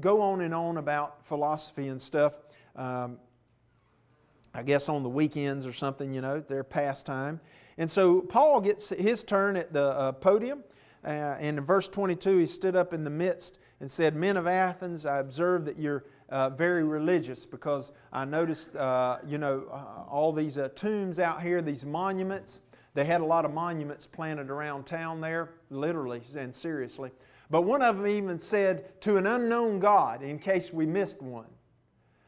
go 0.00 0.20
on 0.20 0.40
and 0.40 0.54
on 0.54 0.78
about 0.78 1.24
philosophy 1.26 1.88
and 1.88 2.00
stuff 2.00 2.34
um, 2.76 3.18
I 4.54 4.62
guess 4.62 4.88
on 4.88 5.02
the 5.02 5.08
weekends 5.08 5.66
or 5.66 5.72
something, 5.72 6.12
you 6.12 6.20
know, 6.20 6.40
their 6.40 6.62
pastime. 6.62 7.40
And 7.76 7.90
so 7.90 8.20
Paul 8.20 8.60
gets 8.60 8.88
his 8.88 9.24
turn 9.24 9.56
at 9.56 9.72
the 9.72 9.90
uh, 9.90 10.12
podium. 10.12 10.62
Uh, 11.04 11.36
and 11.40 11.58
in 11.58 11.64
verse 11.64 11.88
22, 11.88 12.38
he 12.38 12.46
stood 12.46 12.76
up 12.76 12.94
in 12.94 13.02
the 13.04 13.10
midst 13.10 13.58
and 13.80 13.90
said, 13.90 14.14
Men 14.14 14.36
of 14.36 14.46
Athens, 14.46 15.06
I 15.06 15.18
observe 15.18 15.64
that 15.64 15.76
you're 15.76 16.04
uh, 16.30 16.50
very 16.50 16.84
religious 16.84 17.44
because 17.44 17.92
I 18.12 18.24
noticed, 18.24 18.76
uh, 18.76 19.18
you 19.26 19.38
know, 19.38 19.64
uh, 19.70 20.08
all 20.08 20.32
these 20.32 20.56
uh, 20.56 20.68
tombs 20.74 21.18
out 21.18 21.42
here, 21.42 21.60
these 21.60 21.84
monuments. 21.84 22.62
They 22.94 23.04
had 23.04 23.20
a 23.20 23.24
lot 23.24 23.44
of 23.44 23.52
monuments 23.52 24.06
planted 24.06 24.50
around 24.50 24.86
town 24.86 25.20
there, 25.20 25.50
literally 25.68 26.22
and 26.36 26.54
seriously. 26.54 27.10
But 27.50 27.62
one 27.62 27.82
of 27.82 27.98
them 27.98 28.06
even 28.06 28.38
said, 28.38 29.00
To 29.02 29.16
an 29.16 29.26
unknown 29.26 29.80
God, 29.80 30.22
in 30.22 30.38
case 30.38 30.72
we 30.72 30.86
missed 30.86 31.20
one. 31.20 31.46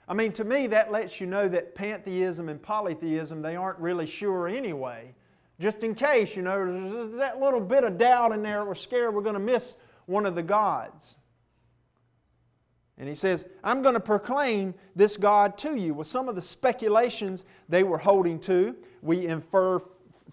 I 0.09 0.14
mean, 0.14 0.33
to 0.33 0.45
me, 0.45 0.67
that 0.69 0.93
lets 0.93 1.21
you 1.21 1.27
know 1.27 1.49
that 1.49 1.75
pantheism 1.75 2.49
and 2.49 2.62
polytheism, 2.62 3.43
they 3.43 3.57
aren't 3.57 3.79
really 3.79 4.07
sure 4.07 4.47
anyway. 4.49 5.14
Just 5.59 5.83
in 5.83 5.95
case, 5.95 6.37
you 6.37 6.43
know, 6.43 6.64
there's 6.93 7.17
that 7.17 7.41
little 7.41 7.61
bit 7.61 7.83
of 7.83 7.97
doubt 7.97 8.33
in 8.33 8.43
there, 8.43 8.64
we're 8.64 8.75
scared 8.75 9.14
we're 9.14 9.23
going 9.23 9.35
to 9.35 9.41
miss 9.41 9.77
one 10.07 10.27
of 10.27 10.35
the 10.35 10.43
gods. 10.43 11.17
And 12.99 13.09
he 13.09 13.14
says, 13.14 13.47
I'm 13.62 13.83
going 13.83 13.95
to 13.95 14.01
proclaim 14.01 14.75
this 14.95 15.17
God 15.17 15.59
to 15.59 15.75
you. 15.75 15.93
Well, 15.95 16.05
some 16.05 16.29
of 16.29 16.35
the 16.35 16.43
speculations 16.43 17.45
they 17.69 17.83
were 17.83 17.99
holding 17.99 18.39
to, 18.41 18.77
we 19.03 19.27
infer 19.27 19.81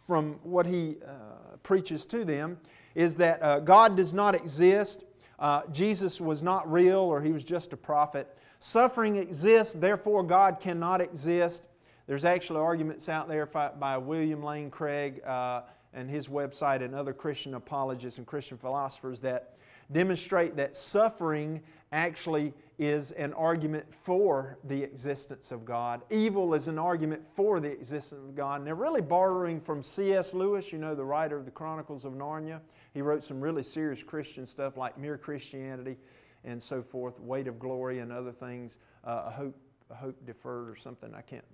from 0.05 0.33
what 0.43 0.65
he 0.65 0.97
uh, 1.05 1.57
preaches 1.63 2.05
to 2.07 2.25
them, 2.25 2.57
is 2.95 3.15
that 3.15 3.41
uh, 3.41 3.59
God 3.59 3.95
does 3.97 4.13
not 4.13 4.35
exist, 4.35 5.03
uh, 5.39 5.63
Jesus 5.71 6.21
was 6.21 6.43
not 6.43 6.71
real, 6.71 6.99
or 6.99 7.21
he 7.21 7.31
was 7.31 7.43
just 7.43 7.73
a 7.73 7.77
prophet. 7.77 8.37
Suffering 8.59 9.17
exists, 9.17 9.73
therefore 9.73 10.23
God 10.23 10.59
cannot 10.59 11.01
exist. 11.01 11.63
There's 12.07 12.25
actually 12.25 12.59
arguments 12.59 13.09
out 13.09 13.27
there 13.27 13.45
by 13.45 13.97
William 13.97 14.43
Lane 14.43 14.69
Craig 14.69 15.21
uh, 15.25 15.61
and 15.93 16.09
his 16.09 16.27
website 16.27 16.83
and 16.83 16.93
other 16.93 17.13
Christian 17.13 17.55
apologists 17.55 18.17
and 18.19 18.27
Christian 18.27 18.57
philosophers 18.57 19.19
that 19.21 19.53
demonstrate 19.91 20.55
that 20.55 20.75
suffering 20.75 21.61
actually 21.93 22.53
is 22.79 23.11
an 23.11 23.31
argument 23.33 23.85
for 24.01 24.57
the 24.65 24.83
existence 24.83 25.51
of 25.51 25.63
God. 25.63 26.01
Evil 26.09 26.53
is 26.55 26.67
an 26.67 26.79
argument 26.79 27.21
for 27.35 27.59
the 27.59 27.71
existence 27.71 28.27
of 28.27 28.35
God. 28.35 28.55
And 28.57 28.67
they're 28.67 28.75
really 28.75 29.01
borrowing 29.01 29.61
from 29.61 29.83
C.S. 29.83 30.33
Lewis, 30.33 30.73
you 30.73 30.79
know, 30.79 30.95
the 30.95 31.05
writer 31.05 31.37
of 31.37 31.45
the 31.45 31.51
Chronicles 31.51 32.03
of 32.03 32.13
Narnia. 32.13 32.59
He 32.93 33.01
wrote 33.01 33.23
some 33.23 33.39
really 33.39 33.63
serious 33.63 34.01
Christian 34.01 34.45
stuff 34.45 34.75
like 34.75 34.97
Mere 34.97 35.17
Christianity 35.17 35.97
and 36.43 36.61
so 36.61 36.81
forth, 36.81 37.19
weight 37.19 37.47
of 37.47 37.59
glory 37.59 37.99
and 37.99 38.11
other 38.11 38.31
things, 38.31 38.79
uh, 39.05 39.23
a 39.27 39.31
hope, 39.31 39.55
a 39.89 39.95
hope 39.95 40.25
deferred 40.25 40.69
or 40.69 40.75
something. 40.75 41.13
I 41.15 41.21
can't 41.21 41.45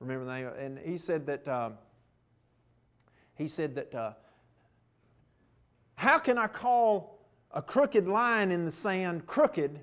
remember 0.00 0.24
the 0.24 0.32
name. 0.32 0.46
And 0.58 0.78
he 0.78 0.96
said 0.96 1.26
that 1.26 1.46
um, 1.48 1.74
he 3.34 3.46
said 3.46 3.74
that 3.74 3.94
uh, 3.94 4.12
how 5.96 6.18
can 6.18 6.38
I 6.38 6.46
call 6.46 7.17
a 7.52 7.62
crooked 7.62 8.06
line 8.06 8.50
in 8.50 8.64
the 8.64 8.70
sand 8.70 9.26
crooked 9.26 9.80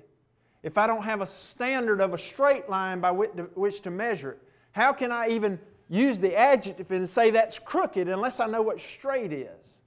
if 0.62 0.78
I 0.78 0.86
don't 0.86 1.02
have 1.02 1.20
a 1.20 1.26
standard 1.26 2.00
of 2.00 2.14
a 2.14 2.18
straight 2.18 2.68
line 2.68 3.00
by 3.00 3.10
which 3.10 3.80
to 3.82 3.90
measure 3.90 4.32
it? 4.32 4.42
How 4.72 4.92
can 4.92 5.12
I 5.12 5.28
even 5.28 5.58
use 5.88 6.18
the 6.18 6.36
adjective 6.36 6.90
and 6.90 7.08
say 7.08 7.30
that's 7.30 7.58
crooked 7.58 8.08
unless 8.08 8.40
I 8.40 8.46
know 8.46 8.62
what 8.62 8.80
straight 8.80 9.32
is? 9.32 9.80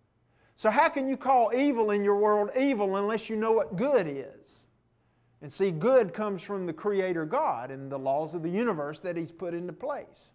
So, 0.55 0.69
how 0.69 0.89
can 0.89 1.07
you 1.07 1.15
call 1.15 1.53
evil 1.55 1.91
in 1.91 2.03
your 2.03 2.17
world 2.17 2.49
evil 2.59 2.97
unless 2.97 3.29
you 3.29 3.37
know 3.37 3.53
what 3.53 3.77
good 3.77 4.07
is? 4.07 4.65
And 5.41 5.51
see, 5.51 5.71
good 5.71 6.13
comes 6.13 6.41
from 6.41 6.65
the 6.65 6.73
Creator 6.73 7.25
God 7.25 7.71
and 7.71 7.89
the 7.89 7.97
laws 7.97 8.35
of 8.35 8.43
the 8.43 8.49
universe 8.49 8.99
that 8.99 9.15
He's 9.15 9.31
put 9.31 9.53
into 9.53 9.71
place. 9.71 10.33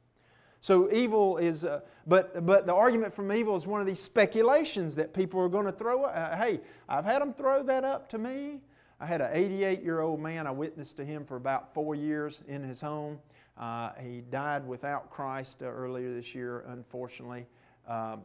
So 0.64 0.90
evil 0.90 1.36
is, 1.36 1.66
uh, 1.66 1.82
but, 2.06 2.46
but 2.46 2.64
the 2.64 2.72
argument 2.72 3.12
from 3.12 3.30
evil 3.30 3.54
is 3.54 3.66
one 3.66 3.82
of 3.82 3.86
these 3.86 4.00
speculations 4.00 4.94
that 4.94 5.12
people 5.12 5.38
are 5.40 5.48
going 5.50 5.66
to 5.66 5.72
throw. 5.72 6.04
Uh, 6.04 6.34
hey, 6.38 6.58
I've 6.88 7.04
had 7.04 7.20
them 7.20 7.34
throw 7.34 7.62
that 7.64 7.84
up 7.84 8.08
to 8.08 8.18
me. 8.18 8.62
I 8.98 9.04
had 9.04 9.20
an 9.20 9.28
88 9.30 9.82
year 9.82 10.00
old 10.00 10.20
man, 10.20 10.46
I 10.46 10.52
witnessed 10.52 10.96
to 10.96 11.04
him 11.04 11.26
for 11.26 11.36
about 11.36 11.74
four 11.74 11.94
years 11.94 12.40
in 12.48 12.62
his 12.62 12.80
home. 12.80 13.18
Uh, 13.58 13.90
he 14.02 14.22
died 14.22 14.66
without 14.66 15.10
Christ 15.10 15.58
uh, 15.60 15.66
earlier 15.66 16.14
this 16.14 16.34
year, 16.34 16.64
unfortunately. 16.68 17.44
Um, 17.86 18.22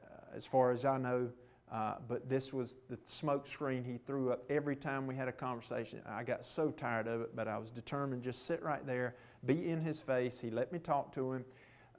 uh, 0.00 0.34
as 0.34 0.44
far 0.44 0.72
as 0.72 0.84
I 0.84 0.98
know, 0.98 1.30
Uh, 1.70 1.96
but 2.08 2.28
this 2.28 2.52
was 2.52 2.76
the 2.88 2.98
smoke 3.04 3.46
screen 3.46 3.84
he 3.84 3.98
threw 3.98 4.32
up 4.32 4.42
every 4.50 4.74
time 4.74 5.06
we 5.06 5.14
had 5.14 5.28
a 5.28 5.32
conversation. 5.32 6.00
I 6.06 6.24
got 6.24 6.42
so 6.42 6.70
tired 6.70 7.06
of 7.06 7.20
it, 7.20 7.36
but 7.36 7.46
I 7.46 7.58
was 7.58 7.70
determined 7.70 8.24
just 8.24 8.46
sit 8.46 8.62
right 8.62 8.84
there, 8.86 9.14
be 9.44 9.68
in 9.70 9.80
his 9.80 10.00
face. 10.00 10.40
He 10.40 10.50
let 10.50 10.72
me 10.72 10.78
talk 10.78 11.12
to 11.14 11.30
him, 11.30 11.44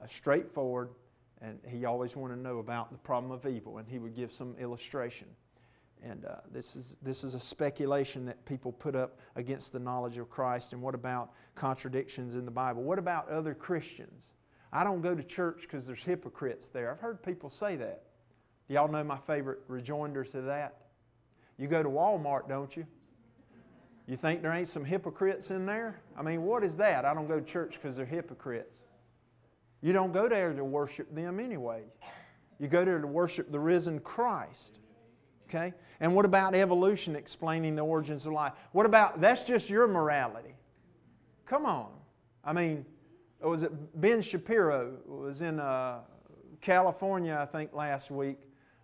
straightforward, 0.08 0.90
and 1.40 1.58
he 1.66 1.84
always 1.84 2.16
wanted 2.16 2.36
to 2.36 2.40
know 2.40 2.58
about 2.58 2.92
the 2.92 2.98
problem 2.98 3.32
of 3.32 3.46
evil, 3.46 3.78
and 3.78 3.88
he 3.88 3.98
would 3.98 4.14
give 4.14 4.32
some 4.32 4.54
illustration. 4.58 5.26
And 6.02 6.24
uh, 6.24 6.36
this, 6.50 6.76
is, 6.76 6.96
this 7.02 7.24
is 7.24 7.34
a 7.34 7.40
speculation 7.40 8.24
that 8.26 8.44
people 8.46 8.72
put 8.72 8.96
up 8.96 9.18
against 9.36 9.72
the 9.72 9.78
knowledge 9.78 10.16
of 10.16 10.30
Christ. 10.30 10.72
And 10.72 10.80
what 10.80 10.94
about 10.94 11.32
contradictions 11.54 12.36
in 12.36 12.44
the 12.44 12.50
Bible? 12.50 12.82
What 12.82 12.98
about 12.98 13.28
other 13.28 13.54
Christians? 13.54 14.32
I 14.72 14.84
don't 14.84 15.02
go 15.02 15.14
to 15.14 15.22
church 15.22 15.62
because 15.62 15.86
there's 15.86 16.02
hypocrites 16.02 16.68
there. 16.68 16.90
I've 16.90 17.00
heard 17.00 17.22
people 17.22 17.50
say 17.50 17.76
that. 17.76 18.04
Y'all 18.68 18.88
know 18.88 19.04
my 19.04 19.18
favorite 19.18 19.60
rejoinder 19.68 20.24
to 20.24 20.40
that? 20.42 20.76
You 21.58 21.66
go 21.66 21.82
to 21.82 21.88
Walmart, 21.88 22.48
don't 22.48 22.74
you? 22.76 22.86
You 24.06 24.16
think 24.16 24.42
there 24.42 24.52
ain't 24.52 24.68
some 24.68 24.84
hypocrites 24.84 25.50
in 25.50 25.66
there? 25.66 26.00
I 26.16 26.22
mean, 26.22 26.42
what 26.42 26.64
is 26.64 26.76
that? 26.78 27.04
I 27.04 27.12
don't 27.12 27.28
go 27.28 27.38
to 27.38 27.44
church 27.44 27.74
because 27.74 27.96
they're 27.96 28.06
hypocrites. 28.06 28.84
You 29.82 29.92
don't 29.92 30.12
go 30.12 30.28
there 30.28 30.52
to 30.52 30.64
worship 30.64 31.14
them 31.14 31.40
anyway. 31.40 31.82
You 32.58 32.68
go 32.68 32.84
there 32.84 32.98
to 32.98 33.06
worship 33.06 33.50
the 33.50 33.58
risen 33.58 34.00
Christ. 34.00 34.78
Okay? 35.48 35.72
And 36.00 36.14
what 36.14 36.24
about 36.24 36.54
evolution 36.54 37.16
explaining 37.16 37.74
the 37.74 37.82
origins 37.82 38.26
of 38.26 38.32
life? 38.32 38.52
What 38.72 38.86
about 38.86 39.20
that's 39.20 39.42
just 39.42 39.70
your 39.70 39.86
morality? 39.88 40.54
Come 41.46 41.66
on. 41.66 41.88
I 42.44 42.52
mean, 42.52 42.84
was 43.40 43.62
it 43.62 44.00
Ben 44.00 44.22
Shapiro 44.22 44.92
was 45.06 45.42
in 45.42 45.58
uh, 45.58 46.00
California, 46.60 47.38
I 47.40 47.46
think, 47.46 47.72
last 47.72 48.10
week 48.10 48.38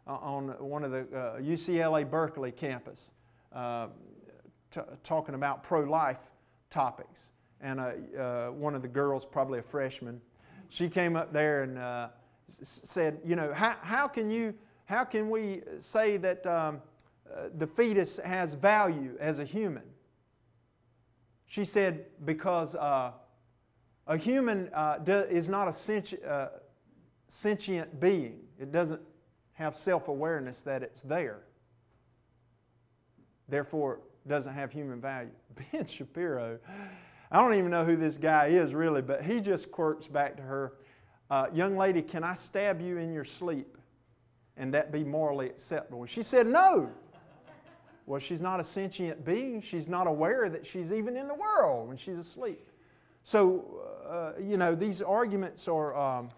uh, 0.07 0.15
on 0.15 0.49
one 0.59 0.83
of 0.83 0.91
the 0.91 1.01
uh, 1.01 1.39
UCLA 1.39 2.09
Berkeley 2.09 2.53
campus, 2.53 3.13
uh, 3.53 3.89
t- 4.71 4.81
talking 5.03 5.35
about 5.35 5.63
pro-life 5.63 6.19
topics. 6.71 7.33
And 7.61 7.81
uh, 7.81 7.91
uh, 8.19 8.49
one 8.49 8.75
of 8.75 8.83
the 8.83 8.89
girls, 8.89 9.25
probably 9.25 9.59
a 9.59 9.63
freshman, 9.63 10.21
she 10.69 10.89
came 10.89 11.17
up 11.17 11.33
there 11.33 11.63
and 11.63 11.79
s- 11.79 12.11
said, 12.85 13.21
"You 13.25 13.37
know, 13.37 13.53
how, 13.53 13.77
how 13.83 14.09
can 14.09 14.31
you?" 14.31 14.55
how 14.87 15.05
can 15.05 15.29
we 15.31 15.63
say 15.79 16.17
that 16.17 16.47
um, 16.47 16.81
uh, 17.29 17.49
the 17.59 17.67
fetus 17.67 18.19
has 18.25 18.55
value 18.55 19.17
as 19.21 19.39
a 19.41 19.45
human? 19.45 19.83
She 21.47 21.65
said, 21.65 22.07
because 22.25 22.75
uh, 22.75 23.13
a 24.07 24.17
human 24.17 24.71
uh, 24.73 24.99
is 25.29 25.49
not 25.49 25.69
a 25.69 25.73
sentient, 25.73 26.25
uh, 26.25 26.49
sentient 27.29 28.01
being. 28.01 28.41
It 28.59 28.73
doesn't 28.73 29.03
have 29.55 29.77
self 29.77 30.09
awareness 30.09 30.63
that 30.63 30.83
it's 30.83 31.03
there. 31.03 31.41
Therefore, 33.49 34.01
doesn't 34.27 34.55
have 34.55 34.73
human 34.73 35.01
value. 35.01 35.31
Ben 35.73 35.87
Shapiro, 35.87 36.59
I 37.37 37.41
don't 37.41 37.55
even 37.55 37.71
know 37.71 37.85
who 37.85 37.97
this 37.97 38.17
guy 38.17 38.47
is 38.47 38.73
really, 38.73 39.03
but 39.03 39.23
he 39.23 39.41
just 39.41 39.71
quirks 39.71 40.07
back 40.07 40.39
to 40.39 40.43
her 40.43 40.73
uh, 41.29 41.49
Young 41.53 41.77
lady, 41.77 42.01
can 42.01 42.25
I 42.25 42.33
stab 42.33 42.81
you 42.81 42.97
in 42.97 43.13
your 43.13 43.25
sleep? 43.25 43.77
and 44.57 44.73
that 44.75 44.91
be 44.93 45.05
morally 45.05 45.47
acceptable? 45.47 46.01
And 46.01 46.11
she 46.11 46.23
said, 46.23 46.47
No. 46.47 46.91
Well, 48.07 48.21
she's 48.21 48.41
not 48.41 48.61
a 48.61 48.65
sentient 48.65 49.25
being. 49.25 49.61
She's 49.61 49.89
not 49.89 50.07
aware 50.07 50.49
that 50.49 50.65
she's 50.65 50.93
even 50.93 51.17
in 51.17 51.27
the 51.27 51.35
world 51.35 51.89
when 51.89 51.97
she's 51.97 52.19
asleep. 52.19 52.71
So, 53.25 53.83
uh, 54.09 54.41
you 54.41 54.57
know, 54.57 54.77
these 54.77 55.03
arguments 55.03 55.67
are, 55.67 55.95
um, 55.95 56.31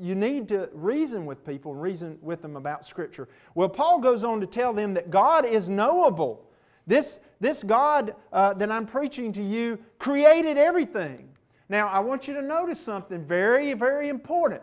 you 0.00 0.14
need 0.14 0.48
to 0.48 0.70
reason 0.72 1.26
with 1.26 1.44
people 1.44 1.72
and 1.72 1.82
reason 1.82 2.18
with 2.22 2.40
them 2.40 2.56
about 2.56 2.86
Scripture. 2.86 3.28
Well, 3.54 3.68
Paul 3.68 3.98
goes 3.98 4.24
on 4.24 4.40
to 4.40 4.46
tell 4.46 4.72
them 4.72 4.94
that 4.94 5.10
God 5.10 5.44
is 5.44 5.68
knowable. 5.68 6.50
This, 6.86 7.20
this 7.44 7.62
God 7.62 8.16
uh, 8.32 8.54
that 8.54 8.70
I'm 8.70 8.86
preaching 8.86 9.30
to 9.32 9.42
you 9.42 9.78
created 9.98 10.56
everything. 10.56 11.28
Now, 11.68 11.88
I 11.88 12.00
want 12.00 12.26
you 12.26 12.32
to 12.32 12.40
notice 12.40 12.80
something 12.80 13.22
very, 13.22 13.74
very 13.74 14.08
important. 14.08 14.62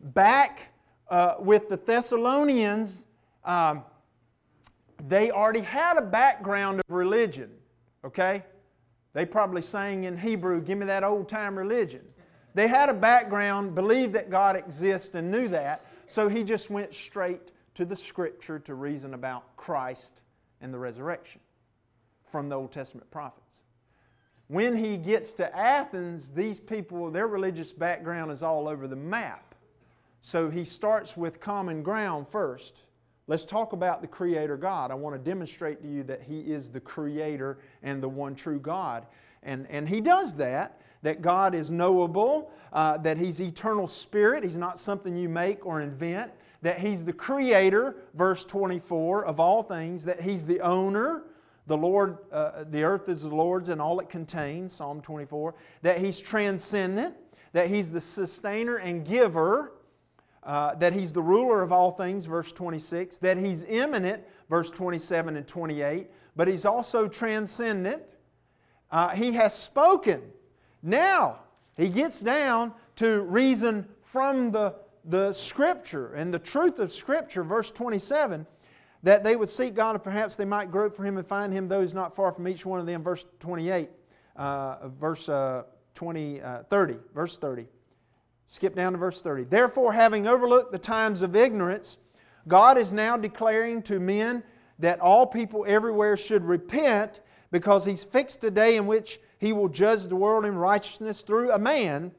Back 0.00 0.60
uh, 1.08 1.36
with 1.38 1.70
the 1.70 1.78
Thessalonians, 1.78 3.06
um, 3.46 3.82
they 5.08 5.30
already 5.30 5.62
had 5.62 5.96
a 5.96 6.02
background 6.02 6.80
of 6.80 6.94
religion, 6.94 7.50
okay? 8.04 8.44
They 9.14 9.24
probably 9.24 9.62
sang 9.62 10.04
in 10.04 10.18
Hebrew, 10.18 10.60
Give 10.60 10.76
me 10.76 10.84
that 10.84 11.04
old 11.04 11.30
time 11.30 11.56
religion. 11.56 12.02
They 12.52 12.68
had 12.68 12.90
a 12.90 12.94
background, 12.94 13.74
believed 13.74 14.12
that 14.12 14.28
God 14.28 14.54
exists, 14.54 15.14
and 15.14 15.30
knew 15.30 15.48
that, 15.48 15.86
so 16.06 16.28
he 16.28 16.44
just 16.44 16.68
went 16.68 16.92
straight 16.92 17.52
to 17.74 17.86
the 17.86 17.96
scripture 17.96 18.58
to 18.58 18.74
reason 18.74 19.14
about 19.14 19.56
Christ 19.56 20.20
and 20.60 20.74
the 20.74 20.78
resurrection 20.78 21.40
from 22.30 22.48
the 22.48 22.56
Old 22.56 22.72
Testament 22.72 23.10
prophets. 23.10 23.62
When 24.48 24.76
he 24.76 24.96
gets 24.96 25.32
to 25.34 25.56
Athens, 25.56 26.30
these 26.30 26.58
people, 26.58 27.10
their 27.10 27.28
religious 27.28 27.72
background 27.72 28.32
is 28.32 28.42
all 28.42 28.66
over 28.68 28.86
the 28.86 28.96
map. 28.96 29.54
So 30.20 30.48
he 30.48 30.64
starts 30.64 31.16
with 31.16 31.38
common 31.40 31.82
ground 31.82 32.28
first. 32.28 32.82
Let's 33.28 33.44
talk 33.44 33.74
about 33.74 34.00
the 34.00 34.08
Creator 34.08 34.56
God. 34.56 34.90
I 34.90 34.94
want 34.94 35.14
to 35.14 35.18
demonstrate 35.18 35.82
to 35.82 35.88
you 35.88 36.02
that 36.04 36.22
He 36.22 36.40
is 36.40 36.70
the 36.70 36.80
Creator 36.80 37.58
and 37.82 38.02
the 38.02 38.08
one 38.08 38.34
true 38.34 38.58
God. 38.58 39.06
And, 39.42 39.66
and 39.68 39.86
He 39.86 40.00
does 40.00 40.32
that, 40.34 40.80
that 41.02 41.20
God 41.20 41.54
is 41.54 41.70
knowable, 41.70 42.50
uh, 42.72 42.96
that 42.98 43.18
He's 43.18 43.38
eternal 43.38 43.86
spirit, 43.86 44.42
He's 44.42 44.56
not 44.56 44.78
something 44.78 45.14
you 45.14 45.28
make 45.28 45.66
or 45.66 45.82
invent, 45.82 46.32
that 46.62 46.78
He's 46.78 47.04
the 47.04 47.12
Creator, 47.12 47.96
verse 48.14 48.46
24, 48.46 49.26
of 49.26 49.38
all 49.38 49.62
things, 49.62 50.06
that 50.06 50.22
He's 50.22 50.42
the 50.42 50.60
owner. 50.60 51.24
The 51.68 51.76
Lord, 51.76 52.18
uh, 52.32 52.64
the 52.68 52.82
earth 52.82 53.08
is 53.08 53.22
the 53.22 53.28
Lord's 53.28 53.68
and 53.68 53.80
all 53.80 54.00
it 54.00 54.08
contains, 54.08 54.72
Psalm 54.72 55.00
24. 55.00 55.54
That 55.82 55.98
He's 55.98 56.18
transcendent, 56.18 57.14
that 57.52 57.68
He's 57.68 57.90
the 57.90 58.00
sustainer 58.00 58.76
and 58.76 59.06
giver, 59.06 59.74
uh, 60.48 60.74
that 60.76 60.94
he's 60.94 61.12
the 61.12 61.20
ruler 61.20 61.62
of 61.62 61.72
all 61.72 61.90
things, 61.90 62.24
verse 62.24 62.52
26, 62.52 63.18
that 63.18 63.36
he's 63.36 63.64
immanent, 63.64 64.24
verse 64.48 64.70
27 64.70 65.36
and 65.36 65.46
28, 65.46 66.08
but 66.36 66.48
he's 66.48 66.64
also 66.64 67.06
transcendent. 67.06 68.02
Uh, 68.90 69.10
he 69.10 69.32
has 69.32 69.52
spoken. 69.54 70.22
Now, 70.82 71.40
he 71.76 71.90
gets 71.90 72.18
down 72.20 72.72
to 72.96 73.22
reason 73.24 73.86
from 74.00 74.50
the, 74.50 74.76
the 75.04 75.34
Scripture 75.34 76.14
and 76.14 76.32
the 76.32 76.38
truth 76.38 76.78
of 76.78 76.90
Scripture, 76.90 77.44
verse 77.44 77.70
27, 77.70 78.46
that 79.02 79.22
they 79.24 79.36
would 79.36 79.48
seek 79.48 79.74
God 79.74 79.94
and 79.94 80.02
perhaps 80.02 80.36
they 80.36 80.44
might 80.44 80.70
grope 80.70 80.96
for 80.96 81.04
him 81.04 81.16
and 81.18 81.26
find 81.26 81.52
him, 81.52 81.68
those 81.68 81.94
not 81.94 82.14
far 82.14 82.32
from 82.32 82.48
each 82.48 82.66
one 82.66 82.80
of 82.80 82.86
them, 82.86 83.02
verse 83.02 83.24
28, 83.40 83.90
uh, 84.36 84.88
verse 84.88 85.28
uh, 85.28 85.64
20, 85.94 86.40
uh, 86.40 86.62
30, 86.64 86.96
verse 87.14 87.38
30. 87.38 87.66
Skip 88.46 88.74
down 88.74 88.92
to 88.92 88.98
verse 88.98 89.20
30. 89.20 89.44
Therefore, 89.44 89.92
having 89.92 90.26
overlooked 90.26 90.72
the 90.72 90.78
times 90.78 91.22
of 91.22 91.36
ignorance, 91.36 91.98
God 92.48 92.78
is 92.78 92.92
now 92.92 93.16
declaring 93.16 93.82
to 93.82 94.00
men 94.00 94.42
that 94.78 95.00
all 95.00 95.26
people 95.26 95.64
everywhere 95.68 96.16
should 96.16 96.44
repent 96.44 97.20
because 97.50 97.84
He's 97.84 98.04
fixed 98.04 98.42
a 98.44 98.50
day 98.50 98.76
in 98.76 98.86
which 98.86 99.20
He 99.38 99.52
will 99.52 99.68
judge 99.68 100.04
the 100.04 100.16
world 100.16 100.44
in 100.44 100.56
righteousness 100.56 101.20
through 101.20 101.52
a 101.52 101.58
man 101.58 102.12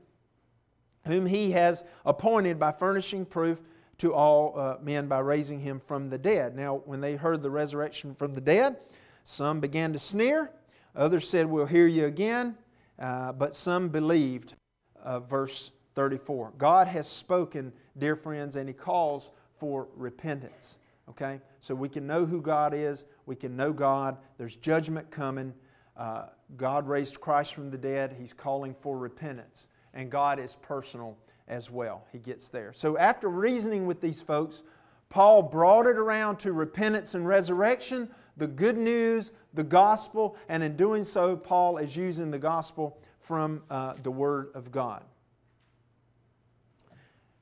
whom 1.06 1.26
He 1.26 1.52
has 1.52 1.84
appointed 2.06 2.60
by 2.60 2.72
furnishing 2.72 3.26
proof 3.26 3.62
to 4.00 4.14
all 4.14 4.58
uh, 4.58 4.78
men 4.82 5.08
by 5.08 5.20
raising 5.20 5.60
Him 5.60 5.80
from 5.80 6.10
the 6.10 6.18
dead. 6.18 6.56
Now, 6.56 6.82
when 6.86 7.02
they 7.02 7.16
heard 7.16 7.44
the 7.44 7.50
resurrection 7.50 8.16
from 8.16 8.34
the 8.34 8.42
dead, 8.42 8.78
some 9.24 9.60
began 9.60 9.94
to 9.94 10.00
sneer. 10.00 10.52
Others 10.96 11.30
said, 11.30 11.46
We'll 11.46 11.66
hear 11.66 11.88
you 11.88 12.06
again. 12.06 12.56
Uh, 12.98 13.32
but 13.32 13.56
some 13.56 13.90
believed. 13.90 14.56
Uh, 15.02 15.20
verse 15.22 15.72
34. 15.96 16.54
God 16.58 16.88
has 16.88 17.08
spoken, 17.08 17.72
dear 17.98 18.16
friends, 18.16 18.56
and 18.56 18.68
He 18.68 18.74
calls 18.74 19.32
for 19.58 19.88
repentance. 19.96 20.80
Okay? 21.10 21.40
So 21.60 21.76
we 21.76 21.90
can 21.90 22.08
know 22.08 22.26
who 22.26 22.42
God 22.42 22.74
is, 22.74 23.06
we 23.26 23.36
can 23.36 23.56
know 23.56 23.74
God. 23.74 24.18
There's 24.38 24.56
judgment 24.56 25.10
coming. 25.12 25.54
Uh, 25.96 26.28
God 26.56 26.88
raised 26.88 27.20
Christ 27.20 27.54
from 27.54 27.70
the 27.70 27.78
dead. 27.78 28.16
He's 28.18 28.34
calling 28.34 28.74
for 28.74 28.98
repentance. 28.98 29.68
And 29.94 30.10
God 30.10 30.40
is 30.40 30.56
personal 30.56 31.18
as 31.50 31.70
well. 31.70 32.06
He 32.12 32.20
gets 32.20 32.50
there. 32.50 32.72
So 32.74 32.98
after 32.98 33.28
reasoning 33.28 33.86
with 33.86 34.00
these 34.00 34.22
folks, 34.22 34.64
Paul 35.10 35.42
brought 35.42 35.88
it 35.88 35.98
around 35.98 36.38
to 36.40 36.54
repentance 36.54 37.16
and 37.16 37.28
resurrection, 37.28 38.10
the 38.38 38.48
good 38.48 38.78
news, 38.78 39.32
the 39.54 39.64
gospel, 39.64 40.38
and 40.48 40.64
in 40.64 40.76
doing 40.76 41.04
so, 41.04 41.36
Paul 41.36 41.78
is 41.78 41.96
using 41.96 42.32
the 42.32 42.40
gospel 42.40 43.02
from 43.20 43.64
uh, 43.70 43.94
the 44.04 44.12
Word 44.12 44.50
of 44.54 44.72
God. 44.72 45.04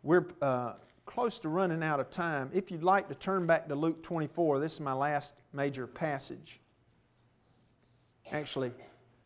We're 0.02 0.28
uh, 0.42 0.74
close 1.06 1.40
to 1.40 1.50
running 1.50 1.84
out 1.84 2.00
of 2.00 2.10
time. 2.10 2.50
If 2.54 2.72
you'd 2.72 2.84
like 2.84 3.10
to 3.10 3.16
turn 3.16 3.46
back 3.46 3.68
to 3.68 3.76
Luke 3.76 4.02
24, 4.02 4.60
this 4.60 4.74
is 4.74 4.80
my 4.80 4.94
last 4.94 5.34
major 5.52 5.86
passage. 5.86 6.62
Actually, 8.32 8.72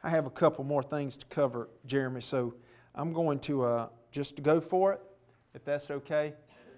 I 0.04 0.10
have 0.10 0.26
a 0.26 0.32
couple 0.32 0.64
more 0.64 0.82
things 0.82 1.18
to 1.18 1.26
cover, 1.28 1.70
Jeremy, 1.86 2.22
so 2.22 2.56
I'm 2.96 3.14
going 3.14 3.40
to 3.40 3.64
uh, 3.64 3.88
just 4.12 4.42
go 4.44 4.60
for 4.60 4.94
it, 4.94 5.02
if 5.54 5.64
that's 5.64 5.90
okay. 5.90 6.34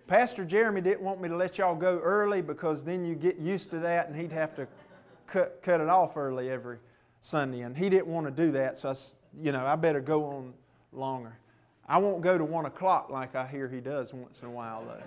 Pastor 0.07 0.45
Jeremy 0.45 0.81
didn't 0.81 1.01
want 1.01 1.21
me 1.21 1.29
to 1.29 1.36
let 1.36 1.57
y'all 1.57 1.75
go 1.75 1.99
early 1.99 2.41
because 2.41 2.84
then 2.84 3.05
you 3.05 3.15
get 3.15 3.38
used 3.38 3.69
to 3.71 3.79
that 3.79 4.09
and 4.09 4.19
he'd 4.19 4.31
have 4.31 4.55
to 4.55 4.67
cut, 5.27 5.61
cut 5.61 5.81
it 5.81 5.89
off 5.89 6.17
early 6.17 6.49
every 6.49 6.77
Sunday. 7.21 7.61
And 7.61 7.75
he 7.75 7.89
didn't 7.89 8.07
want 8.07 8.25
to 8.27 8.31
do 8.31 8.51
that, 8.51 8.77
so 8.77 8.89
I, 8.89 8.95
you 9.41 9.51
know, 9.51 9.65
I 9.65 9.75
better 9.75 10.01
go 10.01 10.25
on 10.25 10.53
longer. 10.91 11.38
I 11.88 11.97
won't 11.97 12.21
go 12.21 12.38
to 12.38 12.45
1 12.45 12.65
o'clock 12.65 13.09
like 13.09 13.36
I 13.36 13.47
hear 13.47 13.67
he 13.67 13.79
does 13.79 14.13
once 14.13 14.41
in 14.41 14.47
a 14.47 14.51
while, 14.51 14.86
though. 14.86 15.01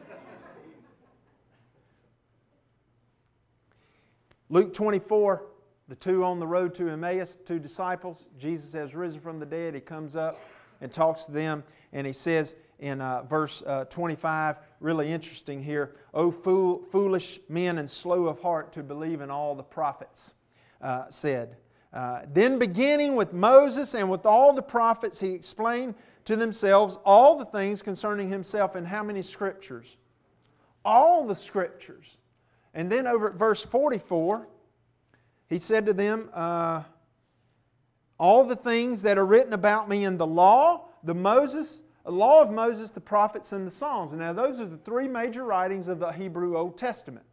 Luke 4.48 4.72
24, 4.72 5.42
the 5.88 5.96
two 5.96 6.24
on 6.24 6.38
the 6.38 6.46
road 6.46 6.74
to 6.76 6.88
Emmaus, 6.88 7.36
two 7.44 7.58
disciples. 7.58 8.28
Jesus 8.38 8.72
has 8.74 8.94
risen 8.94 9.20
from 9.20 9.40
the 9.40 9.46
dead. 9.46 9.74
He 9.74 9.80
comes 9.80 10.16
up 10.16 10.38
and 10.80 10.92
talks 10.92 11.24
to 11.24 11.32
them, 11.32 11.64
and 11.92 12.06
he 12.06 12.12
says 12.12 12.56
in 12.78 13.00
uh, 13.00 13.22
verse 13.22 13.62
uh, 13.66 13.84
25, 13.86 14.56
really 14.80 15.10
interesting 15.10 15.62
here, 15.62 15.96
O 16.12 16.30
fool, 16.30 16.82
foolish 16.90 17.40
men 17.48 17.78
and 17.78 17.88
slow 17.88 18.26
of 18.26 18.40
heart 18.40 18.72
to 18.72 18.82
believe 18.82 19.20
in 19.20 19.30
all 19.30 19.54
the 19.54 19.62
prophets, 19.62 20.34
uh, 20.82 21.04
said. 21.08 21.56
Uh, 21.92 22.22
then, 22.32 22.58
beginning 22.58 23.16
with 23.16 23.32
Moses 23.32 23.94
and 23.94 24.10
with 24.10 24.26
all 24.26 24.52
the 24.52 24.62
prophets, 24.62 25.18
he 25.18 25.32
explained 25.32 25.94
to 26.26 26.36
themselves 26.36 26.98
all 27.04 27.36
the 27.36 27.44
things 27.46 27.80
concerning 27.80 28.28
himself 28.28 28.74
and 28.74 28.86
how 28.86 29.02
many 29.02 29.22
scriptures? 29.22 29.96
All 30.84 31.26
the 31.26 31.34
scriptures. 31.34 32.18
And 32.74 32.92
then 32.92 33.06
over 33.06 33.30
at 33.30 33.36
verse 33.36 33.64
44, 33.64 34.46
he 35.48 35.56
said 35.56 35.86
to 35.86 35.94
them, 35.94 36.28
uh, 36.34 36.82
All 38.18 38.44
the 38.44 38.56
things 38.56 39.02
that 39.02 39.18
are 39.18 39.26
written 39.26 39.52
about 39.52 39.88
me 39.88 40.04
in 40.04 40.16
the 40.16 40.26
law, 40.26 40.88
the 41.02 41.14
Moses, 41.14 41.82
the 42.04 42.12
law 42.12 42.40
of 42.40 42.50
Moses, 42.50 42.90
the 42.90 43.00
prophets, 43.00 43.52
and 43.52 43.66
the 43.66 43.70
Psalms. 43.70 44.14
Now, 44.14 44.32
those 44.32 44.60
are 44.60 44.66
the 44.66 44.78
three 44.78 45.08
major 45.08 45.44
writings 45.44 45.88
of 45.88 45.98
the 45.98 46.10
Hebrew 46.10 46.56
Old 46.56 46.78
Testament. 46.78 47.26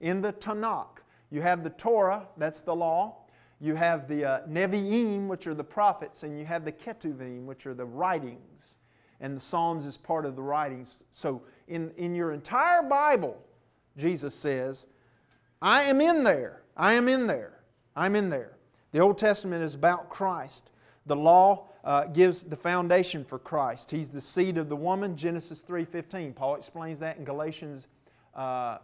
In 0.00 0.20
the 0.20 0.32
Tanakh, 0.32 0.98
you 1.30 1.40
have 1.40 1.64
the 1.64 1.70
Torah, 1.70 2.28
that's 2.36 2.60
the 2.60 2.74
law. 2.74 3.16
You 3.60 3.74
have 3.76 4.08
the 4.08 4.24
uh, 4.24 4.40
Nevi'im, 4.48 5.28
which 5.28 5.46
are 5.46 5.54
the 5.54 5.64
prophets, 5.64 6.24
and 6.24 6.38
you 6.38 6.44
have 6.44 6.64
the 6.64 6.72
Ketuvim, 6.72 7.44
which 7.44 7.64
are 7.64 7.74
the 7.74 7.84
writings. 7.84 8.76
And 9.20 9.36
the 9.36 9.40
Psalms 9.40 9.86
is 9.86 9.96
part 9.96 10.26
of 10.26 10.34
the 10.34 10.42
writings. 10.42 11.04
So, 11.12 11.42
in, 11.68 11.92
in 11.96 12.14
your 12.14 12.32
entire 12.32 12.82
Bible, 12.82 13.40
Jesus 13.96 14.34
says, 14.34 14.88
I 15.62 15.84
am 15.84 16.00
in 16.00 16.24
there. 16.24 16.62
I 16.76 16.94
am 16.94 17.08
in 17.08 17.28
there. 17.28 17.60
I'm 17.94 18.16
in 18.16 18.30
there. 18.30 18.56
The 18.92 19.00
Old 19.00 19.16
Testament 19.16 19.64
is 19.64 19.74
about 19.74 20.10
Christ. 20.10 20.70
The 21.06 21.16
law 21.16 21.68
uh, 21.82 22.04
gives 22.06 22.44
the 22.44 22.56
foundation 22.56 23.24
for 23.24 23.38
Christ. 23.38 23.90
He's 23.90 24.10
the 24.10 24.20
seed 24.20 24.58
of 24.58 24.68
the 24.68 24.76
woman, 24.76 25.16
Genesis 25.16 25.64
3.15. 25.66 26.34
Paul 26.34 26.56
explains 26.56 26.98
that 27.00 27.16
in 27.16 27.24
Galatians 27.24 27.86
uh, 28.34 28.78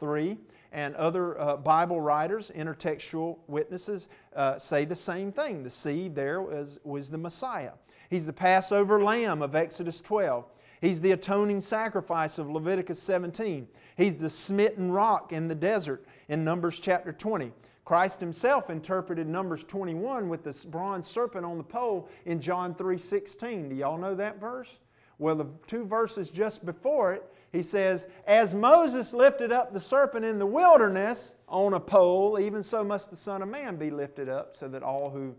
3. 0.00 0.38
And 0.72 0.94
other 0.96 1.38
uh, 1.40 1.56
Bible 1.56 2.00
writers, 2.00 2.50
intertextual 2.56 3.38
witnesses, 3.46 4.08
uh, 4.34 4.58
say 4.58 4.84
the 4.84 4.96
same 4.96 5.30
thing. 5.30 5.62
The 5.62 5.70
seed 5.70 6.14
there 6.14 6.42
was, 6.42 6.80
was 6.82 7.08
the 7.08 7.18
Messiah. 7.18 7.72
He's 8.10 8.26
the 8.26 8.32
Passover 8.32 9.02
lamb 9.02 9.42
of 9.42 9.54
Exodus 9.54 10.00
12. 10.00 10.44
He's 10.80 11.00
the 11.00 11.12
atoning 11.12 11.60
sacrifice 11.60 12.38
of 12.38 12.50
Leviticus 12.50 13.00
17. 13.02 13.68
He's 13.96 14.16
the 14.16 14.28
smitten 14.28 14.90
rock 14.90 15.32
in 15.32 15.48
the 15.48 15.54
desert 15.54 16.04
in 16.28 16.44
Numbers 16.44 16.78
chapter 16.78 17.12
20. 17.12 17.52
Christ 17.86 18.18
himself 18.18 18.68
interpreted 18.68 19.28
Numbers 19.28 19.62
21 19.62 20.28
with 20.28 20.42
the 20.42 20.66
bronze 20.68 21.06
serpent 21.06 21.46
on 21.46 21.56
the 21.56 21.64
pole 21.64 22.08
in 22.24 22.40
John 22.40 22.74
3:16. 22.74 23.68
Do 23.68 23.76
y'all 23.76 23.96
know 23.96 24.16
that 24.16 24.40
verse? 24.40 24.80
Well, 25.18 25.36
the 25.36 25.46
two 25.68 25.86
verses 25.86 26.28
just 26.28 26.66
before 26.66 27.12
it, 27.12 27.32
he 27.52 27.62
says, 27.62 28.08
As 28.26 28.56
Moses 28.56 29.14
lifted 29.14 29.52
up 29.52 29.72
the 29.72 29.80
serpent 29.80 30.24
in 30.24 30.40
the 30.40 30.46
wilderness 30.46 31.36
on 31.48 31.74
a 31.74 31.80
pole, 31.80 32.40
even 32.40 32.62
so 32.64 32.82
must 32.82 33.10
the 33.10 33.16
Son 33.16 33.40
of 33.40 33.48
Man 33.48 33.76
be 33.76 33.90
lifted 33.90 34.28
up, 34.28 34.54
so 34.56 34.66
that 34.66 34.82
all 34.82 35.08
who 35.08 35.34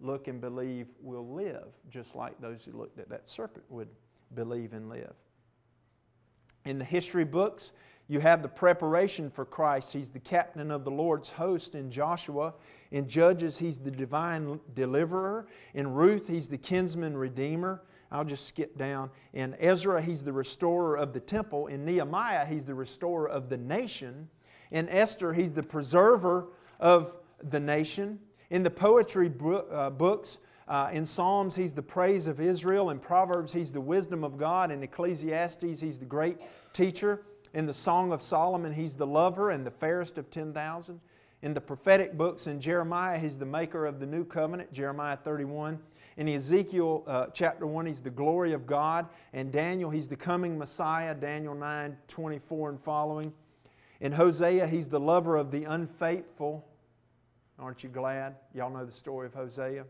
look 0.00 0.26
and 0.26 0.40
believe 0.40 0.88
will 1.00 1.32
live, 1.32 1.68
just 1.88 2.16
like 2.16 2.38
those 2.40 2.64
who 2.64 2.72
looked 2.72 2.98
at 2.98 3.08
that 3.08 3.28
serpent 3.28 3.64
would 3.70 3.88
believe 4.34 4.72
and 4.72 4.88
live. 4.88 5.14
In 6.64 6.78
the 6.78 6.84
history 6.84 7.24
books, 7.24 7.72
you 8.10 8.18
have 8.18 8.42
the 8.42 8.48
preparation 8.48 9.30
for 9.30 9.44
Christ. 9.44 9.92
He's 9.92 10.10
the 10.10 10.18
captain 10.18 10.72
of 10.72 10.82
the 10.82 10.90
Lord's 10.90 11.30
host 11.30 11.76
in 11.76 11.92
Joshua. 11.92 12.54
In 12.90 13.06
Judges, 13.06 13.56
he's 13.56 13.78
the 13.78 13.90
divine 13.92 14.58
deliverer. 14.74 15.46
In 15.74 15.92
Ruth, 15.92 16.26
he's 16.26 16.48
the 16.48 16.58
kinsman 16.58 17.16
redeemer. 17.16 17.82
I'll 18.10 18.24
just 18.24 18.48
skip 18.48 18.76
down. 18.76 19.10
In 19.32 19.54
Ezra, 19.60 20.02
he's 20.02 20.24
the 20.24 20.32
restorer 20.32 20.96
of 20.96 21.12
the 21.12 21.20
temple. 21.20 21.68
In 21.68 21.84
Nehemiah, 21.84 22.44
he's 22.44 22.64
the 22.64 22.74
restorer 22.74 23.28
of 23.28 23.48
the 23.48 23.56
nation. 23.56 24.28
In 24.72 24.88
Esther, 24.88 25.32
he's 25.32 25.52
the 25.52 25.62
preserver 25.62 26.48
of 26.80 27.14
the 27.48 27.60
nation. 27.60 28.18
In 28.50 28.64
the 28.64 28.70
poetry 28.70 29.30
uh, 29.70 29.90
books, 29.90 30.38
uh, 30.66 30.90
in 30.92 31.06
Psalms, 31.06 31.54
he's 31.54 31.74
the 31.74 31.82
praise 31.82 32.26
of 32.26 32.40
Israel. 32.40 32.90
In 32.90 32.98
Proverbs, 32.98 33.52
he's 33.52 33.70
the 33.70 33.80
wisdom 33.80 34.24
of 34.24 34.36
God. 34.36 34.72
In 34.72 34.82
Ecclesiastes, 34.82 35.80
he's 35.80 36.00
the 36.00 36.04
great 36.04 36.38
teacher. 36.72 37.22
In 37.52 37.66
the 37.66 37.74
Song 37.74 38.12
of 38.12 38.22
Solomon, 38.22 38.72
he's 38.72 38.94
the 38.94 39.06
lover 39.06 39.50
and 39.50 39.66
the 39.66 39.70
fairest 39.70 40.18
of 40.18 40.30
10,000. 40.30 41.00
In 41.42 41.54
the 41.54 41.60
prophetic 41.60 42.16
books, 42.16 42.46
in 42.46 42.60
Jeremiah, 42.60 43.18
he's 43.18 43.38
the 43.38 43.46
maker 43.46 43.86
of 43.86 43.98
the 43.98 44.06
new 44.06 44.24
covenant, 44.24 44.72
Jeremiah 44.72 45.16
31. 45.16 45.78
In 46.16 46.28
Ezekiel 46.28 47.02
uh, 47.06 47.26
chapter 47.32 47.66
1, 47.66 47.86
he's 47.86 48.02
the 48.02 48.10
glory 48.10 48.52
of 48.52 48.66
God. 48.66 49.08
And 49.32 49.50
Daniel, 49.50 49.90
he's 49.90 50.06
the 50.06 50.16
coming 50.16 50.58
Messiah, 50.58 51.14
Daniel 51.14 51.54
9 51.54 51.96
24 52.08 52.70
and 52.70 52.80
following. 52.80 53.32
In 54.00 54.12
Hosea, 54.12 54.66
he's 54.66 54.88
the 54.88 55.00
lover 55.00 55.36
of 55.36 55.50
the 55.50 55.64
unfaithful. 55.64 56.66
Aren't 57.58 57.82
you 57.82 57.88
glad? 57.88 58.36
Y'all 58.54 58.70
know 58.70 58.84
the 58.84 58.92
story 58.92 59.26
of 59.26 59.34
Hosea. 59.34 59.84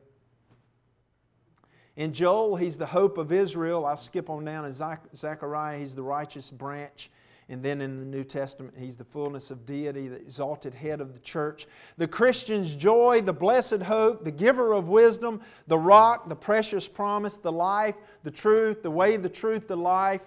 In 1.97 2.13
Joel, 2.13 2.57
he's 2.57 2.79
the 2.79 2.87
hope 2.87 3.19
of 3.19 3.33
Israel. 3.33 3.85
I'll 3.85 3.97
skip 3.97 4.31
on 4.31 4.45
down. 4.45 4.65
In 4.65 4.73
Zechariah, 4.73 5.79
he's 5.79 5.95
the 5.95 6.03
righteous 6.03 6.51
branch. 6.51 7.11
And 7.51 7.63
then 7.63 7.81
in 7.81 7.99
the 7.99 8.07
New 8.07 8.25
Testament, 8.25 8.75
he's 8.79 8.97
the 8.97 9.05
fullness 9.05 9.51
of 9.51 9.67
deity, 9.67 10.09
the 10.09 10.17
exalted 10.17 10.73
head 10.73 11.01
of 11.01 11.13
the 11.13 11.19
church. 11.19 11.67
The 11.99 12.07
Christian's 12.07 12.75
joy, 12.75 13.21
the 13.21 13.33
blessed 13.33 13.83
hope, 13.83 14.25
the 14.25 14.31
giver 14.31 14.73
of 14.73 14.89
wisdom, 14.89 15.43
the 15.67 15.77
rock, 15.77 16.29
the 16.29 16.37
precious 16.37 16.87
promise, 16.87 17.37
the 17.37 17.51
life, 17.51 17.97
the 18.23 18.31
truth, 18.31 18.83
the 18.83 18.91
way, 18.91 19.17
the 19.17 19.29
truth, 19.29 19.67
the 19.67 19.77
life. 19.77 20.25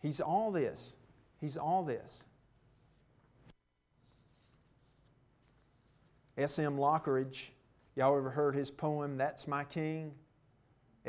He's 0.00 0.20
all 0.20 0.52
this. 0.52 0.94
He's 1.40 1.56
all 1.56 1.82
this. 1.82 2.26
S.M. 6.36 6.76
Lockridge 6.76 7.48
Y'all 7.98 8.16
ever 8.16 8.30
heard 8.30 8.54
his 8.54 8.70
poem, 8.70 9.16
That's 9.16 9.48
My 9.48 9.64
King? 9.64 10.12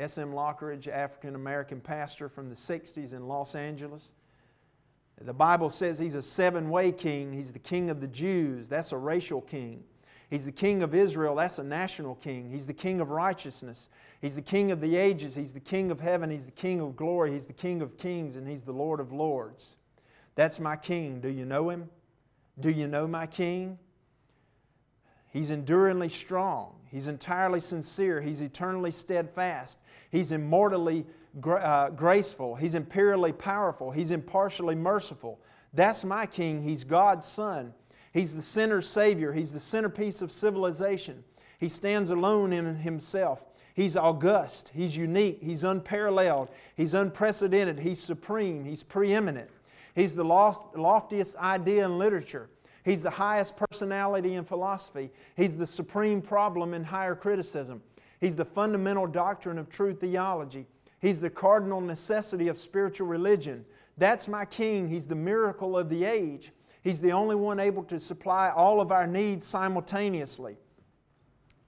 S.M. 0.00 0.32
Lockridge, 0.32 0.88
African 0.88 1.34
American 1.34 1.80
pastor 1.80 2.28
from 2.28 2.48
the 2.48 2.54
60s 2.54 3.12
in 3.12 3.28
Los 3.28 3.54
Angeles. 3.54 4.12
The 5.20 5.34
Bible 5.34 5.68
says 5.68 5.98
he's 5.98 6.14
a 6.14 6.22
seven 6.22 6.70
way 6.70 6.92
king. 6.92 7.32
He's 7.32 7.52
the 7.52 7.58
king 7.58 7.90
of 7.90 8.00
the 8.00 8.06
Jews. 8.06 8.68
That's 8.68 8.92
a 8.92 8.96
racial 8.96 9.42
king. 9.42 9.84
He's 10.30 10.44
the 10.44 10.52
king 10.52 10.82
of 10.82 10.94
Israel. 10.94 11.34
That's 11.34 11.58
a 11.58 11.64
national 11.64 12.14
king. 12.14 12.48
He's 12.50 12.66
the 12.66 12.72
king 12.72 13.00
of 13.00 13.10
righteousness. 13.10 13.88
He's 14.22 14.34
the 14.34 14.42
king 14.42 14.70
of 14.70 14.80
the 14.80 14.96
ages. 14.96 15.34
He's 15.34 15.52
the 15.52 15.60
king 15.60 15.90
of 15.90 16.00
heaven. 16.00 16.30
He's 16.30 16.46
the 16.46 16.52
king 16.52 16.80
of 16.80 16.96
glory. 16.96 17.32
He's 17.32 17.46
the 17.46 17.52
king 17.52 17.82
of 17.82 17.98
kings. 17.98 18.36
And 18.36 18.48
he's 18.48 18.62
the 18.62 18.72
Lord 18.72 19.00
of 19.00 19.12
lords. 19.12 19.76
That's 20.36 20.60
my 20.60 20.76
king. 20.76 21.20
Do 21.20 21.28
you 21.28 21.44
know 21.44 21.68
him? 21.68 21.90
Do 22.58 22.70
you 22.70 22.86
know 22.86 23.06
my 23.06 23.26
king? 23.26 23.78
He's 25.32 25.50
enduringly 25.50 26.08
strong. 26.08 26.79
He's 26.90 27.08
entirely 27.08 27.60
sincere. 27.60 28.20
He's 28.20 28.40
eternally 28.40 28.90
steadfast. 28.90 29.78
He's 30.10 30.32
immortally 30.32 31.06
gra- 31.40 31.60
uh, 31.60 31.90
graceful. 31.90 32.56
He's 32.56 32.74
imperially 32.74 33.32
powerful. 33.32 33.90
He's 33.90 34.10
impartially 34.10 34.74
merciful. 34.74 35.38
That's 35.72 36.04
my 36.04 36.26
king. 36.26 36.62
He's 36.62 36.82
God's 36.82 37.26
son. 37.26 37.72
He's 38.12 38.34
the 38.34 38.42
sinner's 38.42 38.88
savior. 38.88 39.32
He's 39.32 39.52
the 39.52 39.60
centerpiece 39.60 40.20
of 40.20 40.32
civilization. 40.32 41.22
He 41.58 41.68
stands 41.68 42.10
alone 42.10 42.52
in 42.52 42.74
himself. 42.74 43.44
He's 43.74 43.96
august. 43.96 44.72
He's 44.74 44.96
unique. 44.96 45.38
He's 45.40 45.62
unparalleled. 45.62 46.50
He's 46.76 46.94
unprecedented. 46.94 47.78
He's 47.78 48.00
supreme. 48.00 48.64
He's 48.64 48.82
preeminent. 48.82 49.48
He's 49.94 50.16
the 50.16 50.24
loftiest 50.24 51.36
idea 51.36 51.84
in 51.84 51.98
literature. 51.98 52.48
He's 52.90 53.04
the 53.04 53.10
highest 53.10 53.54
personality 53.56 54.34
in 54.34 54.44
philosophy. 54.44 55.12
He's 55.36 55.56
the 55.56 55.64
supreme 55.64 56.20
problem 56.20 56.74
in 56.74 56.82
higher 56.82 57.14
criticism. 57.14 57.84
He's 58.20 58.34
the 58.34 58.44
fundamental 58.44 59.06
doctrine 59.06 59.58
of 59.58 59.68
true 59.68 59.94
theology. 59.94 60.66
He's 60.98 61.20
the 61.20 61.30
cardinal 61.30 61.80
necessity 61.80 62.48
of 62.48 62.58
spiritual 62.58 63.06
religion. 63.06 63.64
That's 63.96 64.26
my 64.26 64.44
king. 64.44 64.88
He's 64.88 65.06
the 65.06 65.14
miracle 65.14 65.78
of 65.78 65.88
the 65.88 66.02
age. 66.02 66.50
He's 66.82 67.00
the 67.00 67.12
only 67.12 67.36
one 67.36 67.60
able 67.60 67.84
to 67.84 68.00
supply 68.00 68.50
all 68.50 68.80
of 68.80 68.90
our 68.90 69.06
needs 69.06 69.46
simultaneously. 69.46 70.56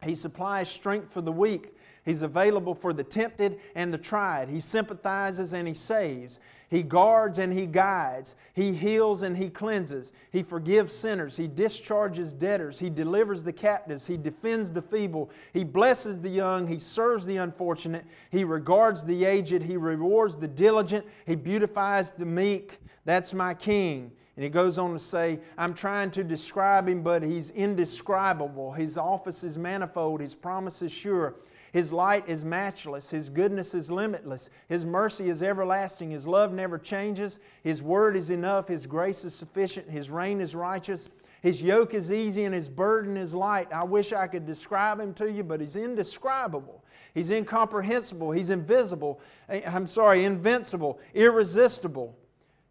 He 0.03 0.17
supplies 0.17 0.69
strength 0.69 1.13
for 1.13 1.21
the 1.21 1.31
weak, 1.31 1.73
He's 2.05 2.23
available 2.23 2.75
for 2.75 2.93
the 2.93 3.05
tempted 3.05 3.61
and 3.77 3.95
the 3.95 3.99
tried. 3.99 4.49
He 4.49 4.59
sympathizes 4.59 5.53
and 5.53 5.69
He 5.69 5.75
saves. 5.75 6.41
He 6.73 6.83
guards 6.83 7.39
and 7.39 7.53
He 7.53 7.67
guides. 7.67 8.35
He 8.55 8.73
heals 8.73 9.25
and 9.25 9.37
He 9.37 9.51
cleanses. 9.51 10.15
He 10.31 10.43
forgives 10.43 10.91
sinners. 10.91 11.37
He 11.37 11.47
discharges 11.47 12.33
debtors. 12.33 12.79
He 12.79 12.89
delivers 12.89 13.45
the 13.45 13.53
captives. 13.53 14.07
He 14.07 14.17
defends 14.17 14.73
the 14.73 14.81
feeble. 14.81 15.29
He 15.53 15.65
blesses 15.65 16.19
the 16.19 16.31
young. 16.31 16.67
He 16.67 16.79
serves 16.79 17.27
the 17.27 17.37
unfortunate. 17.37 18.07
He 18.31 18.43
regards 18.43 19.05
the 19.05 19.27
aged. 19.27 19.63
He 19.63 19.77
rewards 19.77 20.35
the 20.35 20.49
diligent. 20.49 21.05
He 21.27 21.35
beautifies 21.35 22.13
the 22.13 22.25
meek. 22.25 22.79
That's 23.05 23.35
my 23.35 23.53
King. 23.53 24.11
And 24.37 24.43
he 24.43 24.49
goes 24.49 24.79
on 24.79 24.95
to 24.95 24.99
say, 24.99 25.41
I'm 25.59 25.75
trying 25.75 26.11
to 26.13 26.25
describe 26.25 26.89
him, 26.89 27.03
but 27.03 27.23
he's 27.23 27.51
indescribable. 27.51 28.73
His 28.73 28.97
office 28.97 29.45
is 29.45 29.59
manifold, 29.59 30.23
his 30.23 30.35
promise 30.35 30.81
is 30.81 30.91
sure. 30.91 31.35
His 31.73 31.91
light 31.93 32.29
is 32.29 32.45
matchless. 32.45 33.09
His 33.09 33.31
goodness 33.31 33.75
is 33.75 33.91
limitless. 33.91 34.51
His 34.69 34.85
mercy 34.85 35.31
is 35.31 35.43
everlasting. 35.43 36.11
His 36.11 36.27
love 36.27 36.53
never 36.53 36.79
changes. 36.79 37.39
His 37.63 37.83
word 37.83 38.15
is 38.15 38.29
enough. 38.29 38.69
His 38.69 38.87
grace 38.87 39.25
is 39.25 39.35
sufficient. 39.35 39.89
His 39.89 40.11
reign 40.11 40.41
is 40.41 40.55
righteous. 40.55 41.11
His 41.41 41.63
yoke 41.63 41.95
is 41.95 42.13
easy 42.13 42.45
and 42.45 42.55
his 42.55 42.69
burden 42.69 43.17
is 43.17 43.35
light. 43.35 43.73
I 43.73 43.85
wish 43.85 44.13
I 44.13 44.27
could 44.27 44.47
describe 44.47 45.01
him 45.01 45.15
to 45.15 45.31
you, 45.31 45.43
but 45.43 45.61
he's 45.61 45.75
indescribable. 45.75 46.85
He's 47.15 47.31
incomprehensible. 47.31 48.31
He's 48.31 48.51
invisible. 48.51 49.21
Eh, 49.49 49.63
I'm 49.67 49.87
sorry, 49.87 50.25
invincible, 50.25 51.01
irresistible. 51.15 52.17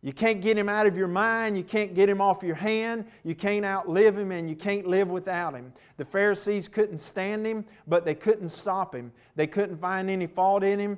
You 0.04 0.14
can't 0.14 0.42
get 0.42 0.58
him 0.58 0.68
out 0.68 0.88
of 0.88 0.98
your 0.98 1.08
mind. 1.08 1.56
You 1.56 1.64
can't 1.64 1.94
get 1.94 2.10
him 2.10 2.22
off 2.22 2.42
your 2.42 2.56
hand. 2.56 3.06
You 3.24 3.36
can't 3.36 3.64
outlive 3.64 4.18
him, 4.18 4.32
and 4.32 4.50
you 4.50 4.56
can't 4.56 4.88
live 4.88 5.10
without 5.10 5.54
him. 5.54 5.72
The 5.98 6.06
Pharisees 6.06 6.68
couldn't 6.68 6.98
stand 6.98 7.46
him, 7.46 7.66
but 7.88 8.04
they 8.04 8.16
couldn't 8.16 8.50
stop 8.50 8.96
him. 8.96 9.12
They 9.36 9.46
couldn't 9.46 9.78
find 9.78 10.10
any 10.10 10.26
fault 10.26 10.64
in 10.64 10.80
him, 10.80 10.98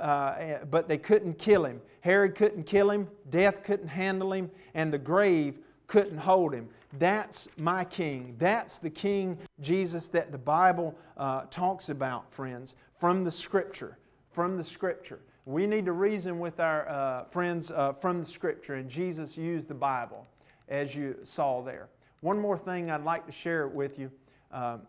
uh, 0.00 0.58
but 0.70 0.88
they 0.88 0.98
couldn't 0.98 1.36
kill 1.36 1.64
him. 1.64 1.80
Herod 2.00 2.36
couldn't 2.36 2.64
kill 2.64 2.90
him, 2.90 3.08
death 3.30 3.64
couldn't 3.64 3.88
handle 3.88 4.32
him, 4.32 4.50
and 4.74 4.92
the 4.92 4.98
grave 4.98 5.58
couldn't 5.88 6.18
hold 6.18 6.54
him. 6.54 6.68
That's 6.98 7.48
my 7.56 7.84
king. 7.84 8.36
That's 8.38 8.78
the 8.78 8.90
King 8.90 9.36
Jesus 9.60 10.06
that 10.08 10.30
the 10.30 10.38
Bible 10.38 10.96
uh, 11.16 11.46
talks 11.50 11.88
about, 11.88 12.32
friends, 12.32 12.76
from 12.94 13.24
the 13.24 13.30
Scripture. 13.32 13.98
From 14.30 14.56
the 14.56 14.64
Scripture. 14.64 15.20
We 15.46 15.66
need 15.66 15.84
to 15.84 15.92
reason 15.92 16.38
with 16.38 16.58
our 16.58 16.88
uh, 16.88 17.24
friends 17.24 17.70
uh, 17.70 17.92
from 17.92 18.18
the 18.18 18.24
Scripture, 18.24 18.74
and 18.74 18.88
Jesus 18.88 19.36
used 19.36 19.68
the 19.68 19.74
Bible, 19.74 20.26
as 20.68 20.96
you 20.96 21.16
saw 21.22 21.60
there. 21.60 21.88
One 22.22 22.38
more 22.38 22.56
thing 22.56 22.90
I'd 22.90 23.04
like 23.04 23.26
to 23.26 23.32
share 23.32 23.68
with 23.68 23.98
you. 23.98 24.10
Um, 24.50 24.82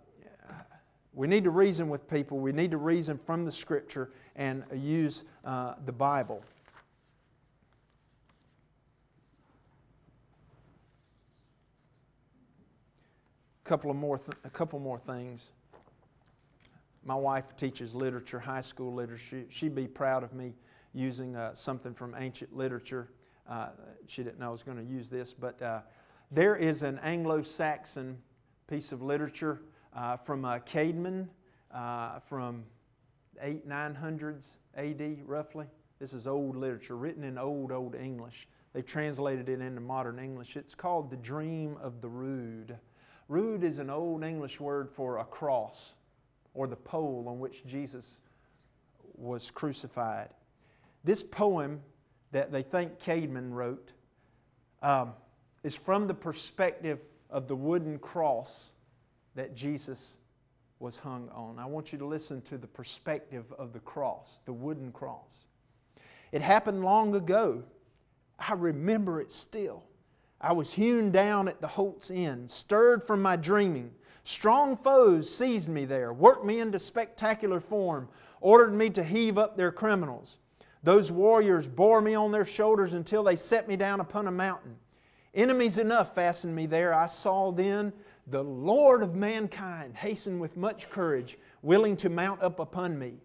we 1.13 1.27
need 1.27 1.43
to 1.43 1.49
reason 1.49 1.89
with 1.89 2.09
people. 2.09 2.39
We 2.39 2.53
need 2.53 2.71
to 2.71 2.77
reason 2.77 3.19
from 3.25 3.43
the 3.43 3.51
Scripture 3.51 4.11
and 4.35 4.63
use 4.73 5.23
uh, 5.43 5.75
the 5.85 5.91
Bible. 5.91 6.43
Couple 13.65 13.89
of 13.89 13.97
more, 13.97 14.17
th- 14.17 14.37
a 14.43 14.49
couple 14.49 14.79
more 14.79 14.99
things. 14.99 15.51
My 17.07 17.13
wife 17.13 17.55
teaches 17.55 17.93
literature, 17.93 18.39
high 18.39 18.61
school 18.61 18.91
literature. 18.91 19.45
She'd 19.49 19.75
be 19.75 19.87
proud 19.87 20.23
of 20.23 20.33
me 20.33 20.55
using 20.91 21.35
uh, 21.35 21.53
something 21.53 21.93
from 21.93 22.15
ancient 22.17 22.57
literature. 22.57 23.11
Uh, 23.47 23.67
she 24.07 24.23
didn't 24.23 24.39
know 24.39 24.47
I 24.47 24.51
was 24.51 24.63
going 24.63 24.77
to 24.77 24.83
use 24.83 25.07
this, 25.07 25.31
but 25.31 25.61
uh, 25.61 25.81
there 26.31 26.55
is 26.55 26.81
an 26.81 26.97
Anglo 27.03 27.43
Saxon 27.43 28.17
piece 28.67 28.91
of 28.91 29.03
literature 29.03 29.61
uh, 29.95 30.17
from 30.17 30.45
uh, 30.45 30.57
Caedmon 30.59 31.27
uh, 31.69 32.19
from 32.21 32.63
8 33.39 33.69
900s 33.69 34.57
AD, 34.75 35.19
roughly. 35.27 35.67
This 35.99 36.11
is 36.13 36.25
old 36.25 36.55
literature, 36.55 36.97
written 36.97 37.23
in 37.23 37.37
old, 37.37 37.71
old 37.71 37.93
English. 37.93 38.47
They've 38.73 38.85
translated 38.85 39.47
it 39.47 39.61
into 39.61 39.79
modern 39.79 40.17
English. 40.17 40.57
It's 40.57 40.73
called 40.73 41.11
The 41.11 41.17
Dream 41.17 41.77
of 41.79 42.01
the 42.01 42.09
Rood. 42.09 42.75
Rood 43.29 43.63
is 43.63 43.77
an 43.77 43.91
old 43.91 44.23
English 44.23 44.59
word 44.59 44.89
for 44.89 45.19
a 45.19 45.23
cross 45.23 45.93
or 46.55 46.65
the 46.67 46.75
pole 46.75 47.25
on 47.27 47.39
which 47.39 47.65
Jesus 47.65 48.21
was 49.17 49.51
crucified. 49.51 50.29
This 51.03 51.21
poem 51.21 51.81
that 52.31 52.51
they 52.51 52.63
think 52.63 52.99
Caedmon 52.99 53.51
wrote 53.51 53.91
um, 54.81 55.13
is 55.63 55.75
from 55.75 56.07
the 56.07 56.13
perspective 56.13 56.99
of 57.29 57.47
the 57.47 57.55
wooden 57.55 57.99
cross 57.99 58.71
that 59.35 59.55
Jesus 59.55 60.17
was 60.79 60.97
hung 60.97 61.29
on. 61.29 61.59
I 61.59 61.65
want 61.65 61.91
you 61.91 61.99
to 61.99 62.05
listen 62.05 62.41
to 62.43 62.57
the 62.57 62.67
perspective 62.67 63.45
of 63.57 63.73
the 63.73 63.79
cross, 63.79 64.39
the 64.45 64.53
wooden 64.53 64.91
cross. 64.91 65.45
It 66.31 66.41
happened 66.41 66.83
long 66.83 67.15
ago. 67.15 67.63
I 68.37 68.53
remember 68.53 69.21
it 69.21 69.31
still. 69.31 69.83
I 70.41 70.51
was 70.51 70.73
hewn 70.73 71.11
down 71.11 71.47
at 71.47 71.61
the 71.61 71.67
Holt's 71.67 72.11
End, 72.11 72.51
stirred 72.51 73.03
from 73.03 73.21
my 73.21 73.35
dreaming 73.35 73.91
Strong 74.27 74.77
foes 74.77 75.29
seized 75.33 75.69
me 75.69 75.85
there, 75.85 76.11
worked 76.11 76.43
me 76.43 76.59
into 76.59 76.79
spectacular 76.79 77.59
form, 77.59 78.09
ordered 78.41 78.73
me 78.73 78.89
to 78.89 79.03
heave 79.03 79.37
up 79.37 79.55
their 79.55 79.71
criminals. 79.71 80.39
Those 80.81 81.11
warriors 81.11 81.67
bore 81.67 82.01
me 82.01 82.15
on 82.15 82.31
their 82.31 82.43
shoulders 82.43 82.95
until 82.95 83.23
they 83.23 83.35
set 83.35 83.67
me 83.67 83.75
down 83.75 83.99
upon 83.99 84.27
a 84.27 84.31
mountain. 84.31 84.77
Enemies 85.35 85.77
enough 85.77 86.15
fastened 86.15 86.55
me 86.55 86.65
there. 86.65 86.91
I 86.91 87.05
saw 87.05 87.51
then 87.51 87.93
the 88.25 88.43
Lord 88.43 89.03
of 89.03 89.13
mankind 89.13 89.95
hasten 89.95 90.39
with 90.39 90.57
much 90.57 90.89
courage, 90.89 91.37
willing 91.61 91.95
to 91.97 92.09
mount 92.09 92.41
up 92.41 92.59
upon 92.59 92.97
me. 92.97 93.19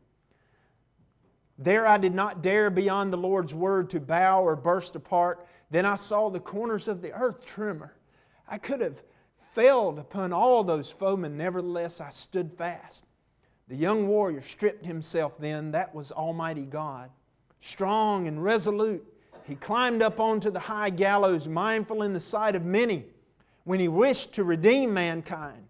There 1.57 1.87
I 1.87 1.97
did 1.97 2.15
not 2.15 2.43
dare 2.43 2.69
beyond 2.69 3.11
the 3.11 3.17
Lord's 3.17 3.55
word 3.55 3.89
to 3.91 4.01
bow 4.01 4.43
or 4.43 4.55
burst 4.55 4.97
apart. 4.97 5.47
Then 5.71 5.87
I 5.87 5.95
saw 5.95 6.29
the 6.29 6.41
corners 6.41 6.89
of 6.89 7.01
the 7.01 7.13
earth 7.13 7.43
tremor. 7.43 7.97
I 8.47 8.59
could 8.59 8.83
have 8.83 9.03
failed 9.53 9.99
upon 9.99 10.33
all 10.33 10.63
those 10.63 10.91
foemen, 10.91 11.37
nevertheless 11.37 12.01
I 12.01 12.11
stood 12.11 12.53
fast. 12.53 13.05
The 13.69 13.77
young 13.77 14.09
warrior 14.09 14.41
stripped 14.41 14.85
himself 14.85 15.39
then, 15.39 15.73
that 15.73 15.95
was 15.95 16.13
Almighty 16.13 16.65
God. 16.65 17.11
Strong 17.61 18.27
and 18.27 18.43
resolute, 18.43 19.05
he 19.45 19.55
climbed 19.55 20.03
up 20.03 20.21
onto 20.21 20.51
the 20.51 20.59
high 20.59 20.91
gallows, 20.91 21.47
mindful 21.47 22.03
in 22.03 22.13
the 22.13 22.21
sight 22.21 22.55
of 22.55 22.65
many, 22.65 23.05
when 23.65 23.81
he 23.81 23.89
wished 23.89 24.33
to 24.35 24.45
redeem 24.45 24.95
mankind. 24.95 25.67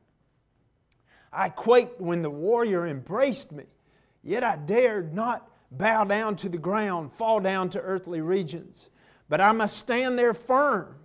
I 1.33 1.49
quaked 1.49 2.01
when 2.01 2.23
the 2.23 2.31
warrior 2.31 2.87
embraced 2.87 3.53
me, 3.53 3.65
yet 4.23 4.45
I 4.45 4.57
dared 4.57 5.15
not 5.15 5.49
bow 5.71 6.05
down 6.05 6.37
to 6.37 6.49
the 6.49 6.59
ground, 6.59 7.13
fall 7.13 7.41
down 7.41 7.71
to 7.71 7.81
earthly 7.81 8.21
regions, 8.21 8.91
but 9.29 9.41
I 9.41 9.53
must 9.53 9.79
stand 9.79 10.19
there 10.19 10.35
firm. 10.35 10.97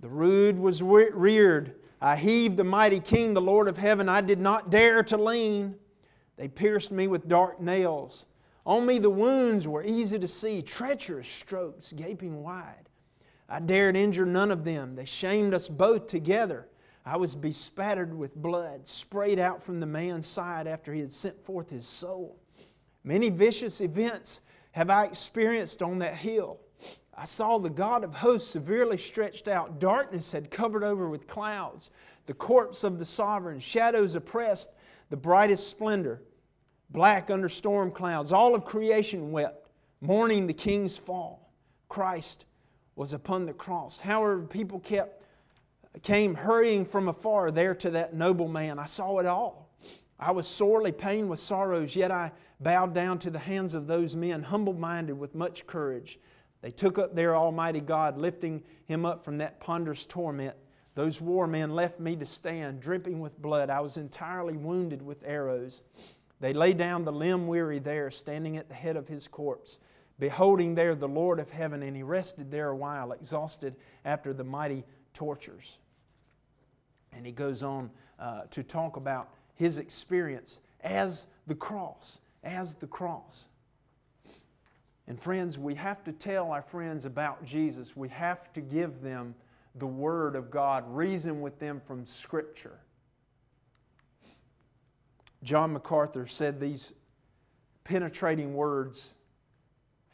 The 0.00 0.08
rood 0.08 0.58
was 0.58 0.82
reared 0.82 1.74
I 2.00 2.16
heaved 2.16 2.56
the 2.56 2.64
mighty 2.64 3.00
King, 3.00 3.34
the 3.34 3.42
Lord 3.42 3.68
of 3.68 3.76
heaven. 3.76 4.08
I 4.08 4.20
did 4.20 4.40
not 4.40 4.70
dare 4.70 5.02
to 5.04 5.16
lean. 5.16 5.76
They 6.36 6.48
pierced 6.48 6.90
me 6.90 7.06
with 7.06 7.28
dark 7.28 7.60
nails. 7.60 8.26
On 8.64 8.86
me 8.86 8.98
the 8.98 9.10
wounds 9.10 9.68
were 9.68 9.84
easy 9.84 10.18
to 10.18 10.28
see, 10.28 10.62
treacherous 10.62 11.28
strokes 11.28 11.92
gaping 11.92 12.42
wide. 12.42 12.88
I 13.48 13.60
dared 13.60 13.96
injure 13.96 14.24
none 14.24 14.50
of 14.50 14.64
them. 14.64 14.94
They 14.94 15.04
shamed 15.04 15.52
us 15.52 15.68
both 15.68 16.06
together. 16.06 16.68
I 17.04 17.16
was 17.16 17.34
bespattered 17.34 18.14
with 18.14 18.34
blood, 18.34 18.86
sprayed 18.86 19.38
out 19.38 19.62
from 19.62 19.80
the 19.80 19.86
man's 19.86 20.26
side 20.26 20.66
after 20.66 20.94
he 20.94 21.00
had 21.00 21.12
sent 21.12 21.44
forth 21.44 21.68
his 21.68 21.86
soul. 21.86 22.38
Many 23.02 23.28
vicious 23.30 23.80
events 23.80 24.40
have 24.72 24.90
I 24.90 25.04
experienced 25.04 25.82
on 25.82 25.98
that 25.98 26.14
hill. 26.14 26.60
I 27.20 27.26
saw 27.26 27.58
the 27.58 27.68
God 27.68 28.02
of 28.02 28.14
hosts 28.14 28.50
severely 28.50 28.96
stretched 28.96 29.46
out. 29.46 29.78
Darkness 29.78 30.32
had 30.32 30.50
covered 30.50 30.82
over 30.82 31.06
with 31.06 31.26
clouds. 31.26 31.90
The 32.24 32.32
corpse 32.32 32.82
of 32.82 32.98
the 32.98 33.04
sovereign, 33.04 33.58
shadows 33.58 34.14
oppressed 34.14 34.70
the 35.10 35.18
brightest 35.18 35.68
splendor. 35.68 36.22
Black 36.88 37.30
under 37.30 37.50
storm 37.50 37.90
clouds. 37.90 38.32
All 38.32 38.54
of 38.54 38.64
creation 38.64 39.32
wept, 39.32 39.68
mourning 40.00 40.46
the 40.46 40.54
king's 40.54 40.96
fall. 40.96 41.52
Christ 41.90 42.46
was 42.96 43.12
upon 43.12 43.44
the 43.44 43.52
cross. 43.52 44.00
However, 44.00 44.40
people 44.40 44.80
kept 44.80 45.22
came 46.02 46.34
hurrying 46.34 46.86
from 46.86 47.08
afar 47.08 47.50
there 47.50 47.74
to 47.74 47.90
that 47.90 48.14
noble 48.14 48.48
man. 48.48 48.78
I 48.78 48.86
saw 48.86 49.18
it 49.18 49.26
all. 49.26 49.68
I 50.18 50.30
was 50.30 50.48
sorely 50.48 50.92
pained 50.92 51.28
with 51.28 51.40
sorrows, 51.40 51.94
yet 51.94 52.10
I 52.10 52.32
bowed 52.60 52.94
down 52.94 53.18
to 53.18 53.30
the 53.30 53.38
hands 53.38 53.74
of 53.74 53.86
those 53.86 54.16
men, 54.16 54.42
humble 54.42 54.72
minded 54.72 55.18
with 55.18 55.34
much 55.34 55.66
courage. 55.66 56.18
They 56.62 56.70
took 56.70 56.98
up 56.98 57.14
their 57.14 57.36
Almighty 57.36 57.80
God, 57.80 58.18
lifting 58.18 58.62
him 58.86 59.06
up 59.06 59.24
from 59.24 59.38
that 59.38 59.60
ponderous 59.60 60.04
torment. 60.06 60.56
Those 60.94 61.20
war 61.20 61.46
men 61.46 61.70
left 61.70 62.00
me 62.00 62.16
to 62.16 62.26
stand, 62.26 62.80
dripping 62.80 63.20
with 63.20 63.40
blood. 63.40 63.70
I 63.70 63.80
was 63.80 63.96
entirely 63.96 64.56
wounded 64.56 65.00
with 65.00 65.22
arrows. 65.24 65.82
They 66.40 66.52
lay 66.52 66.72
down 66.72 67.04
the 67.04 67.12
limb 67.12 67.46
weary 67.46 67.78
there, 67.78 68.10
standing 68.10 68.56
at 68.56 68.68
the 68.68 68.74
head 68.74 68.96
of 68.96 69.08
his 69.08 69.28
corpse, 69.28 69.78
beholding 70.18 70.74
there 70.74 70.94
the 70.94 71.08
Lord 71.08 71.38
of 71.38 71.50
heaven, 71.50 71.82
and 71.82 71.96
he 71.96 72.02
rested 72.02 72.50
there 72.50 72.70
a 72.70 72.76
while, 72.76 73.12
exhausted 73.12 73.76
after 74.04 74.32
the 74.32 74.44
mighty 74.44 74.84
tortures. 75.14 75.78
And 77.12 77.24
he 77.24 77.32
goes 77.32 77.62
on 77.62 77.90
uh, 78.18 78.42
to 78.50 78.62
talk 78.62 78.96
about 78.96 79.30
his 79.54 79.78
experience 79.78 80.60
as 80.82 81.26
the 81.46 81.54
cross, 81.54 82.20
as 82.42 82.74
the 82.74 82.86
cross. 82.86 83.48
And 85.10 85.20
friends, 85.20 85.58
we 85.58 85.74
have 85.74 86.04
to 86.04 86.12
tell 86.12 86.52
our 86.52 86.62
friends 86.62 87.04
about 87.04 87.44
Jesus. 87.44 87.96
We 87.96 88.08
have 88.10 88.52
to 88.52 88.60
give 88.60 89.02
them 89.02 89.34
the 89.74 89.86
Word 89.86 90.36
of 90.36 90.52
God, 90.52 90.84
reason 90.86 91.40
with 91.40 91.58
them 91.58 91.80
from 91.84 92.06
Scripture. 92.06 92.78
John 95.42 95.72
MacArthur 95.72 96.28
said 96.28 96.60
these 96.60 96.92
penetrating 97.82 98.54
words 98.54 99.16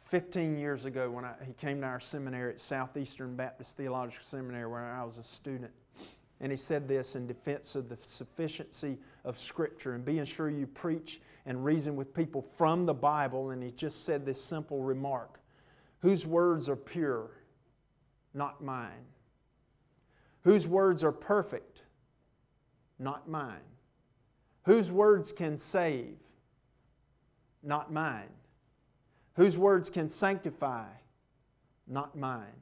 15 0.06 0.56
years 0.56 0.86
ago 0.86 1.10
when 1.10 1.26
I, 1.26 1.34
he 1.46 1.52
came 1.52 1.82
to 1.82 1.86
our 1.86 2.00
seminary 2.00 2.54
at 2.54 2.58
Southeastern 2.58 3.36
Baptist 3.36 3.76
Theological 3.76 4.24
Seminary 4.24 4.66
where 4.66 4.82
I 4.82 5.04
was 5.04 5.18
a 5.18 5.22
student. 5.22 5.72
And 6.40 6.50
he 6.50 6.56
said 6.56 6.88
this 6.88 7.16
in 7.16 7.26
defense 7.26 7.76
of 7.76 7.90
the 7.90 7.98
sufficiency 8.00 8.96
of 9.26 9.36
Scripture 9.38 9.94
and 9.94 10.04
being 10.04 10.24
sure 10.24 10.48
you 10.48 10.66
preach 10.66 11.20
and 11.44 11.62
reason 11.64 11.96
with 11.96 12.14
people 12.14 12.40
from 12.40 12.86
the 12.86 12.94
Bible. 12.94 13.50
And 13.50 13.62
he 13.62 13.72
just 13.72 14.06
said 14.06 14.24
this 14.24 14.42
simple 14.42 14.82
remark 14.82 15.40
Whose 16.00 16.26
words 16.26 16.68
are 16.68 16.76
pure? 16.76 17.30
Not 18.32 18.62
mine. 18.62 19.04
Whose 20.42 20.68
words 20.68 21.02
are 21.02 21.12
perfect? 21.12 21.82
Not 22.98 23.28
mine. 23.28 23.56
Whose 24.64 24.92
words 24.92 25.32
can 25.32 25.58
save? 25.58 26.16
Not 27.62 27.92
mine. 27.92 28.28
Whose 29.34 29.58
words 29.58 29.90
can 29.90 30.08
sanctify? 30.08 30.86
Not 31.88 32.16
mine. 32.16 32.60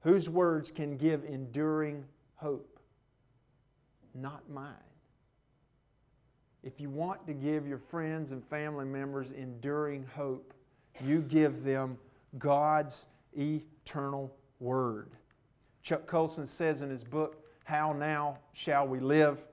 Whose 0.00 0.28
words 0.28 0.70
can 0.70 0.96
give 0.96 1.24
enduring 1.24 2.04
hope? 2.36 2.80
Not 4.14 4.48
mine. 4.50 4.74
If 6.66 6.80
you 6.80 6.90
want 6.90 7.24
to 7.28 7.32
give 7.32 7.68
your 7.68 7.78
friends 7.78 8.32
and 8.32 8.44
family 8.44 8.86
members 8.86 9.30
enduring 9.30 10.04
hope, 10.16 10.52
you 11.04 11.20
give 11.20 11.62
them 11.62 11.96
God's 12.38 13.06
eternal 13.38 14.34
word. 14.58 15.12
Chuck 15.82 16.08
Colson 16.08 16.44
says 16.44 16.82
in 16.82 16.90
his 16.90 17.04
book, 17.04 17.36
How 17.62 17.92
Now 17.92 18.38
Shall 18.52 18.88
We 18.88 18.98
Live? 18.98 19.44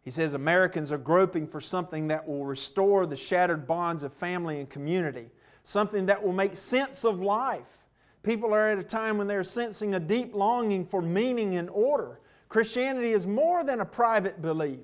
He 0.00 0.10
says 0.10 0.32
Americans 0.32 0.90
are 0.90 0.96
groping 0.96 1.46
for 1.46 1.60
something 1.60 2.08
that 2.08 2.26
will 2.26 2.46
restore 2.46 3.04
the 3.04 3.14
shattered 3.14 3.66
bonds 3.66 4.02
of 4.02 4.14
family 4.14 4.58
and 4.58 4.70
community, 4.70 5.28
something 5.64 6.06
that 6.06 6.22
will 6.22 6.32
make 6.32 6.56
sense 6.56 7.04
of 7.04 7.20
life. 7.20 7.84
People 8.22 8.54
are 8.54 8.68
at 8.68 8.78
a 8.78 8.82
time 8.82 9.18
when 9.18 9.26
they're 9.26 9.44
sensing 9.44 9.96
a 9.96 10.00
deep 10.00 10.34
longing 10.34 10.86
for 10.86 11.02
meaning 11.02 11.56
and 11.56 11.68
order. 11.68 12.20
Christianity 12.48 13.12
is 13.12 13.26
more 13.26 13.62
than 13.62 13.80
a 13.80 13.84
private 13.84 14.40
belief. 14.40 14.80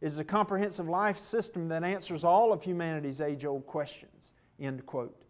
Is 0.00 0.18
a 0.18 0.24
comprehensive 0.24 0.88
life 0.88 1.18
system 1.18 1.68
that 1.68 1.82
answers 1.82 2.22
all 2.22 2.52
of 2.52 2.62
humanity's 2.62 3.20
age 3.20 3.44
old 3.44 3.66
questions. 3.66 4.32
End 4.60 4.86
quote. 4.86 5.24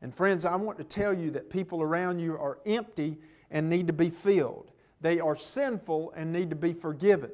And 0.00 0.14
friends, 0.14 0.44
I 0.44 0.54
want 0.56 0.78
to 0.78 0.84
tell 0.84 1.12
you 1.12 1.30
that 1.32 1.50
people 1.50 1.82
around 1.82 2.18
you 2.20 2.34
are 2.34 2.58
empty 2.66 3.18
and 3.50 3.68
need 3.68 3.86
to 3.86 3.92
be 3.92 4.10
filled. 4.10 4.70
They 5.00 5.18
are 5.18 5.34
sinful 5.34 6.12
and 6.16 6.32
need 6.32 6.50
to 6.50 6.56
be 6.56 6.72
forgiven. 6.72 7.30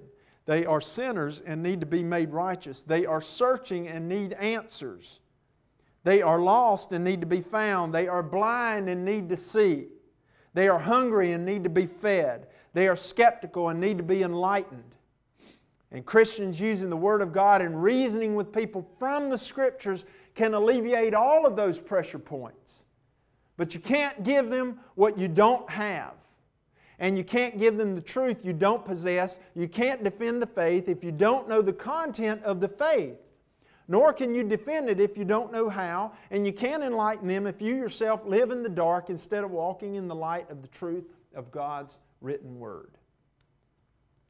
They 0.46 0.64
are 0.64 0.80
sinners 0.80 1.42
and 1.42 1.62
need 1.62 1.80
to 1.80 1.86
be 1.86 2.02
made 2.02 2.30
righteous. 2.30 2.82
They 2.82 3.06
are 3.06 3.20
searching 3.20 3.88
and 3.88 4.08
need 4.08 4.32
answers. 4.34 5.20
They 6.04 6.22
are 6.22 6.40
lost 6.40 6.92
and 6.92 7.04
need 7.04 7.20
to 7.20 7.26
be 7.26 7.40
found. 7.42 7.94
They 7.94 8.08
are 8.08 8.22
blind 8.22 8.88
and 8.88 9.04
need 9.04 9.28
to 9.28 9.36
see. 9.36 9.88
They 10.54 10.68
are 10.68 10.78
hungry 10.78 11.32
and 11.32 11.44
need 11.44 11.64
to 11.64 11.70
be 11.70 11.86
fed. 11.86 12.46
They 12.72 12.88
are 12.88 12.96
skeptical 12.96 13.68
and 13.68 13.80
need 13.80 13.98
to 13.98 14.04
be 14.04 14.22
enlightened. 14.22 14.94
And 15.92 16.06
Christians 16.06 16.60
using 16.60 16.90
the 16.90 16.96
Word 16.96 17.20
of 17.20 17.32
God 17.32 17.62
and 17.62 17.82
reasoning 17.82 18.34
with 18.34 18.52
people 18.52 18.88
from 18.98 19.28
the 19.28 19.38
Scriptures 19.38 20.04
can 20.34 20.54
alleviate 20.54 21.14
all 21.14 21.46
of 21.46 21.56
those 21.56 21.78
pressure 21.78 22.18
points. 22.18 22.84
But 23.56 23.74
you 23.74 23.80
can't 23.80 24.22
give 24.22 24.48
them 24.48 24.78
what 24.94 25.18
you 25.18 25.28
don't 25.28 25.68
have 25.68 26.14
and 27.00 27.16
you 27.16 27.24
can't 27.24 27.58
give 27.58 27.76
them 27.78 27.94
the 27.94 28.00
truth 28.00 28.44
you 28.44 28.52
don't 28.52 28.84
possess. 28.84 29.38
You 29.56 29.66
can't 29.66 30.04
defend 30.04 30.40
the 30.40 30.46
faith 30.46 30.88
if 30.88 31.02
you 31.02 31.10
don't 31.10 31.48
know 31.48 31.62
the 31.62 31.72
content 31.72 32.42
of 32.44 32.60
the 32.60 32.68
faith. 32.68 33.16
Nor 33.88 34.12
can 34.12 34.34
you 34.34 34.44
defend 34.44 34.88
it 34.88 35.00
if 35.00 35.16
you 35.18 35.24
don't 35.24 35.50
know 35.50 35.68
how, 35.68 36.12
and 36.30 36.46
you 36.46 36.52
can't 36.52 36.84
enlighten 36.84 37.26
them 37.26 37.46
if 37.46 37.60
you 37.60 37.74
yourself 37.74 38.24
live 38.24 38.52
in 38.52 38.62
the 38.62 38.68
dark 38.68 39.10
instead 39.10 39.42
of 39.42 39.50
walking 39.50 39.96
in 39.96 40.06
the 40.06 40.14
light 40.14 40.48
of 40.48 40.62
the 40.62 40.68
truth 40.68 41.08
of 41.34 41.50
God's 41.50 41.98
written 42.20 42.60
word. 42.60 42.92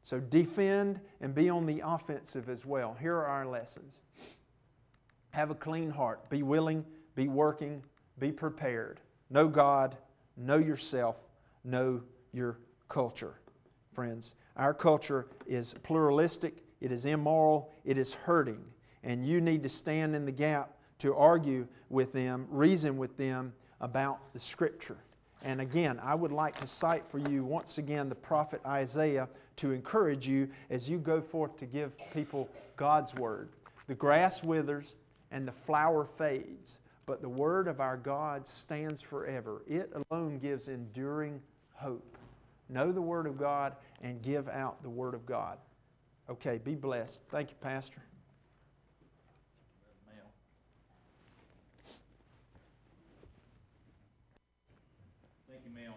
So 0.02 0.18
defend 0.18 1.00
and 1.20 1.34
be 1.34 1.48
on 1.48 1.66
the 1.66 1.82
offensive 1.84 2.48
as 2.48 2.64
well. 2.64 2.96
Here 3.00 3.14
are 3.14 3.26
our 3.26 3.46
lessons. 3.46 4.00
Have 5.30 5.50
a 5.50 5.54
clean 5.54 5.90
heart. 5.90 6.28
Be 6.30 6.42
willing, 6.42 6.84
be 7.14 7.28
working, 7.28 7.82
be 8.18 8.32
prepared. 8.32 9.00
Know 9.30 9.46
God, 9.46 9.96
know 10.36 10.58
yourself, 10.58 11.16
know 11.64 12.02
your 12.32 12.58
culture, 12.88 13.34
friends. 13.92 14.34
Our 14.56 14.74
culture 14.74 15.28
is 15.46 15.74
pluralistic, 15.82 16.64
it 16.80 16.90
is 16.90 17.06
immoral, 17.06 17.72
it 17.84 17.96
is 17.96 18.12
hurting, 18.12 18.64
and 19.04 19.24
you 19.24 19.40
need 19.40 19.62
to 19.62 19.68
stand 19.68 20.16
in 20.16 20.24
the 20.24 20.32
gap 20.32 20.76
to 20.98 21.14
argue 21.14 21.66
with 21.88 22.12
them, 22.12 22.46
reason 22.50 22.96
with 22.96 23.16
them 23.16 23.52
about 23.80 24.32
the 24.32 24.40
Scripture. 24.40 24.98
And 25.42 25.60
again, 25.60 25.98
I 26.02 26.14
would 26.14 26.32
like 26.32 26.58
to 26.60 26.66
cite 26.66 27.06
for 27.08 27.18
you 27.18 27.44
once 27.44 27.78
again 27.78 28.08
the 28.08 28.14
prophet 28.14 28.60
Isaiah 28.66 29.28
to 29.60 29.72
encourage 29.72 30.28
you 30.28 30.48
as 30.68 30.88
you 30.88 30.98
go 30.98 31.20
forth 31.20 31.56
to 31.58 31.66
give 31.66 31.92
people 32.12 32.48
God's 32.76 33.14
word. 33.14 33.50
The 33.86 33.94
grass 33.94 34.42
withers 34.42 34.96
and 35.30 35.46
the 35.46 35.52
flower 35.52 36.04
fades, 36.04 36.80
but 37.06 37.22
the 37.22 37.28
word 37.28 37.68
of 37.68 37.80
our 37.80 37.96
God 37.96 38.46
stands 38.46 39.00
forever. 39.00 39.62
It 39.66 39.92
alone 40.10 40.38
gives 40.38 40.68
enduring 40.68 41.40
hope 41.72 42.16
know 42.70 42.92
the 42.92 43.02
Word 43.02 43.26
of 43.26 43.38
God, 43.38 43.74
and 44.02 44.22
give 44.22 44.48
out 44.48 44.82
the 44.82 44.90
Word 44.90 45.14
of 45.14 45.26
God. 45.26 45.58
Okay, 46.28 46.58
be 46.62 46.74
blessed. 46.74 47.22
Thank 47.30 47.50
you, 47.50 47.56
Pastor. 47.60 48.00
Thank 55.48 55.62
you, 55.64 55.70
Mel. 55.74 55.96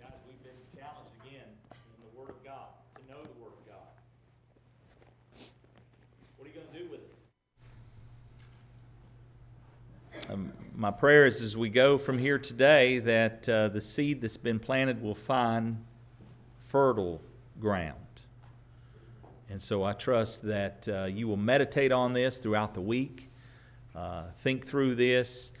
Guys, 0.00 0.12
we've 0.26 0.42
been 0.42 0.52
challenged 0.78 1.10
again 1.24 1.48
in 1.72 2.00
the 2.00 2.18
Word 2.18 2.30
of 2.30 2.44
God, 2.44 2.68
to 2.96 3.02
know 3.12 3.20
the 3.22 3.42
Word 3.42 3.52
of 3.52 3.66
God. 3.66 3.90
What 6.36 6.46
are 6.46 6.48
you 6.48 6.54
going 6.54 6.68
to 6.72 6.78
do 6.78 6.90
with 6.90 7.00
it? 7.00 7.12
Um, 10.32 10.52
my 10.76 10.90
prayer 10.90 11.24
is 11.24 11.40
as 11.40 11.56
we 11.56 11.70
go 11.70 11.96
from 11.96 12.18
here 12.18 12.38
today 12.38 12.98
that 12.98 13.48
uh, 13.48 13.68
the 13.68 13.80
seed 13.80 14.20
that's 14.20 14.36
been 14.36 14.58
planted 14.58 15.00
will 15.00 15.14
find 15.14 15.82
fertile 16.58 17.22
ground. 17.58 17.94
And 19.48 19.62
so 19.62 19.84
I 19.84 19.94
trust 19.94 20.42
that 20.42 20.86
uh, 20.86 21.04
you 21.04 21.28
will 21.28 21.38
meditate 21.38 21.92
on 21.92 22.12
this 22.12 22.38
throughout 22.38 22.74
the 22.74 22.82
week, 22.82 23.30
uh, 23.94 24.24
think 24.34 24.66
through 24.66 24.96
this, 24.96 25.54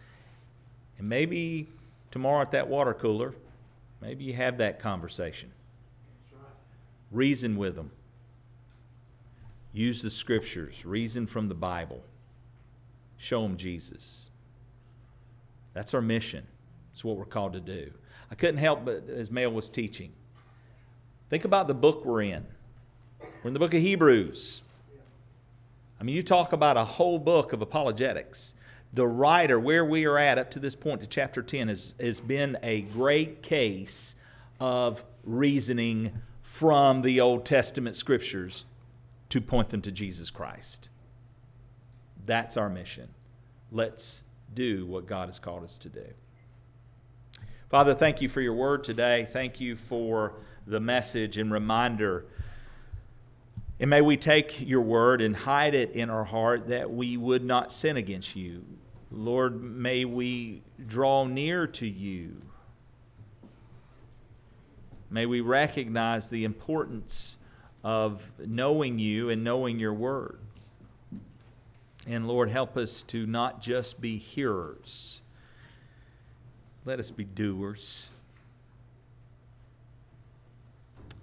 and 0.98 1.08
maybe 1.08 1.66
tomorrow 2.10 2.42
at 2.42 2.50
that 2.50 2.68
water 2.68 2.92
cooler, 2.92 3.34
maybe 4.02 4.24
you 4.24 4.34
have 4.34 4.58
that 4.58 4.80
conversation. 4.80 5.50
Reason 7.10 7.56
with 7.56 7.74
them. 7.74 7.90
Use 9.72 10.02
the 10.02 10.10
scriptures, 10.10 10.84
reason 10.84 11.26
from 11.26 11.48
the 11.48 11.54
Bible. 11.54 12.02
Show 13.16 13.42
them 13.42 13.56
Jesus. 13.56 14.28
That's 15.76 15.94
our 15.94 16.02
mission. 16.02 16.44
It's 16.92 17.04
what 17.04 17.16
we're 17.16 17.24
called 17.24 17.52
to 17.52 17.60
do. 17.60 17.92
I 18.30 18.34
couldn't 18.34 18.56
help 18.56 18.84
but, 18.84 19.08
as 19.08 19.30
Mel 19.30 19.52
was 19.52 19.70
teaching, 19.70 20.12
Think 21.28 21.44
about 21.44 21.66
the 21.66 21.74
book 21.74 22.04
we're 22.04 22.22
in. 22.22 22.46
We're 23.20 23.48
in 23.48 23.52
the 23.52 23.58
book 23.58 23.74
of 23.74 23.80
Hebrews. 23.80 24.62
I 26.00 26.04
mean, 26.04 26.14
you 26.14 26.22
talk 26.22 26.52
about 26.52 26.76
a 26.76 26.84
whole 26.84 27.18
book 27.18 27.52
of 27.52 27.62
apologetics. 27.62 28.54
The 28.92 29.08
writer, 29.08 29.58
where 29.58 29.84
we 29.84 30.04
are 30.04 30.18
at 30.18 30.38
up 30.38 30.52
to 30.52 30.60
this 30.60 30.76
point 30.76 31.00
to 31.00 31.06
chapter 31.08 31.42
10, 31.42 31.66
has, 31.68 31.94
has 31.98 32.20
been 32.20 32.56
a 32.62 32.82
great 32.82 33.42
case 33.42 34.14
of 34.60 35.02
reasoning 35.24 36.12
from 36.42 37.02
the 37.02 37.20
Old 37.20 37.44
Testament 37.44 37.96
scriptures 37.96 38.64
to 39.30 39.40
point 39.40 39.70
them 39.70 39.82
to 39.82 39.90
Jesus 39.90 40.30
Christ. 40.30 40.88
That's 42.24 42.56
our 42.56 42.68
mission. 42.68 43.08
Let's 43.72 44.22
do 44.54 44.86
what 44.86 45.06
God 45.06 45.28
has 45.28 45.38
called 45.38 45.64
us 45.64 45.78
to 45.78 45.88
do. 45.88 46.06
Father, 47.68 47.94
thank 47.94 48.22
you 48.22 48.28
for 48.28 48.40
your 48.40 48.54
word 48.54 48.84
today. 48.84 49.26
Thank 49.30 49.60
you 49.60 49.76
for 49.76 50.34
the 50.66 50.80
message 50.80 51.36
and 51.36 51.52
reminder. 51.52 52.24
And 53.78 53.90
may 53.90 54.00
we 54.00 54.16
take 54.16 54.66
your 54.66 54.80
word 54.80 55.20
and 55.20 55.36
hide 55.36 55.74
it 55.74 55.90
in 55.90 56.08
our 56.08 56.24
heart 56.24 56.68
that 56.68 56.90
we 56.90 57.16
would 57.16 57.44
not 57.44 57.72
sin 57.72 57.96
against 57.96 58.36
you. 58.36 58.64
Lord, 59.10 59.62
may 59.62 60.04
we 60.04 60.62
draw 60.86 61.24
near 61.24 61.66
to 61.66 61.86
you. 61.86 62.40
May 65.10 65.26
we 65.26 65.40
recognize 65.40 66.28
the 66.28 66.44
importance 66.44 67.38
of 67.84 68.32
knowing 68.38 68.98
you 68.98 69.28
and 69.28 69.44
knowing 69.44 69.78
your 69.78 69.94
word. 69.94 70.40
And 72.06 72.28
Lord, 72.28 72.48
help 72.48 72.76
us 72.76 73.02
to 73.04 73.26
not 73.26 73.60
just 73.60 74.00
be 74.00 74.16
hearers, 74.16 75.20
let 76.84 77.00
us 77.00 77.10
be 77.10 77.24
doers. 77.24 78.08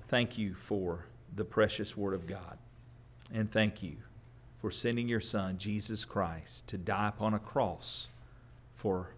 Thank 0.10 0.38
you 0.38 0.54
for 0.54 1.06
the 1.36 1.46
precious 1.46 1.96
Word 1.98 2.14
of 2.14 2.28
God. 2.28 2.58
And 3.34 3.50
thank 3.52 3.82
you 3.82 3.96
for 4.62 4.70
sending 4.70 5.08
your 5.08 5.22
Son, 5.22 5.58
Jesus 5.58 6.06
Christ, 6.06 6.68
to 6.68 6.78
die 6.78 7.08
upon 7.08 7.34
a 7.34 7.40
cross 7.40 8.10
for 8.76 9.10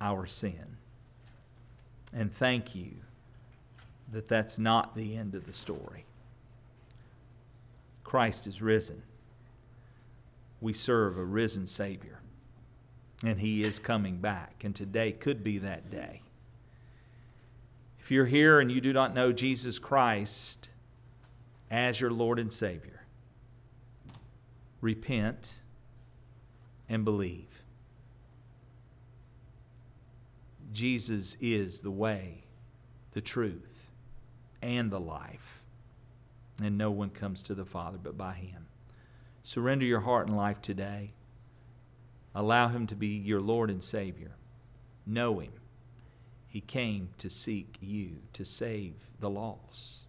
our 0.00 0.26
sin. 0.26 0.76
And 2.12 2.32
thank 2.32 2.74
you 2.74 2.90
that 4.12 4.28
that's 4.28 4.58
not 4.58 4.94
the 4.94 5.16
end 5.16 5.34
of 5.34 5.46
the 5.46 5.52
story. 5.52 6.04
Christ 8.02 8.46
is 8.46 8.60
risen. 8.60 9.02
We 10.64 10.72
serve 10.72 11.18
a 11.18 11.24
risen 11.24 11.66
Savior, 11.66 12.20
and 13.22 13.38
He 13.38 13.60
is 13.60 13.78
coming 13.78 14.16
back. 14.16 14.64
And 14.64 14.74
today 14.74 15.12
could 15.12 15.44
be 15.44 15.58
that 15.58 15.90
day. 15.90 16.22
If 18.00 18.10
you're 18.10 18.24
here 18.24 18.60
and 18.60 18.72
you 18.72 18.80
do 18.80 18.90
not 18.90 19.12
know 19.12 19.30
Jesus 19.30 19.78
Christ 19.78 20.70
as 21.70 22.00
your 22.00 22.10
Lord 22.10 22.38
and 22.38 22.50
Savior, 22.50 23.04
repent 24.80 25.56
and 26.88 27.04
believe. 27.04 27.62
Jesus 30.72 31.36
is 31.42 31.82
the 31.82 31.90
way, 31.90 32.44
the 33.12 33.20
truth, 33.20 33.90
and 34.62 34.90
the 34.90 34.98
life. 34.98 35.62
And 36.62 36.78
no 36.78 36.90
one 36.90 37.10
comes 37.10 37.42
to 37.42 37.54
the 37.54 37.66
Father 37.66 37.98
but 38.02 38.16
by 38.16 38.32
Him. 38.32 38.64
Surrender 39.44 39.84
your 39.84 40.00
heart 40.00 40.26
and 40.26 40.36
life 40.36 40.60
today. 40.62 41.12
Allow 42.34 42.68
Him 42.68 42.86
to 42.88 42.96
be 42.96 43.08
your 43.08 43.42
Lord 43.42 43.70
and 43.70 43.84
Savior. 43.84 44.32
Know 45.06 45.38
Him. 45.38 45.52
He 46.48 46.62
came 46.62 47.10
to 47.18 47.28
seek 47.28 47.76
you, 47.80 48.22
to 48.32 48.44
save 48.44 48.94
the 49.20 49.28
lost. 49.28 50.06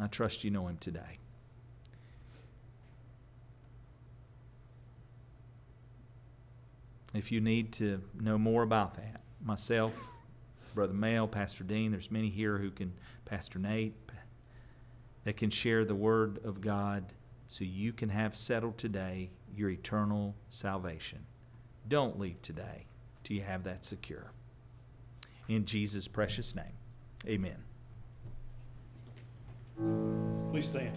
I 0.00 0.06
trust 0.06 0.44
you 0.44 0.50
know 0.50 0.66
Him 0.66 0.78
today. 0.78 1.18
If 7.12 7.30
you 7.30 7.40
need 7.40 7.72
to 7.74 8.00
know 8.18 8.38
more 8.38 8.62
about 8.62 8.94
that, 8.94 9.20
myself, 9.44 9.92
Brother 10.74 10.94
Mel, 10.94 11.28
Pastor 11.28 11.64
Dean, 11.64 11.90
there's 11.90 12.10
many 12.10 12.30
here 12.30 12.58
who 12.58 12.70
can, 12.70 12.94
Pastor 13.24 13.58
Nate, 13.58 13.94
that 15.28 15.36
can 15.36 15.50
share 15.50 15.84
the 15.84 15.94
Word 15.94 16.40
of 16.42 16.62
God 16.62 17.04
so 17.48 17.62
you 17.62 17.92
can 17.92 18.08
have 18.08 18.34
settled 18.34 18.78
today 18.78 19.28
your 19.54 19.68
eternal 19.68 20.34
salvation. 20.48 21.18
Don't 21.86 22.18
leave 22.18 22.40
today 22.40 22.86
till 23.24 23.36
you 23.36 23.42
have 23.42 23.62
that 23.64 23.84
secure. 23.84 24.32
In 25.46 25.66
Jesus' 25.66 26.08
precious 26.08 26.54
name, 26.54 26.72
amen. 27.26 27.58
Please 30.50 30.64
stand. 30.64 30.96